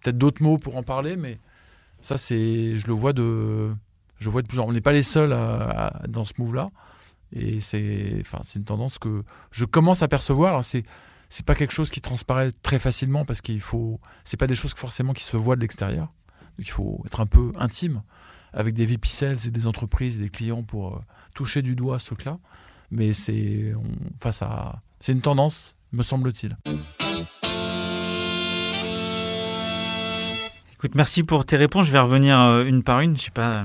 peut-être 0.00 0.16
d'autres 0.16 0.42
mots 0.42 0.56
pour 0.56 0.76
en 0.76 0.82
parler, 0.82 1.16
mais 1.16 1.38
ça, 2.00 2.16
c'est, 2.16 2.76
je 2.76 2.86
le 2.86 2.94
vois 2.94 3.12
de, 3.12 3.70
je 4.20 4.30
vois 4.30 4.40
de 4.40 4.46
plus 4.46 4.58
en 4.58 4.68
On 4.68 4.72
n'est 4.72 4.80
pas 4.80 4.92
les 4.92 5.02
seuls 5.02 5.36
dans 6.08 6.24
ce 6.24 6.32
move-là, 6.38 6.68
et 7.32 7.60
c'est, 7.60 8.16
enfin, 8.20 8.40
une 8.56 8.64
tendance 8.64 8.98
que 8.98 9.22
je 9.50 9.66
commence 9.66 10.02
à 10.02 10.08
percevoir. 10.08 10.64
c'est 10.64 10.84
c'est 11.28 11.44
pas 11.44 11.54
quelque 11.54 11.72
chose 11.72 11.90
qui 11.90 12.00
transparaît 12.00 12.50
très 12.62 12.78
facilement 12.78 13.24
parce 13.24 13.40
qu'il 13.40 13.60
faut 13.60 14.00
c'est 14.24 14.36
pas 14.36 14.46
des 14.46 14.54
choses 14.54 14.74
forcément 14.74 15.12
qui 15.12 15.24
se 15.24 15.36
voient 15.36 15.56
de 15.56 15.60
l'extérieur 15.60 16.12
donc 16.58 16.66
il 16.66 16.70
faut 16.70 17.02
être 17.06 17.20
un 17.20 17.26
peu 17.26 17.52
intime 17.56 18.02
avec 18.52 18.74
des 18.74 18.86
VP 18.86 19.08
et 19.22 19.50
des 19.50 19.66
entreprises 19.66 20.16
et 20.16 20.20
des 20.20 20.30
clients 20.30 20.62
pour 20.62 20.96
euh, 20.96 21.00
toucher 21.34 21.62
du 21.62 21.74
doigt 21.76 21.98
ce 21.98 22.06
truc 22.06 22.24
là 22.24 22.38
mais 22.90 23.12
c'est 23.12 23.74
face 24.18 24.42
à 24.42 24.82
c'est 25.00 25.12
une 25.12 25.20
tendance 25.20 25.76
me 25.92 26.02
semble-t-il 26.02 26.56
Écoute, 30.78 30.94
merci 30.94 31.24
pour 31.24 31.44
tes 31.44 31.56
réponses. 31.56 31.86
Je 31.86 31.92
vais 31.92 31.98
revenir 31.98 32.38
euh, 32.38 32.64
une 32.64 32.84
par 32.84 33.00
une. 33.00 33.16
Je 33.16 33.22
sais 33.22 33.30
pas, 33.32 33.64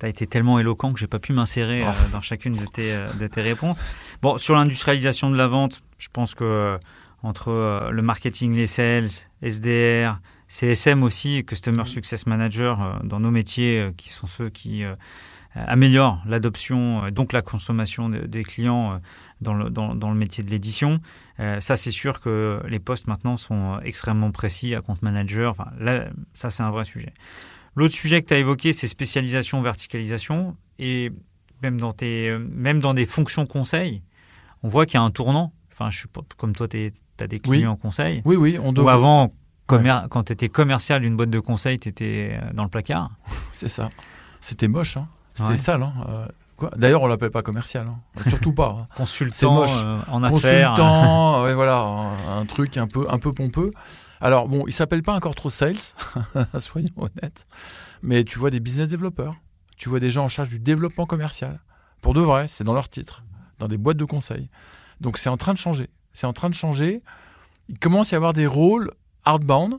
tu 0.00 0.06
as 0.06 0.08
été 0.08 0.26
tellement 0.26 0.58
éloquent 0.58 0.92
que 0.92 0.98
j'ai 0.98 1.06
pas 1.06 1.20
pu 1.20 1.32
m'insérer 1.32 1.86
euh, 1.86 1.92
dans 2.10 2.20
chacune 2.20 2.56
de 2.56 2.66
tes, 2.66 2.92
de 3.18 3.26
tes 3.28 3.42
réponses. 3.42 3.80
Bon, 4.22 4.36
sur 4.38 4.56
l'industrialisation 4.56 5.30
de 5.30 5.36
la 5.36 5.46
vente, 5.46 5.82
je 6.00 6.08
pense 6.12 6.34
que 6.34 6.44
euh, 6.44 6.78
entre 7.22 7.48
euh, 7.48 7.90
le 7.90 8.02
marketing, 8.02 8.54
les 8.54 8.66
sales, 8.66 9.08
SDR, 9.42 10.18
CSM 10.48 11.02
aussi, 11.02 11.44
Customer 11.44 11.86
Success 11.86 12.26
Manager, 12.26 12.80
euh, 12.80 12.92
dans 13.04 13.20
nos 13.20 13.30
métiers 13.30 13.92
qui 13.96 14.08
sont 14.08 14.26
ceux 14.26 14.48
qui 14.48 14.82
améliorent 15.54 16.22
l'adoption, 16.26 17.10
donc 17.10 17.32
la 17.32 17.42
consommation 17.42 18.08
des 18.08 18.42
clients 18.44 19.00
dans 19.40 19.54
le, 19.54 19.68
dans, 19.68 20.10
le 20.10 20.14
métier 20.14 20.42
de 20.44 20.50
l'édition. 20.50 21.00
ça, 21.38 21.76
c'est 21.76 21.90
sûr 21.90 22.20
que 22.20 22.62
les 22.68 22.78
postes 22.78 23.08
maintenant 23.08 23.36
sont 23.36 23.80
extrêmement 23.84 24.30
précis, 24.30 24.76
à 24.76 24.80
compte 24.80 25.02
manager. 25.02 25.50
Enfin, 25.50 25.70
là, 25.78 26.06
ça, 26.34 26.50
c'est 26.50 26.62
un 26.62 26.70
vrai 26.70 26.84
sujet. 26.84 27.12
L'autre 27.76 27.94
sujet 27.94 28.20
que 28.20 28.26
tu 28.26 28.34
as 28.34 28.38
évoqué, 28.38 28.72
c'est 28.72 28.88
spécialisation, 28.88 29.62
verticalisation. 29.62 30.56
Et 30.78 31.12
même 31.62 31.80
dans, 31.80 31.92
tes, 31.92 32.36
même 32.38 32.80
dans 32.80 32.94
des 32.94 33.06
fonctions 33.06 33.46
conseils, 33.46 34.02
on 34.62 34.68
voit 34.68 34.86
qu'il 34.86 34.94
y 34.94 34.98
a 34.98 35.02
un 35.02 35.10
tournant 35.10 35.52
Enfin, 35.80 35.90
je 35.90 35.98
suis 35.98 36.08
comme 36.36 36.54
toi, 36.54 36.68
tu 36.68 36.92
as 37.20 37.26
des 37.26 37.40
clients 37.40 37.72
en 37.72 37.76
conseil. 37.76 38.20
Oui, 38.26 38.36
oui. 38.36 38.58
On 38.62 38.74
Ou 38.74 38.88
avant, 38.88 39.32
quand 39.66 40.24
tu 40.24 40.32
étais 40.32 40.50
commercial 40.50 41.00
d'une 41.00 41.16
boîte 41.16 41.30
de 41.30 41.40
conseil, 41.40 41.78
tu 41.78 41.88
étais 41.88 42.32
euh, 42.32 42.52
dans 42.52 42.64
le 42.64 42.68
placard. 42.68 43.10
C'est 43.52 43.68
ça. 43.68 43.90
C'était 44.40 44.68
moche. 44.68 44.98
Hein. 44.98 45.08
C'était 45.34 45.56
sale. 45.56 45.82
Hein. 45.82 45.94
Euh, 46.08 46.26
D'ailleurs, 46.76 47.02
on 47.02 47.06
l'appelle 47.06 47.30
pas 47.30 47.40
commercial, 47.40 47.86
hein. 47.86 48.22
surtout 48.28 48.52
pas. 48.52 48.88
Consultant 48.96 49.62
euh, 49.62 49.98
en 50.08 50.22
affaires. 50.22 50.74
Consultant, 50.74 51.46
voilà, 51.54 51.86
un, 52.28 52.44
truc 52.44 52.76
un 52.76 52.86
peu, 52.86 53.06
un 53.08 53.18
peu 53.18 53.32
pompeux. 53.32 53.70
Alors 54.20 54.48
bon, 54.48 54.64
il 54.66 54.72
s'appelle 54.72 55.02
pas 55.02 55.14
encore 55.14 55.34
trop 55.34 55.50
sales, 55.50 55.76
soyons 56.58 56.90
honnêtes. 56.96 57.46
Mais 58.02 58.24
tu 58.24 58.38
vois 58.38 58.50
des 58.50 58.60
business 58.60 58.88
développeurs, 58.88 59.36
tu 59.76 59.88
vois 59.88 60.00
des 60.00 60.10
gens 60.10 60.24
en 60.24 60.28
charge 60.28 60.48
du 60.48 60.58
développement 60.58 61.06
commercial. 61.06 61.60
Pour 62.00 62.14
de 62.14 62.20
vrai, 62.20 62.48
c'est 62.48 62.64
dans 62.64 62.74
leur 62.74 62.88
titre, 62.88 63.24
dans 63.58 63.68
des 63.68 63.78
boîtes 63.78 63.96
de 63.96 64.04
conseil. 64.04 64.48
Donc 65.00 65.18
c'est 65.18 65.30
en 65.30 65.36
train 65.36 65.52
de 65.52 65.58
changer. 65.58 65.88
C'est 66.12 66.26
en 66.26 66.32
train 66.32 66.50
de 66.50 66.54
changer. 66.54 67.02
Il 67.68 67.78
commence 67.78 68.12
à 68.12 68.16
y 68.16 68.18
avoir 68.18 68.32
des 68.32 68.46
rôles 68.46 68.92
hardbound 69.24 69.78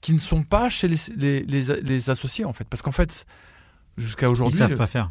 qui 0.00 0.12
ne 0.12 0.18
sont 0.18 0.42
pas 0.42 0.68
chez 0.68 0.88
les, 0.88 1.42
les, 1.42 2.10
associés 2.10 2.44
en 2.44 2.52
fait. 2.52 2.64
Parce 2.64 2.82
qu'en 2.82 2.92
fait, 2.92 3.26
jusqu'à 3.96 4.28
aujourd'hui... 4.28 4.54
Ils 4.54 4.58
savent 4.58 4.76
pas 4.76 4.86
faire. 4.86 5.10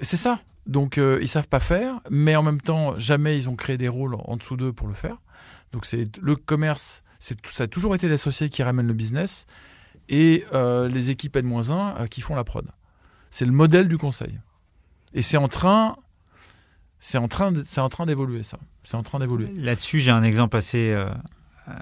C'est 0.00 0.16
ça. 0.16 0.40
Donc 0.66 0.98
euh, 0.98 1.18
ils 1.20 1.28
savent 1.28 1.48
pas 1.48 1.60
faire, 1.60 2.00
mais 2.10 2.36
en 2.36 2.42
même 2.42 2.60
temps, 2.60 2.96
jamais 2.98 3.36
ils 3.36 3.48
ont 3.48 3.56
créé 3.56 3.76
des 3.78 3.88
rôles 3.88 4.14
en 4.14 4.36
dessous 4.36 4.56
d'eux 4.56 4.72
pour 4.72 4.86
le 4.86 4.94
faire. 4.94 5.16
Donc 5.72 5.86
c'est 5.86 6.16
le 6.18 6.36
commerce, 6.36 7.02
ça 7.18 7.64
a 7.64 7.66
toujours 7.66 7.94
été 7.94 8.08
l'associé 8.08 8.48
qui 8.48 8.62
ramène 8.62 8.86
le 8.86 8.94
business 8.94 9.46
et 10.08 10.44
euh, 10.52 10.88
les 10.88 11.10
équipes 11.10 11.36
N-1 11.36 11.72
euh, 11.72 12.06
qui 12.06 12.20
font 12.20 12.34
la 12.34 12.44
prod. 12.44 12.66
C'est 13.30 13.44
le 13.44 13.52
modèle 13.52 13.88
du 13.88 13.98
conseil. 13.98 14.38
Et 15.14 15.22
c'est 15.22 15.36
en 15.36 15.48
train 15.48 15.96
c'est 16.98 17.18
en 17.18 17.28
train 17.28 17.52
c'est 17.64 17.80
en 17.80 17.88
train 17.88 18.06
d'évoluer 18.06 18.42
ça. 18.42 18.58
C'est 18.82 18.96
en 18.96 19.02
train 19.02 19.18
d'évoluer. 19.18 19.52
Là-dessus, 19.54 20.00
j'ai 20.00 20.10
un 20.10 20.22
exemple 20.22 20.56
assez 20.56 20.92
euh, 20.92 21.10
euh, 21.68 21.72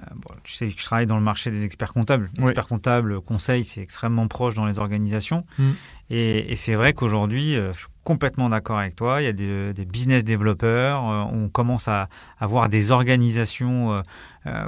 tu 0.43 0.53
sais 0.53 0.67
que 0.67 0.79
je 0.79 0.85
travaille 0.85 1.07
dans 1.07 1.17
le 1.17 1.23
marché 1.23 1.51
des 1.51 1.63
experts 1.63 1.93
comptables. 1.93 2.29
Oui. 2.37 2.45
Experts 2.45 2.67
comptables, 2.67 3.21
conseil, 3.21 3.63
c'est 3.63 3.81
extrêmement 3.81 4.27
proche 4.27 4.55
dans 4.55 4.65
les 4.65 4.79
organisations. 4.79 5.45
Mm. 5.57 5.71
Et, 6.09 6.55
c'est 6.55 6.75
vrai 6.75 6.93
qu'aujourd'hui, 6.93 7.55
euh, 7.55 7.73
je 7.73 7.79
suis 7.79 7.87
complètement 8.03 8.49
d'accord 8.49 8.79
avec 8.79 8.95
toi. 8.95 9.21
Il 9.21 9.25
y 9.25 9.27
a 9.27 9.33
des, 9.33 9.85
business 9.85 10.23
développeurs. 10.23 11.03
on 11.03 11.49
commence 11.49 11.87
à 11.87 12.07
avoir 12.39 12.69
des 12.69 12.91
organisations 12.91 14.01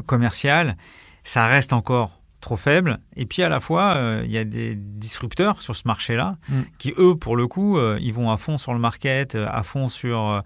commerciales. 0.06 0.76
Ça 1.24 1.48
reste 1.48 1.72
encore 1.72 2.20
trop 2.42 2.56
faible. 2.56 3.00
Et 3.16 3.26
puis 3.26 3.44
à 3.44 3.50
la 3.50 3.60
fois, 3.60 3.96
euh, 3.96 4.22
il 4.26 4.32
y 4.32 4.38
a 4.38 4.44
des 4.44 4.76
disrupteurs 4.76 5.62
sur 5.62 5.76
ce 5.76 5.84
marché-là 5.86 6.38
mm. 6.48 6.62
qui, 6.78 6.94
eux, 6.98 7.16
pour 7.16 7.36
le 7.36 7.48
coup, 7.48 7.78
euh, 7.78 7.98
ils 8.02 8.14
vont 8.14 8.32
à 8.32 8.38
fond 8.38 8.58
sur 8.58 8.74
le 8.74 8.80
market, 8.80 9.36
euh, 9.36 9.48
à 9.50 9.64
fond 9.64 9.90
sur, 9.90 10.44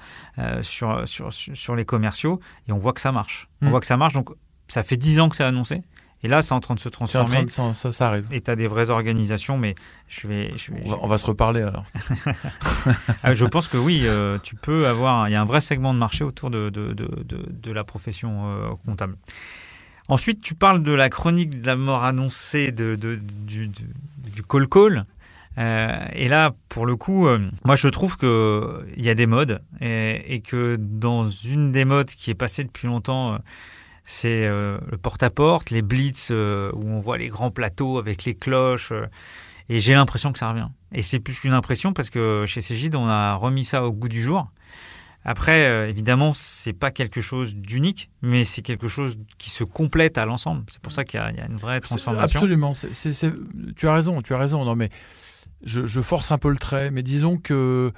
sur, 0.61 1.07
sur, 1.07 1.33
sur, 1.33 1.75
les 1.75 1.85
commerciaux. 1.85 2.39
Et 2.67 2.71
on 2.71 2.77
voit 2.77 2.93
que 2.93 3.01
ça 3.01 3.11
marche. 3.11 3.47
On 3.61 3.67
mm. 3.67 3.69
voit 3.69 3.79
que 3.79 3.85
ça 3.85 3.97
marche. 3.97 4.13
Donc 4.13 4.31
ça 4.67 4.83
fait 4.83 4.97
10 4.97 5.19
ans 5.19 5.29
que 5.29 5.35
c'est 5.35 5.43
annoncé. 5.43 5.81
Et 6.23 6.29
là, 6.29 6.41
c'est 6.41 6.53
en 6.53 6.61
train 6.61 6.75
de 6.75 6.79
se 6.79 6.89
transformer. 6.89 7.45
ça, 7.49 7.73
ça, 7.73 8.07
arrive. 8.07 8.25
Et 8.31 8.41
tu 8.41 8.49
as 8.49 8.55
des 8.55 8.67
vraies 8.67 8.89
organisations, 8.89 9.57
mais 9.57 9.75
je 10.07 10.27
vais. 10.27 10.53
on, 11.01 11.07
va, 11.07 11.17
se 11.17 11.25
reparler 11.25 11.61
alors. 11.61 11.85
Ah, 13.23 13.33
je 13.33 13.45
pense 13.45 13.67
que 13.67 13.77
oui, 13.77 14.05
tu 14.41 14.55
peux 14.55 14.87
avoir. 14.87 15.27
Il 15.27 15.31
y 15.31 15.35
a 15.35 15.41
un 15.41 15.45
vrai 15.45 15.61
segment 15.61 15.93
de 15.93 15.99
marché 15.99 16.23
autour 16.23 16.49
de, 16.49 16.69
de, 16.69 16.93
de, 16.93 17.07
de 17.25 17.71
la 17.71 17.83
profession 17.83 18.77
comptable. 18.85 19.17
Ensuite, 20.09 20.41
tu 20.41 20.53
parles 20.53 20.83
de 20.83 20.91
la 20.91 21.09
chronique 21.09 21.61
de 21.61 21.65
la 21.65 21.75
mort 21.75 22.03
annoncée 22.03 22.71
de, 22.71 22.95
du, 22.95 23.71
call 24.47 24.67
call. 24.67 25.05
Euh, 25.57 26.05
et 26.13 26.27
là, 26.27 26.53
pour 26.67 26.85
le 26.85 26.95
coup, 26.95 27.27
euh, 27.27 27.39
moi 27.63 27.75
je 27.75 27.87
trouve 27.87 28.17
qu'il 28.17 29.03
y 29.03 29.09
a 29.09 29.15
des 29.15 29.27
modes 29.27 29.61
et, 29.81 30.41
que 30.41 30.77
dans 30.79 31.29
une 31.29 31.71
des 31.71 31.85
modes 31.85 32.07
qui 32.07 32.31
est 32.31 32.35
passée 32.35 32.63
depuis 32.63 32.87
longtemps, 32.87 33.35
euh, 33.35 33.37
c'est 34.05 34.47
le 34.47 34.97
porte-à-porte, 35.01 35.69
les 35.69 35.81
blitz 35.81 36.29
où 36.29 36.33
on 36.33 36.99
voit 36.99 37.17
les 37.17 37.29
grands 37.29 37.51
plateaux 37.51 37.97
avec 37.97 38.25
les 38.25 38.35
cloches. 38.35 38.93
et 39.69 39.79
j'ai 39.79 39.93
l'impression 39.93 40.31
que 40.31 40.39
ça 40.39 40.49
revient. 40.49 40.67
Et 40.91 41.01
c'est 41.01 41.19
plus 41.19 41.39
qu'une 41.39 41.53
impression 41.53 41.93
parce 41.93 42.09
que 42.09 42.45
chez 42.47 42.61
Cégide, 42.61 42.95
on 42.95 43.07
a 43.07 43.35
remis 43.35 43.65
ça 43.65 43.83
au 43.83 43.91
goût 43.91 44.09
du 44.09 44.21
jour. 44.21 44.47
Après, 45.25 45.65
euh, 45.65 45.87
évidemment, 45.87 46.33
c'est 46.33 46.73
pas 46.73 46.91
quelque 46.91 47.21
chose 47.21 47.55
d'unique, 47.55 48.09
mais 48.21 48.43
c'est 48.43 48.61
quelque 48.61 48.89
chose 48.89 49.17
qui 49.37 49.49
se 49.49 49.63
complète 49.63 50.17
à 50.17 50.25
l'ensemble. 50.25 50.65
C'est 50.69 50.81
pour 50.81 50.91
ça 50.91 51.05
qu'il 51.05 51.19
y, 51.19 51.23
a 51.23 51.45
une 51.45 51.55
vraie 51.55 51.79
transformation. 51.79 52.39
Absolument. 52.39 52.73
Tu 53.77 53.87
as 53.87 53.93
raison. 53.93 54.21
Tu 54.21 54.33
as 54.33 54.37
raison. 54.37 54.65
Non, 54.65 54.75
mais 54.75 54.89
je, 55.63 56.01
force 56.01 56.31
un 56.33 56.37
peu 56.37 56.49
le 56.49 56.57
trait, 56.57 56.91
mais 56.91 57.03
disons 57.03 57.37
que 57.37 57.93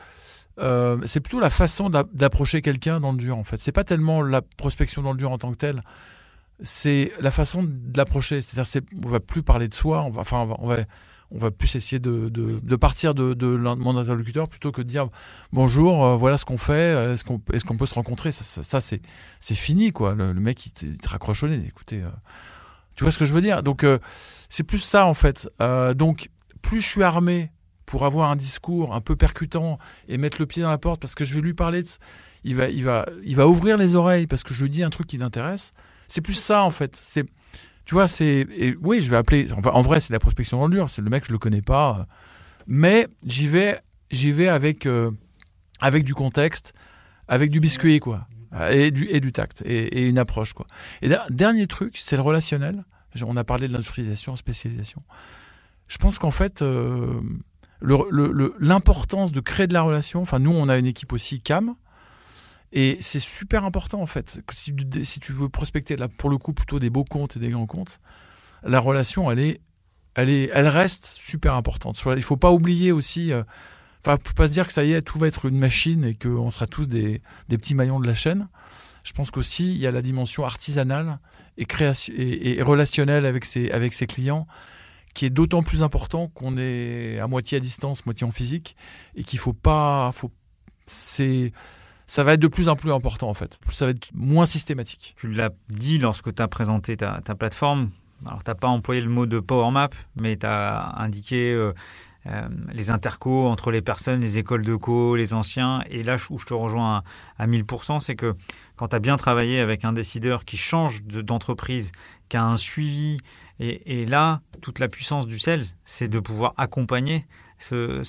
euh, 0.59 0.97
c'est 1.05 1.19
plutôt 1.19 1.39
la 1.39 1.49
façon 1.49 1.89
d'approcher 1.89 2.61
quelqu'un 2.61 2.99
dans 2.99 3.11
le 3.11 3.17
dur. 3.17 3.37
En 3.37 3.43
fait, 3.43 3.57
c'est 3.57 3.71
pas 3.71 3.83
tellement 3.83 4.21
la 4.21 4.41
prospection 4.41 5.01
dans 5.01 5.11
le 5.11 5.17
dur 5.17 5.31
en 5.31 5.37
tant 5.37 5.51
que 5.51 5.57
telle. 5.57 5.81
C'est 6.61 7.11
la 7.19 7.31
façon 7.31 7.63
de 7.63 7.97
l'approcher. 7.97 8.41
C'est-à-dire, 8.41 8.81
on 9.03 9.09
va 9.09 9.19
plus 9.19 9.43
parler 9.43 9.67
de 9.67 9.73
soi. 9.73 10.03
On 10.03 10.09
va, 10.09 10.21
enfin, 10.21 10.47
on 10.59 10.67
va 10.67 10.77
on 11.31 11.39
va 11.39 11.49
plus 11.51 11.75
essayer 11.75 11.99
de, 11.99 12.29
de, 12.29 12.75
partir 12.75 13.15
de, 13.15 13.33
de, 13.33 13.47
mon 13.47 13.97
interlocuteur 13.97 14.47
plutôt 14.47 14.71
que 14.71 14.81
de 14.81 14.87
dire 14.87 15.09
bonjour, 15.51 16.05
euh, 16.05 16.15
voilà 16.15 16.37
ce 16.37 16.45
qu'on 16.45 16.59
fait, 16.59 16.73
euh, 16.73 17.13
est-ce 17.13 17.23
qu'on 17.23 17.41
est 17.51 17.63
qu'on 17.63 17.77
peut 17.77 17.87
se 17.87 17.95
rencontrer? 17.95 18.31
Ça, 18.31 18.63
ça, 18.63 18.79
c'est 18.79 19.55
fini, 19.55 19.91
quoi. 19.91 20.13
Le, 20.13 20.33
mec, 20.35 20.65
il 20.67 20.71
te, 20.71 21.09
raccroche 21.09 21.43
au 21.43 21.47
nez. 21.47 21.61
Écoutez, 21.67 22.03
tu 22.95 23.03
vois 23.03 23.11
ce 23.11 23.17
que 23.17 23.25
je 23.25 23.33
veux 23.33 23.41
dire? 23.41 23.63
Donc, 23.63 23.85
c'est 24.49 24.63
plus 24.63 24.77
ça, 24.77 25.07
en 25.07 25.15
fait. 25.15 25.49
donc, 25.95 26.29
plus 26.61 26.81
je 26.81 26.87
suis 26.87 27.03
armé 27.03 27.51
pour 27.85 28.05
avoir 28.05 28.31
un 28.31 28.35
discours 28.35 28.95
un 28.95 29.01
peu 29.01 29.15
percutant 29.15 29.77
et 30.07 30.17
mettre 30.17 30.37
le 30.39 30.45
pied 30.45 30.61
dans 30.61 30.69
la 30.69 30.77
porte 30.77 30.99
parce 30.99 31.15
que 31.15 31.23
je 31.23 31.35
vais 31.35 31.41
lui 31.41 31.53
parler, 31.53 31.83
de, 31.83 31.87
il, 32.43 32.55
va, 32.55 32.69
il, 32.69 32.83
va, 32.83 33.05
il 33.23 33.35
va 33.35 33.47
ouvrir 33.47 33.77
les 33.77 33.95
oreilles 33.95 34.27
parce 34.27 34.43
que 34.43 34.53
je 34.53 34.63
lui 34.63 34.69
dis 34.69 34.83
un 34.83 34.89
truc 34.89 35.07
qui 35.07 35.17
l'intéresse. 35.17 35.73
C'est 36.07 36.21
plus 36.21 36.33
ça, 36.33 36.63
en 36.63 36.71
fait. 36.71 36.99
C'est 37.01 37.25
tu 37.85 37.93
vois, 37.93 38.07
c'est. 38.07 38.47
Oui, 38.81 38.99
je 38.99 39.09
vais 39.09 39.17
appeler. 39.17 39.47
en 39.53 39.81
vrai, 39.81 39.99
c'est 39.99 40.11
la 40.11 40.19
prospection 40.19 40.65
le 40.67 40.73
dur. 40.73 40.89
C'est 40.89 41.03
le 41.03 41.09
mec, 41.09 41.25
je 41.27 41.31
le 41.31 41.37
connais 41.37 41.61
pas. 41.61 42.07
Mais 42.65 43.07
j'y 43.25 43.47
vais, 43.47 43.79
j'y 44.09 44.31
vais 44.31 44.47
avec, 44.47 44.87
euh, 44.87 45.11
avec 45.79 46.03
du 46.03 46.15
contexte, 46.15 46.73
avec 47.27 47.51
du 47.51 47.59
biscuit, 47.59 47.99
quoi. 47.99 48.27
Et 48.71 48.89
du, 48.89 49.07
et 49.09 49.19
du 49.19 49.31
tact, 49.33 49.63
et, 49.65 50.07
une 50.07 50.17
approche. 50.17 50.53
Quoi. 50.53 50.65
Et 51.01 51.09
dernier 51.29 51.67
truc, 51.67 51.97
c'est 51.97 52.15
le 52.15 52.21
relationnel. 52.21 52.85
On 53.21 53.37
a 53.37 53.43
parlé 53.43 53.67
de 53.67 53.73
l'industrialisation, 53.73 54.35
spécialisation. 54.35 55.03
Je 55.87 55.97
pense 55.97 56.19
qu'en 56.19 56.31
fait, 56.31 56.61
euh, 56.61 57.19
l'importance 58.59 59.31
de 59.31 59.39
créer 59.39 59.67
de 59.67 59.73
la 59.73 59.81
relation, 59.81 60.21
enfin 60.21 60.39
nous 60.39 60.51
on 60.51 60.69
a 60.69 60.77
une 60.77 60.85
équipe 60.85 61.13
aussi 61.13 61.41
CAM, 61.41 61.75
et 62.71 62.97
c'est 62.99 63.19
super 63.19 63.63
important 63.63 64.01
en 64.01 64.05
fait. 64.05 64.41
Si, 64.51 65.19
tu 65.19 65.31
veux 65.31 65.49
prospecter 65.49 65.95
là 65.95 66.07
pour 66.07 66.29
le 66.29 66.37
coup 66.37 66.53
plutôt 66.53 66.79
des 66.79 66.89
beaux 66.89 67.05
comptes 67.05 67.37
et 67.37 67.39
des 67.39 67.49
grands 67.49 67.67
comptes, 67.67 67.99
la 68.63 68.79
relation 68.79 69.31
elle 69.31 69.39
est, 69.39 69.61
elle 70.15 70.29
est, 70.29 70.49
elle 70.53 70.67
reste 70.67 71.05
super 71.05 71.53
importante. 71.53 72.01
Il 72.17 72.23
faut 72.23 72.37
pas 72.37 72.51
oublier 72.51 72.91
aussi, 72.91 73.31
euh, 73.31 73.43
enfin 74.03 74.17
faut 74.23 74.33
pas 74.33 74.47
se 74.47 74.53
dire 74.53 74.67
que 74.67 74.73
ça 74.73 74.83
y 74.83 74.93
est 74.93 75.01
tout 75.01 75.17
va 75.19 75.27
être 75.27 75.45
une 75.45 75.57
machine 75.57 76.03
et 76.03 76.15
qu'on 76.15 76.51
sera 76.51 76.67
tous 76.67 76.87
des, 76.87 77.21
petits 77.49 77.75
maillons 77.75 77.99
de 77.99 78.07
la 78.07 78.13
chaîne. 78.13 78.47
Je 79.03 79.13
pense 79.13 79.31
qu'aussi 79.31 79.71
il 79.71 79.77
y 79.77 79.87
a 79.87 79.91
la 79.91 80.01
dimension 80.01 80.43
artisanale 80.43 81.19
et, 81.57 81.65
création, 81.65 82.13
et 82.17 82.61
relationnelle 82.61 83.25
avec 83.25 83.45
ses, 83.45 83.71
avec 83.71 83.93
ses 83.93 84.07
clients 84.07 84.47
qui 85.15 85.25
est 85.25 85.31
d'autant 85.31 85.63
plus 85.63 85.81
important 85.81 86.27
qu'on 86.27 86.57
est 86.57 87.17
à 87.19 87.27
moitié 87.27 87.57
à 87.57 87.61
distance, 87.61 88.05
moitié 88.05 88.27
en 88.27 88.31
physique, 88.31 88.75
et 89.15 89.23
qu'il 89.23 89.39
faut 89.39 89.53
pas, 89.53 90.11
faut, 90.11 90.29
c'est, 90.85 91.51
ça 92.05 92.23
va 92.23 92.33
être 92.33 92.41
de 92.41 92.47
plus 92.47 92.69
en 92.69 92.75
plus 92.75 92.91
important 92.91 93.29
en 93.29 93.33
fait. 93.33 93.57
Ça 93.71 93.85
va 93.85 93.91
être 93.91 94.09
moins 94.13 94.45
systématique. 94.45 95.15
Tu 95.17 95.31
l'as 95.31 95.49
dit 95.69 95.97
lorsque 95.97 96.35
tu 96.35 96.41
as 96.41 96.47
présenté 96.47 96.97
ta, 96.97 97.21
plateforme. 97.39 97.89
Alors, 98.25 98.43
tu 98.43 98.51
n'as 98.51 98.55
pas 98.55 98.67
employé 98.67 99.01
le 99.01 99.09
mot 99.09 99.25
de 99.25 99.39
Power 99.39 99.71
Map, 99.71 99.89
mais 100.19 100.35
tu 100.35 100.45
as 100.45 100.95
indiqué 100.97 101.53
euh, 101.53 101.73
euh, 102.27 102.47
les 102.73 102.89
intercos 102.89 103.47
entre 103.47 103.71
les 103.71 103.81
personnes, 103.81 104.19
les 104.19 104.37
écoles 104.37 104.63
de 104.63 104.75
co, 104.75 105.15
les 105.15 105.33
anciens. 105.33 105.81
Et 105.89 106.03
là 106.03 106.17
où 106.29 106.37
je 106.37 106.45
te 106.45 106.53
rejoins 106.53 107.03
à, 107.37 107.43
à 107.43 107.47
1000%, 107.47 108.01
c'est 108.01 108.15
que 108.15 108.35
quand 108.75 108.89
tu 108.89 108.95
as 108.95 108.99
bien 108.99 109.15
travaillé 109.15 109.61
avec 109.61 109.85
un 109.85 109.93
décideur 109.93 110.43
qui 110.43 110.57
change 110.57 111.03
d'entreprise, 111.03 111.93
qui 112.27 112.35
a 112.35 112.43
un 112.43 112.57
suivi, 112.57 113.17
et, 113.59 114.05
là, 114.05 114.41
toute 114.61 114.79
la 114.79 114.87
puissance 114.87 115.27
du 115.27 115.39
sales, 115.39 115.63
c'est 115.85 116.07
de 116.07 116.19
pouvoir 116.19 116.53
accompagner 116.57 117.25
ce, 117.57 118.03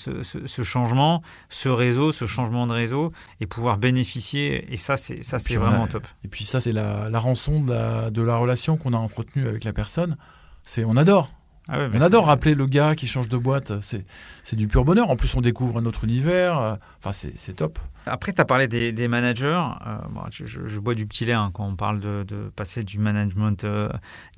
changement, 0.64 1.22
ce 1.49 1.68
réseau, 1.68 2.12
ce 2.12 2.26
changement 2.26 2.66
de 2.66 2.72
réseau, 2.72 3.12
et 3.40 3.47
pouvoir 3.47 3.78
bénéficier. 3.78 4.72
Et 4.72 4.76
ça, 4.76 4.97
c'est 4.97 5.22
ça, 5.22 5.38
c'est 5.38 5.57
vraiment 5.57 5.86
top. 5.86 6.07
Et 6.24 6.28
puis 6.28 6.44
ça, 6.44 6.61
c'est 6.61 6.72
la, 6.72 7.18
rançon 7.18 7.61
de 7.61 7.72
la, 7.72 8.11
de 8.11 8.22
la 8.22 8.36
relation 8.36 8.76
qu'on 8.76 8.92
a 8.92 8.99
entretenue 8.99 9.47
avec 9.47 9.64
la 9.64 9.72
personne. 9.72 10.16
C'est 10.64 10.84
on 10.84 10.97
adore. 10.97 11.30
Ah 11.69 11.89
on 11.93 12.01
adore 12.01 12.27
rappeler 12.27 12.55
le 12.55 12.67
gars 12.67 12.95
qui 12.95 13.07
change 13.07 13.29
de 13.29 13.37
boîte, 13.37 13.73
c'est 13.81 14.57
du 14.57 14.69
pur 14.69 14.85
bonheur. 14.85 15.11
En 15.11 15.17
plus, 15.17 15.35
on 15.35 15.41
découvre 15.41 15.79
un 15.79 15.87
autre 15.87 16.05
univers. 16.05 16.59
Euh, 16.59 16.77
enfin, 17.03 17.12
c'est 17.12 17.57
top. 17.57 17.79
Après, 18.07 18.33
tu 18.33 18.41
as 18.41 18.45
parlé 18.45 18.69
des, 18.69 19.09
managers. 19.09 19.64
Euh, 19.87 19.99
je, 20.31 20.79
bois 20.79 20.95
du 20.95 21.07
petit 21.07 21.25
lait 21.25 21.33
hein, 21.33 21.51
quand 21.53 21.67
on 21.67 21.75
parle 21.75 21.99
de, 21.99 22.25
passer 22.55 22.85
du 22.85 23.01
management 23.01 23.64
euh, 23.64 23.89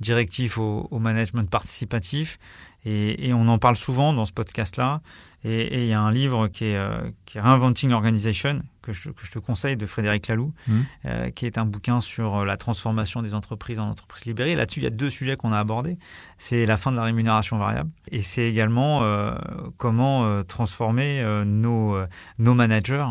directif 0.00 0.56
au, 0.56 0.88
management 0.98 1.48
participatif. 1.50 2.38
Et, 2.86 3.32
on 3.34 3.46
en 3.48 3.58
parle 3.58 3.76
souvent 3.76 4.14
dans 4.14 4.24
ce 4.24 4.32
podcast-là. 4.32 5.02
Et 5.44 5.82
il 5.82 5.88
y 5.88 5.92
a 5.92 6.00
un 6.00 6.10
livre 6.10 6.48
qui 6.48 6.64
est, 6.64 6.76
euh, 6.76 7.10
qui 7.26 7.38
est 7.38 7.40
Reinventing 7.40 7.92
Organization, 7.92 8.60
que 8.92 9.24
je, 9.24 9.30
te 9.30 9.38
conseille, 9.38 9.76
de 9.76 9.86
Frédéric 9.86 10.28
Laloux, 10.28 10.52
mmh. 10.66 10.80
euh, 11.06 11.30
qui 11.30 11.46
est 11.46 11.58
un 11.58 11.64
bouquin 11.64 12.00
sur 12.00 12.36
euh, 12.36 12.44
la 12.44 12.56
transformation 12.56 13.22
des 13.22 13.34
entreprises 13.34 13.78
en 13.78 13.88
entreprises 13.88 14.24
libérées. 14.24 14.54
Là-dessus, 14.54 14.80
il 14.80 14.84
y 14.84 14.86
a 14.86 14.90
deux 14.90 15.10
sujets 15.10 15.36
qu'on 15.36 15.52
a 15.52 15.58
abordés. 15.58 15.98
C'est 16.38 16.66
la 16.66 16.76
fin 16.76 16.90
de 16.90 16.96
la 16.96 17.02
rémunération 17.02 17.58
variable 17.58 17.90
et 18.10 18.22
c'est 18.22 18.48
également 18.48 19.02
comment 19.76 20.42
transformer 20.44 21.22
nos, 21.44 21.98
nos 22.38 22.54
managers 22.54 23.04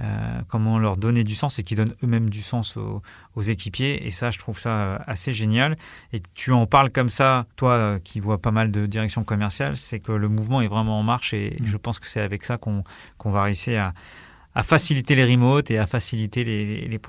euh, 0.00 0.40
comment 0.48 0.78
leur 0.78 0.96
donner 0.96 1.22
du 1.22 1.34
sens 1.34 1.58
et 1.58 1.62
qui 1.62 1.74
donnent 1.74 1.94
eux-mêmes 2.02 2.30
du 2.30 2.42
sens 2.42 2.78
aux, 2.78 3.42
équipiers. 3.42 4.06
Et 4.06 4.10
ça, 4.10 4.30
je 4.30 4.38
trouve 4.38 4.58
ça 4.58 4.70
euh, 4.70 4.98
assez 5.06 5.34
génial. 5.34 5.76
Et 6.12 6.22
tu 6.34 6.50
en 6.50 6.66
parles 6.66 6.90
comme 6.90 7.10
ça, 7.10 7.46
toi 7.56 7.72
euh, 7.72 7.98
qui 7.98 8.18
vois 8.18 8.38
pas 8.38 8.50
mal 8.50 8.70
de 8.70 8.86
directions 8.86 9.22
commerciales, 9.22 9.76
c'est 9.76 10.00
que 10.00 10.12
le 10.12 10.28
mouvement 10.28 10.62
est 10.62 10.66
vraiment 10.66 10.98
en 10.98 11.02
marche 11.02 11.34
et 11.34 11.56
mm. 11.60 11.66
je 11.66 11.76
pense 11.76 11.98
que 11.98 12.08
c'est 12.08 12.20
avec 12.20 12.44
ça 12.44 12.56
qu'on 12.56 12.84
va 13.30 13.42
réussir 13.42 13.82
à, 13.82 13.92
faciliter 14.62 15.14
les 15.14 15.24
remotes 15.24 15.70
et 15.70 15.78
à 15.78 15.86
faciliter 15.86 16.44
les, 16.44 16.86
les, 16.86 17.00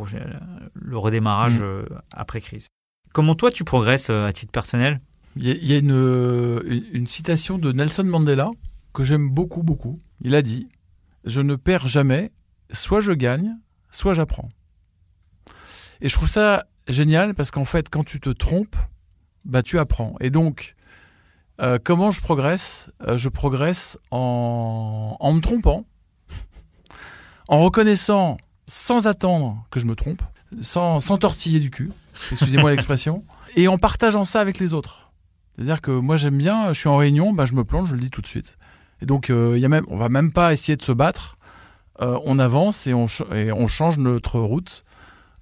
le 0.73 0.97
redémarrage 0.97 1.59
mm. 1.59 1.85
après 2.11 2.39
crise. 2.39 2.67
Comment 3.11 3.35
toi 3.35 3.51
tu 3.51 3.63
progresses 3.63 4.09
à 4.09 4.31
titre 4.31 4.51
personnel? 4.51 5.01
Il 5.35 5.47
y 5.47 5.73
a, 5.73 5.77
une, 5.77 6.61
une, 6.93 7.07
citation 7.07 7.57
de 7.57 7.71
Nelson 7.71 8.03
Mandela 8.03 8.51
que 8.93 9.03
j'aime 9.03 9.29
beaucoup, 9.29 9.63
beaucoup. 9.63 9.99
Il 10.21 10.35
a 10.35 10.41
dit 10.41 10.67
Je 11.25 11.41
ne 11.41 11.55
perds 11.55 11.87
jamais 11.87 12.31
soit 12.71 12.99
je 12.99 13.11
gagne, 13.13 13.55
soit 13.91 14.13
j'apprends. 14.13 14.49
Et 16.01 16.09
je 16.09 16.13
trouve 16.13 16.27
ça 16.27 16.65
génial 16.87 17.33
parce 17.33 17.51
qu'en 17.51 17.65
fait, 17.65 17.89
quand 17.89 18.03
tu 18.03 18.19
te 18.19 18.29
trompes, 18.29 18.75
bah, 19.45 19.63
tu 19.63 19.79
apprends. 19.79 20.15
Et 20.19 20.29
donc, 20.29 20.75
euh, 21.61 21.77
comment 21.83 22.11
je 22.11 22.21
progresse? 22.21 22.91
Euh, 23.07 23.17
Je 23.17 23.29
progresse 23.29 23.97
en, 24.11 25.15
en 25.19 25.33
me 25.33 25.41
trompant, 25.41 25.85
en 27.47 27.59
reconnaissant 27.59 28.37
sans 28.67 29.07
attendre 29.07 29.65
que 29.71 29.79
je 29.79 29.85
me 29.85 29.95
trompe, 29.95 30.21
sans, 30.61 30.99
sans 30.99 31.17
tortiller 31.17 31.59
du 31.59 31.69
cul, 31.69 31.91
excusez-moi 32.31 32.71
l'expression, 32.71 33.23
et 33.55 33.67
en 33.67 33.77
partageant 33.77 34.25
ça 34.25 34.41
avec 34.41 34.59
les 34.59 34.73
autres. 34.73 35.11
C'est-à-dire 35.55 35.81
que 35.81 35.91
moi 35.91 36.15
j'aime 36.15 36.37
bien, 36.37 36.73
je 36.73 36.79
suis 36.79 36.89
en 36.89 36.97
réunion, 36.97 37.33
bah, 37.33 37.45
je 37.45 37.53
me 37.53 37.63
plante, 37.63 37.87
je 37.87 37.93
le 37.93 37.99
dis 37.99 38.09
tout 38.09 38.21
de 38.21 38.27
suite. 38.27 38.57
Et 39.01 39.05
donc, 39.05 39.29
euh, 39.29 39.57
y 39.59 39.65
a 39.65 39.69
même, 39.69 39.85
on 39.89 39.97
va 39.97 40.09
même 40.09 40.31
pas 40.31 40.53
essayer 40.53 40.75
de 40.77 40.81
se 40.81 40.91
battre. 40.91 41.37
Euh, 42.01 42.17
on 42.25 42.39
avance 42.39 42.87
et 42.87 42.93
on, 42.93 43.07
change 43.67 43.99
notre 43.99 44.39
route 44.39 44.83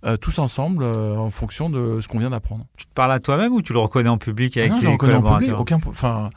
euh, 0.04 0.18
tous 0.18 0.38
ensemble 0.40 0.84
euh, 0.84 1.16
en 1.16 1.30
fonction 1.30 1.70
de 1.70 2.02
ce 2.02 2.08
qu'on 2.10 2.20
vient 2.20 2.32
d'apprendre. 2.32 2.66
Tu 2.76 2.86
te 2.86 2.94
parles 2.94 3.14
à 3.14 3.20
toi-même 3.20 3.54
ou 3.54 3.62
tu 3.62 3.72
le 3.72 3.80
reconnais 3.80 4.10
en 4.10 4.18
public 4.18 4.58
avec 4.58 4.74
ah 4.74 4.76
non, 4.76 4.92
tes 4.92 4.98
collaborateurs 4.98 5.60
en 5.60 5.64
public, 5.64 5.82
aucun, 5.82 5.90
enfin, 5.90 6.30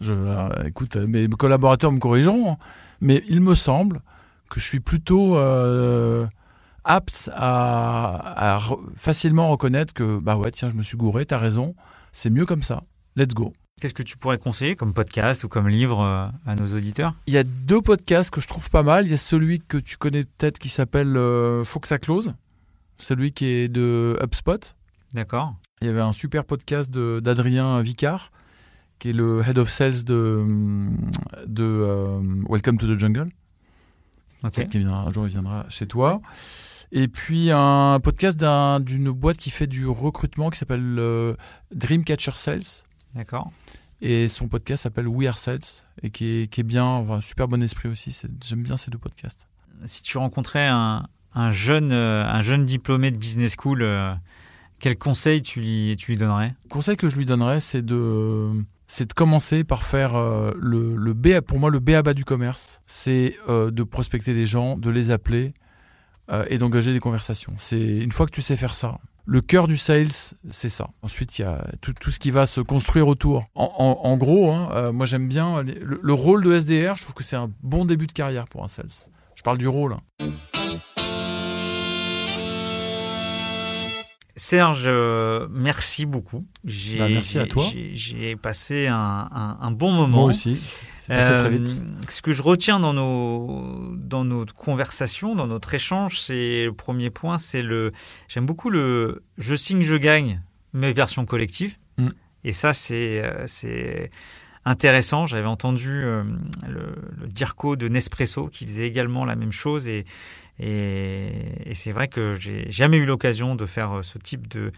je, 0.00 0.12
écoute, 0.66 0.96
mes 0.96 1.26
collaborateurs 1.28 1.90
me 1.90 2.00
corrigeront, 2.00 2.58
mais 3.00 3.22
il 3.28 3.40
me 3.40 3.54
semble 3.54 4.02
que 4.52 4.60
je 4.60 4.64
suis 4.64 4.80
plutôt 4.80 5.36
apte 6.84 7.30
à, 7.32 8.60
facilement 8.94 9.48
reconnaître 9.48 9.94
que 9.94 10.18
bah 10.18 10.36
ouais 10.36 10.50
tiens 10.50 10.68
je 10.68 10.74
me 10.74 10.82
suis 10.82 10.96
gouré, 10.96 11.24
t'as 11.26 11.38
raison, 11.38 11.74
c'est 12.12 12.30
mieux 12.30 12.46
comme 12.46 12.62
ça, 12.62 12.82
let's 13.16 13.34
go. 13.34 13.52
Qu'est-ce 13.80 13.94
que 13.94 14.02
tu 14.02 14.16
pourrais 14.16 14.38
conseiller 14.38 14.76
comme 14.76 14.92
podcast 14.92 15.42
ou 15.42 15.48
comme 15.48 15.68
livre 15.68 16.00
euh, 16.00 16.28
à 16.46 16.54
nos 16.54 16.76
auditeurs? 16.76 17.16
Il 17.26 17.34
y 17.34 17.38
a 17.38 17.42
deux 17.42 17.80
podcasts 17.80 18.30
que 18.30 18.40
je 18.40 18.46
trouve 18.46 18.70
pas 18.70 18.84
mal. 18.84 19.06
Il 19.06 19.10
y 19.10 19.14
a 19.14 19.16
celui 19.16 19.58
que 19.58 19.76
tu 19.76 19.96
connais 19.96 20.22
peut-être 20.22 20.60
qui 20.60 20.68
s'appelle 20.68 21.16
euh, 21.16 21.64
Faut 21.64 21.80
que 21.80 21.88
ça 21.88 21.98
close, 21.98 22.32
celui 23.00 23.32
qui 23.32 23.46
est 23.46 23.68
de 23.68 24.16
HubSpot. 24.22 24.76
D'accord. 25.14 25.56
Il 25.80 25.88
y 25.88 25.90
avait 25.90 26.00
un 26.00 26.12
super 26.12 26.44
podcast 26.44 26.92
d'Adrien 26.92 27.82
Vicard, 27.82 28.30
qui 29.00 29.10
est 29.10 29.14
le 29.14 29.42
head 29.44 29.58
of 29.58 29.68
sales 29.68 30.04
de, 30.04 30.46
de 31.48 31.64
euh, 31.64 32.20
Welcome 32.48 32.78
to 32.78 32.86
the 32.86 32.96
Jungle. 32.96 33.26
Ok. 34.44 34.66
Qui 34.68 34.78
viendra, 34.78 35.02
un 35.02 35.10
jour, 35.10 35.26
il 35.26 35.30
viendra 35.30 35.66
chez 35.68 35.86
toi. 35.86 36.20
Et 36.90 37.08
puis 37.08 37.50
un 37.50 38.00
podcast 38.00 38.38
d'une 38.38 39.10
boîte 39.10 39.38
qui 39.38 39.50
fait 39.50 39.66
du 39.66 39.86
recrutement 39.86 40.50
qui 40.50 40.58
s'appelle 40.58 41.36
Dreamcatcher 41.74 42.32
Sales. 42.32 42.84
D'accord. 43.14 43.48
Et 44.02 44.28
son 44.28 44.48
podcast 44.48 44.82
s'appelle 44.82 45.06
We 45.06 45.28
Are 45.28 45.38
Sales 45.38 45.60
et 46.02 46.10
qui 46.10 46.26
est, 46.26 46.52
qui 46.52 46.60
est 46.60 46.64
bien, 46.64 46.84
enfin, 46.84 47.20
super 47.20 47.46
bon 47.46 47.62
esprit 47.62 47.88
aussi. 47.88 48.14
J'aime 48.44 48.62
bien 48.64 48.76
ces 48.76 48.90
deux 48.90 48.98
podcasts. 48.98 49.46
Si 49.84 50.02
tu 50.02 50.18
rencontrais 50.18 50.66
un, 50.66 51.06
un 51.34 51.50
jeune, 51.52 51.92
euh, 51.92 52.24
un 52.26 52.42
jeune 52.42 52.66
diplômé 52.66 53.10
de 53.12 53.16
business 53.16 53.54
school, 53.56 53.82
euh, 53.82 54.12
quel 54.80 54.98
conseil 54.98 55.40
tu 55.40 55.60
lui, 55.60 55.96
tu 55.96 56.10
lui 56.10 56.18
donnerais? 56.18 56.54
Le 56.64 56.68
conseil 56.68 56.96
que 56.96 57.08
je 57.08 57.16
lui 57.16 57.26
donnerais, 57.26 57.60
c'est 57.60 57.82
de, 57.82 58.50
c'est 58.92 59.08
de 59.08 59.12
commencer 59.12 59.64
par 59.64 59.84
faire 59.84 60.16
euh, 60.16 60.52
le, 60.58 60.96
le 60.96 61.14
B, 61.14 61.40
pour 61.40 61.58
moi, 61.58 61.70
le 61.70 61.80
B 61.80 61.90
à 61.90 62.02
bas 62.02 62.14
du 62.14 62.24
commerce. 62.24 62.82
C'est 62.86 63.36
de 63.48 63.82
prospecter 63.82 64.34
les 64.34 64.46
gens, 64.46 64.76
de 64.76 64.90
les 64.90 65.10
appeler 65.10 65.54
et 66.48 66.56
d'engager 66.56 66.94
des 66.94 67.00
conversations. 67.00 67.52
C'est 67.58 67.98
une 67.98 68.12
fois 68.12 68.24
que 68.24 68.30
tu 68.30 68.40
sais 68.40 68.56
faire 68.56 68.74
ça, 68.74 68.98
le 69.24 69.40
cœur 69.40 69.68
du 69.68 69.76
sales, 69.76 70.34
c'est 70.48 70.68
ça. 70.68 70.90
Ensuite, 71.02 71.38
il 71.38 71.42
y 71.42 71.44
a 71.44 71.64
tout, 71.80 72.10
ce 72.10 72.18
qui 72.18 72.30
va 72.30 72.46
se 72.46 72.60
construire 72.60 73.06
autour. 73.08 73.44
En, 73.54 74.16
gros, 74.16 74.50
hein, 74.50 74.68
euh, 74.72 74.92
moi 74.92 75.06
j'aime 75.06 75.28
bien 75.28 75.62
le, 75.62 76.12
rôle 76.12 76.42
de 76.42 76.58
SDR. 76.58 76.96
Je 76.96 77.02
trouve 77.02 77.14
que 77.14 77.24
c'est 77.24 77.36
un 77.36 77.50
bon 77.62 77.84
début 77.84 78.06
de 78.06 78.12
carrière 78.12 78.48
pour 78.48 78.64
un 78.64 78.68
sales. 78.68 78.86
Je 79.34 79.42
parle 79.42 79.58
du 79.58 79.68
rôle. 79.68 79.94
Hein. 79.94 80.26
Serge, 84.34 84.84
euh, 84.86 85.46
merci 85.50 86.06
beaucoup. 86.06 86.46
Bah, 86.64 87.08
merci 87.08 87.38
à 87.38 87.46
toi. 87.46 87.66
J'ai 87.92 88.34
passé 88.36 88.86
un, 88.86 89.70
bon 89.72 89.92
moment. 89.92 90.18
Moi 90.18 90.26
aussi. 90.26 90.58
C'est 90.98 91.14
passé 91.14 91.28
très 91.28 91.50
vite. 91.50 91.68
Euh, 91.68 91.86
ce 92.08 92.22
que 92.22 92.32
je 92.32 92.42
retiens 92.42 92.80
dans 92.80 92.94
nos, 92.94 93.94
dans 93.96 94.24
nos 94.24 94.46
conversations, 94.46 95.34
dans 95.34 95.46
notre 95.46 95.74
échange, 95.74 96.20
c'est 96.20 96.64
le 96.64 96.72
premier 96.72 97.10
point, 97.10 97.38
c'est 97.38 97.62
le. 97.62 97.92
J'aime 98.28 98.46
beaucoup 98.46 98.70
le 98.70 99.22
je 99.36 99.54
signe, 99.54 99.82
je 99.82 99.96
gagne, 99.96 100.42
mais 100.72 100.92
version 100.92 101.26
collective. 101.26 101.76
Mm. 101.98 102.08
Et 102.44 102.52
ça, 102.52 102.72
c'est 102.72 103.22
euh, 103.22 103.44
c'est 103.46 104.10
intéressant. 104.64 105.26
J'avais 105.26 105.48
entendu 105.48 105.90
le, 106.00 106.24
le, 106.68 107.26
Dirco 107.26 107.76
de 107.76 107.88
Nespresso 107.88 108.48
qui 108.48 108.64
faisait 108.64 108.86
également 108.86 109.24
la 109.24 109.34
même 109.34 109.52
chose 109.52 109.88
et 109.88 110.04
Et, 110.62 111.72
c'est 111.74 111.92
vrai 111.92 112.08
que 112.08 112.36
j'ai 112.36 112.70
jamais 112.70 112.96
eu 112.96 113.06
l'occasion 113.06 113.54
de 113.54 113.66
faire 113.66 114.00
ce 114.02 114.18
type 114.18 114.46
de 114.48 114.72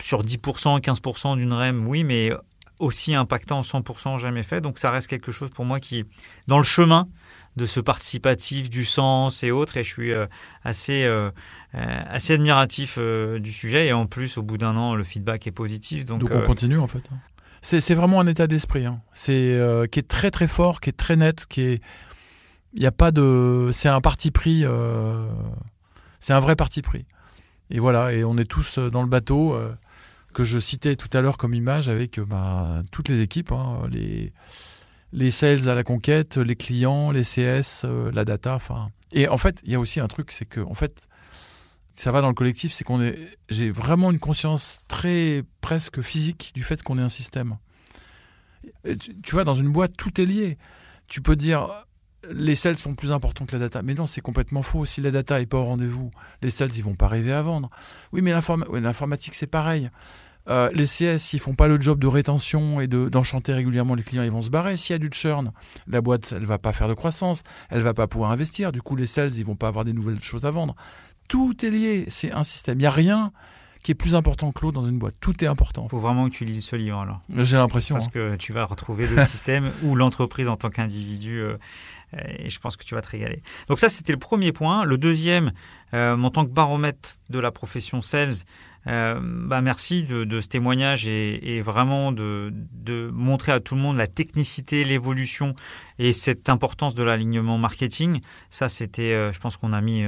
sur 0.00 0.22
10%, 0.22 0.80
15% 0.80 1.36
d'une 1.36 1.52
REM, 1.52 1.88
oui, 1.88 2.04
mais 2.04 2.30
aussi 2.78 3.14
impactant 3.14 3.62
100% 3.62 4.18
jamais 4.18 4.42
fait. 4.42 4.60
Donc 4.60 4.78
ça 4.78 4.90
reste 4.90 5.08
quelque 5.08 5.32
chose 5.32 5.50
pour 5.50 5.64
moi 5.64 5.80
qui, 5.80 6.04
dans 6.46 6.58
le 6.58 6.64
chemin 6.64 7.08
de 7.56 7.66
ce 7.66 7.80
participatif, 7.80 8.70
du 8.70 8.84
sens 8.84 9.42
et 9.42 9.50
autres, 9.50 9.76
et 9.76 9.84
je 9.84 9.90
suis 9.90 10.12
assez, 10.62 11.10
assez 11.72 12.34
admiratif 12.34 12.98
du 12.98 13.52
sujet. 13.52 13.86
Et 13.86 13.92
en 13.92 14.06
plus, 14.06 14.38
au 14.38 14.42
bout 14.42 14.58
d'un 14.58 14.76
an, 14.76 14.94
le 14.94 15.04
feedback 15.04 15.46
est 15.46 15.52
positif. 15.52 16.04
Donc, 16.04 16.20
donc 16.20 16.30
on 16.32 16.42
continue 16.42 16.78
en 16.78 16.86
fait. 16.86 17.02
Hein. 17.12 17.18
C'est 17.62 17.94
vraiment 17.94 18.18
un 18.18 18.26
état 18.26 18.48
d'esprit, 18.48 18.86
hein. 18.86 19.00
c'est 19.12 19.54
euh, 19.54 19.86
qui 19.86 20.00
est 20.00 20.08
très 20.08 20.32
très 20.32 20.48
fort, 20.48 20.80
qui 20.80 20.90
est 20.90 20.96
très 20.96 21.14
net, 21.14 21.46
qui 21.46 21.60
est, 21.62 21.82
il 22.74 22.82
y 22.82 22.86
a 22.86 22.92
pas 22.92 23.10
de, 23.10 23.70
c'est 23.72 23.88
un 23.88 24.00
parti 24.00 24.30
pris, 24.30 24.64
euh, 24.64 25.28
c'est 26.20 26.32
un 26.32 26.40
vrai 26.40 26.56
parti 26.56 26.82
pris. 26.82 27.04
Et 27.70 27.78
voilà, 27.78 28.12
et 28.12 28.24
on 28.24 28.36
est 28.36 28.44
tous 28.44 28.78
euh, 28.78 28.90
dans 28.90 29.02
le 29.02 29.08
bateau 29.08 29.58
que 30.34 30.44
je 30.44 30.58
citais 30.58 30.96
tout 30.96 31.10
à 31.12 31.20
l'heure 31.20 31.36
comme 31.36 31.54
image 31.54 31.88
avec 31.88 32.18
bah, 32.20 32.82
toutes 32.90 33.08
les 33.08 33.20
équipes, 33.20 33.52
hein, 33.52 33.82
les 33.90 34.32
les 35.14 35.30
sales 35.30 35.68
à 35.68 35.74
la 35.74 35.84
conquête, 35.84 36.38
les 36.38 36.56
clients, 36.56 37.10
les 37.10 37.22
CS, 37.22 37.84
la 38.14 38.24
data. 38.24 38.58
Et 39.12 39.28
en 39.28 39.36
fait, 39.36 39.60
il 39.64 39.70
y 39.70 39.74
a 39.74 39.80
aussi 39.80 40.00
un 40.00 40.08
truc, 40.08 40.32
c'est 40.32 40.46
que 40.46 40.60
en 40.60 40.72
fait, 40.72 41.06
ça 41.94 42.10
va 42.12 42.20
dans 42.22 42.28
le 42.28 42.34
collectif, 42.34 42.72
c'est 42.72 42.84
qu'on 42.84 43.02
est, 43.02 43.18
j'ai 43.48 43.70
vraiment 43.70 44.10
une 44.10 44.18
conscience 44.18 44.78
très 44.88 45.44
presque 45.60 46.00
physique 46.00 46.52
du 46.54 46.62
fait 46.62 46.82
qu'on 46.82 46.98
est 46.98 47.02
un 47.02 47.08
système. 47.08 47.58
tu, 48.84 49.32
vois, 49.32 49.44
dans 49.44 49.54
une 49.54 49.70
boîte, 49.70 49.92
tout 49.96 50.20
est 50.20 50.26
lié. 50.26 50.58
Tu 51.08 51.20
peux 51.20 51.36
dire 51.36 51.68
les 52.30 52.54
sales 52.54 52.76
sont 52.76 52.94
plus 52.94 53.12
importants 53.12 53.46
que 53.46 53.52
la 53.52 53.58
data, 53.58 53.82
mais 53.82 53.94
non, 53.94 54.06
c'est 54.06 54.20
complètement 54.20 54.62
faux. 54.62 54.84
Si 54.84 55.00
la 55.00 55.10
data 55.10 55.40
est 55.40 55.46
pas 55.46 55.58
au 55.58 55.64
rendez-vous, 55.64 56.10
les 56.42 56.50
sales 56.50 56.70
ils 56.76 56.84
vont 56.84 56.94
pas 56.94 57.06
arriver 57.06 57.32
à 57.32 57.42
vendre. 57.42 57.70
Oui, 58.12 58.22
mais 58.22 58.32
l'informatique 58.32 59.34
c'est 59.34 59.46
pareil. 59.46 59.90
Euh, 60.48 60.70
les 60.74 60.86
CS, 60.86 61.34
ils 61.34 61.38
font 61.38 61.54
pas 61.54 61.68
le 61.68 61.80
job 61.80 62.00
de 62.00 62.06
rétention 62.06 62.80
et 62.80 62.88
d'enchanter 62.88 63.52
régulièrement 63.52 63.94
les 63.94 64.02
clients, 64.02 64.24
ils 64.24 64.30
vont 64.30 64.42
se 64.42 64.50
barrer. 64.50 64.76
S'il 64.76 64.94
y 64.94 64.96
a 64.96 64.98
du 64.98 65.08
churn, 65.12 65.52
la 65.86 66.00
boîte, 66.00 66.34
elle 66.36 66.46
va 66.46 66.58
pas 66.58 66.72
faire 66.72 66.88
de 66.88 66.94
croissance, 66.94 67.44
elle 67.70 67.82
va 67.82 67.94
pas 67.94 68.08
pouvoir 68.08 68.32
investir. 68.32 68.72
Du 68.72 68.82
coup, 68.82 68.96
les 68.96 69.06
sales, 69.06 69.34
ils 69.36 69.44
vont 69.44 69.54
pas 69.54 69.68
avoir 69.68 69.84
des 69.84 69.92
nouvelles 69.92 70.22
choses 70.22 70.44
à 70.44 70.50
vendre. 70.50 70.74
Tout 71.28 71.64
est 71.64 71.70
lié, 71.70 72.06
c'est 72.08 72.32
un 72.32 72.42
système. 72.42 72.78
Il 72.78 72.82
n'y 72.82 72.86
a 72.86 72.90
rien 72.90 73.32
qui 73.82 73.92
est 73.92 73.96
plus 73.96 74.14
important 74.14 74.52
que 74.52 74.62
l'autre 74.62 74.80
dans 74.80 74.86
une 74.86 74.98
boîte. 74.98 75.14
Tout 75.20 75.42
est 75.42 75.46
important. 75.46 75.84
Il 75.86 75.90
faut 75.90 75.98
vraiment 75.98 76.28
que 76.28 76.34
tu 76.34 76.44
lises 76.44 76.64
ce 76.64 76.76
livre 76.76 76.98
alors. 76.98 77.20
J'ai 77.36 77.56
l'impression. 77.56 77.96
Parce 77.96 78.06
hein. 78.06 78.10
que 78.12 78.36
tu 78.36 78.52
vas 78.52 78.64
retrouver 78.64 79.06
le 79.06 79.22
système 79.24 79.70
ou 79.82 79.94
l'entreprise 79.96 80.48
en 80.48 80.56
tant 80.56 80.70
qu'individu. 80.70 81.40
Euh, 81.40 81.56
et 82.16 82.50
je 82.50 82.58
pense 82.60 82.76
que 82.76 82.84
tu 82.84 82.94
vas 82.94 83.02
te 83.02 83.10
régaler. 83.10 83.42
Donc 83.68 83.78
ça, 83.78 83.88
c'était 83.88 84.12
le 84.12 84.18
premier 84.18 84.52
point. 84.52 84.84
Le 84.84 84.98
deuxième, 84.98 85.52
euh, 85.94 86.16
en 86.16 86.30
tant 86.30 86.44
que 86.44 86.50
baromètre 86.50 87.16
de 87.30 87.38
la 87.38 87.50
profession 87.50 88.02
sales, 88.02 88.34
euh, 88.88 89.20
bah 89.22 89.60
merci 89.60 90.02
de, 90.02 90.40
ce 90.40 90.48
témoignage 90.48 91.06
et, 91.06 91.60
vraiment 91.60 92.10
de, 92.10 92.52
de, 92.72 93.10
montrer 93.12 93.52
à 93.52 93.60
tout 93.60 93.76
le 93.76 93.80
monde 93.80 93.96
la 93.96 94.08
technicité, 94.08 94.84
l'évolution 94.84 95.54
et 95.98 96.12
cette 96.12 96.48
importance 96.48 96.94
de 96.94 97.02
l'alignement 97.04 97.58
marketing. 97.58 98.20
Ça, 98.50 98.68
c'était, 98.68 99.32
je 99.32 99.38
pense 99.38 99.56
qu'on 99.56 99.72
a 99.72 99.80
mis 99.80 100.04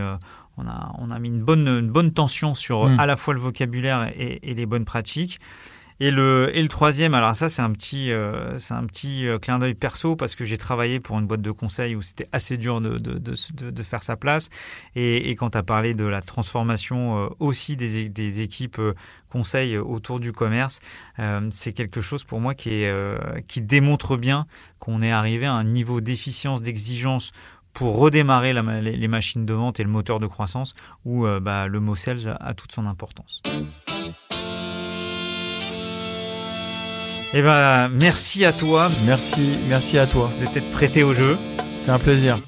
on 0.56 0.66
a, 0.66 0.94
on 0.98 1.10
a 1.10 1.18
mis 1.18 1.28
une 1.28 1.42
bonne, 1.42 1.66
une 1.66 1.90
bonne 1.90 2.12
tension 2.12 2.54
sur 2.54 2.86
mm. 2.86 3.00
à 3.00 3.06
la 3.06 3.16
fois 3.16 3.34
le 3.34 3.40
vocabulaire 3.40 4.10
et, 4.14 4.54
les 4.54 4.66
bonnes 4.66 4.84
pratiques. 4.84 5.40
Et 6.00 6.10
le, 6.10 6.50
et 6.52 6.60
le 6.60 6.68
troisième, 6.68 7.14
alors 7.14 7.36
ça 7.36 7.48
c'est 7.48 7.62
un 7.62 7.70
petit, 7.70 8.10
euh, 8.10 8.58
c'est 8.58 8.74
un 8.74 8.84
petit 8.84 9.28
euh, 9.28 9.38
clin 9.38 9.58
d'œil 9.58 9.74
perso 9.74 10.16
parce 10.16 10.34
que 10.34 10.44
j'ai 10.44 10.58
travaillé 10.58 10.98
pour 10.98 11.18
une 11.18 11.26
boîte 11.26 11.42
de 11.42 11.52
conseil 11.52 11.94
où 11.94 12.02
c'était 12.02 12.28
assez 12.32 12.56
dur 12.56 12.80
de, 12.80 12.98
de, 12.98 13.18
de, 13.18 13.82
faire 13.82 14.02
sa 14.02 14.16
place. 14.16 14.50
Et, 14.96 15.30
et 15.30 15.36
quand 15.36 15.50
tu 15.50 15.58
as 15.58 15.62
parlé 15.62 15.94
de 15.94 16.04
la 16.04 16.20
transformation 16.20 17.24
euh, 17.24 17.28
aussi 17.38 17.76
des, 17.76 18.08
des 18.08 18.40
équipes 18.40 18.80
conseil 19.28 19.76
autour 19.76 20.20
du 20.20 20.30
commerce, 20.30 20.78
c'est 21.50 21.72
quelque 21.72 22.00
chose 22.00 22.22
pour 22.22 22.38
moi 22.38 22.54
qui, 22.54 22.70
est, 22.70 23.46
qui 23.48 23.60
démontre 23.60 24.16
bien 24.16 24.46
qu'on 24.78 25.02
est 25.02 25.10
arrivé 25.10 25.46
à 25.46 25.54
un 25.54 25.64
niveau 25.64 26.00
d'efficience, 26.00 26.62
d'exigence 26.62 27.32
pour 27.74 27.98
redémarrer 27.98 28.54
les, 28.54 29.08
machines 29.08 29.44
de 29.44 29.52
vente 29.52 29.80
et 29.80 29.82
le 29.82 29.90
moteur 29.90 30.20
de 30.20 30.26
croissance 30.26 30.74
où 31.04 31.26
euh, 31.26 31.40
bah, 31.40 31.66
le 31.66 31.80
mot 31.80 31.96
sales 31.96 32.36
a, 32.40 32.54
toute 32.54 32.72
son 32.72 32.86
importance. 32.86 33.42
Eh 37.36 37.42
ben, 37.42 37.88
merci 37.88 38.44
à 38.44 38.52
toi. 38.52 38.88
Merci, 39.06 39.58
merci 39.68 39.98
à 39.98 40.06
toi. 40.06 40.30
De 40.40 40.46
t'être 40.46 40.70
prêté 40.70 41.02
au 41.02 41.14
jeu. 41.14 41.36
C'était 41.76 41.90
un 41.90 41.98
plaisir. 41.98 42.38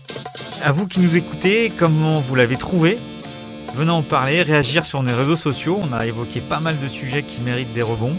À 0.62 0.70
vous 0.70 0.87
qui 0.87 1.01
nous 1.01 1.16
écoutez, 1.16 1.72
comment 1.76 2.20
vous 2.20 2.37
l'avez 2.37 2.57
trouvé? 2.57 2.97
Venez 3.74 3.91
en 3.91 4.03
parler, 4.03 4.43
réagir 4.43 4.87
sur 4.87 5.03
nos 5.03 5.16
réseaux 5.16 5.34
sociaux. 5.34 5.80
On 5.82 5.93
a 5.93 6.07
évoqué 6.07 6.41
pas 6.41 6.61
mal 6.61 6.78
de 6.78 6.87
sujets 6.87 7.24
qui 7.24 7.41
méritent 7.41 7.72
des 7.72 7.82
rebonds. 7.82 8.16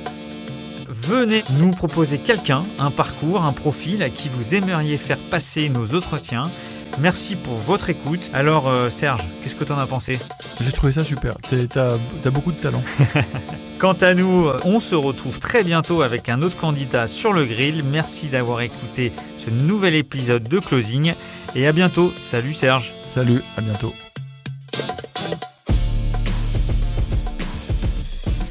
Venez 0.90 1.42
nous 1.58 1.72
proposer 1.72 2.18
quelqu'un, 2.18 2.66
un 2.80 2.92
parcours, 2.92 3.44
un 3.44 3.54
profil 3.54 4.04
à 4.04 4.10
qui 4.10 4.28
vous 4.28 4.54
aimeriez 4.54 4.98
faire 4.98 5.20
passer 5.32 5.70
nos 5.70 5.96
entretiens. 5.96 6.52
Merci 7.00 7.38
pour 7.38 7.56
votre 7.56 7.90
écoute. 7.90 8.30
Alors 8.34 8.68
euh, 8.68 8.90
Serge, 8.90 9.24
qu'est-ce 9.42 9.56
que 9.56 9.64
tu 9.64 9.72
en 9.72 9.80
as 9.80 9.88
pensé? 9.88 10.20
J'ai 10.60 10.74
trouvé 10.74 10.92
ça 10.92 11.06
super. 11.06 11.38
T'as 11.70 11.94
as 12.26 12.30
beaucoup 12.30 12.52
de 12.52 12.58
talent. 12.58 12.84
Quant 13.80 13.94
à 13.94 14.16
nous, 14.16 14.50
on 14.66 14.80
se 14.80 14.96
retrouve 14.96 15.40
très 15.40 15.64
bientôt 15.64 16.02
avec 16.02 16.30
un 16.30 16.42
autre 16.42 16.58
candidat 16.58 17.06
sur 17.06 17.32
le 17.32 17.46
grill. 17.46 17.84
Merci 17.84 18.28
d'avoir 18.28 18.62
écouté 18.62 19.12
ce 19.38 19.52
nouvel 19.52 19.94
épisode 19.94 20.48
de 20.50 20.58
Closing 20.58 21.14
et 21.54 21.68
à 21.68 21.72
bientôt. 21.72 22.12
Salut 22.20 22.54
Serge. 22.54 22.92
Salut, 23.08 23.40
à 23.56 23.62
bientôt. 23.62 23.94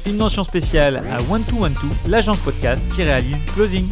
Une 0.05 0.15
mention 0.15 0.45
spéciale 0.45 1.03
à 1.11 1.17
One 1.29 1.43
2 1.43 1.57
One 1.57 1.75
l'agence 2.07 2.39
podcast 2.39 2.81
qui 2.95 3.03
réalise 3.03 3.43
Closing. 3.53 3.89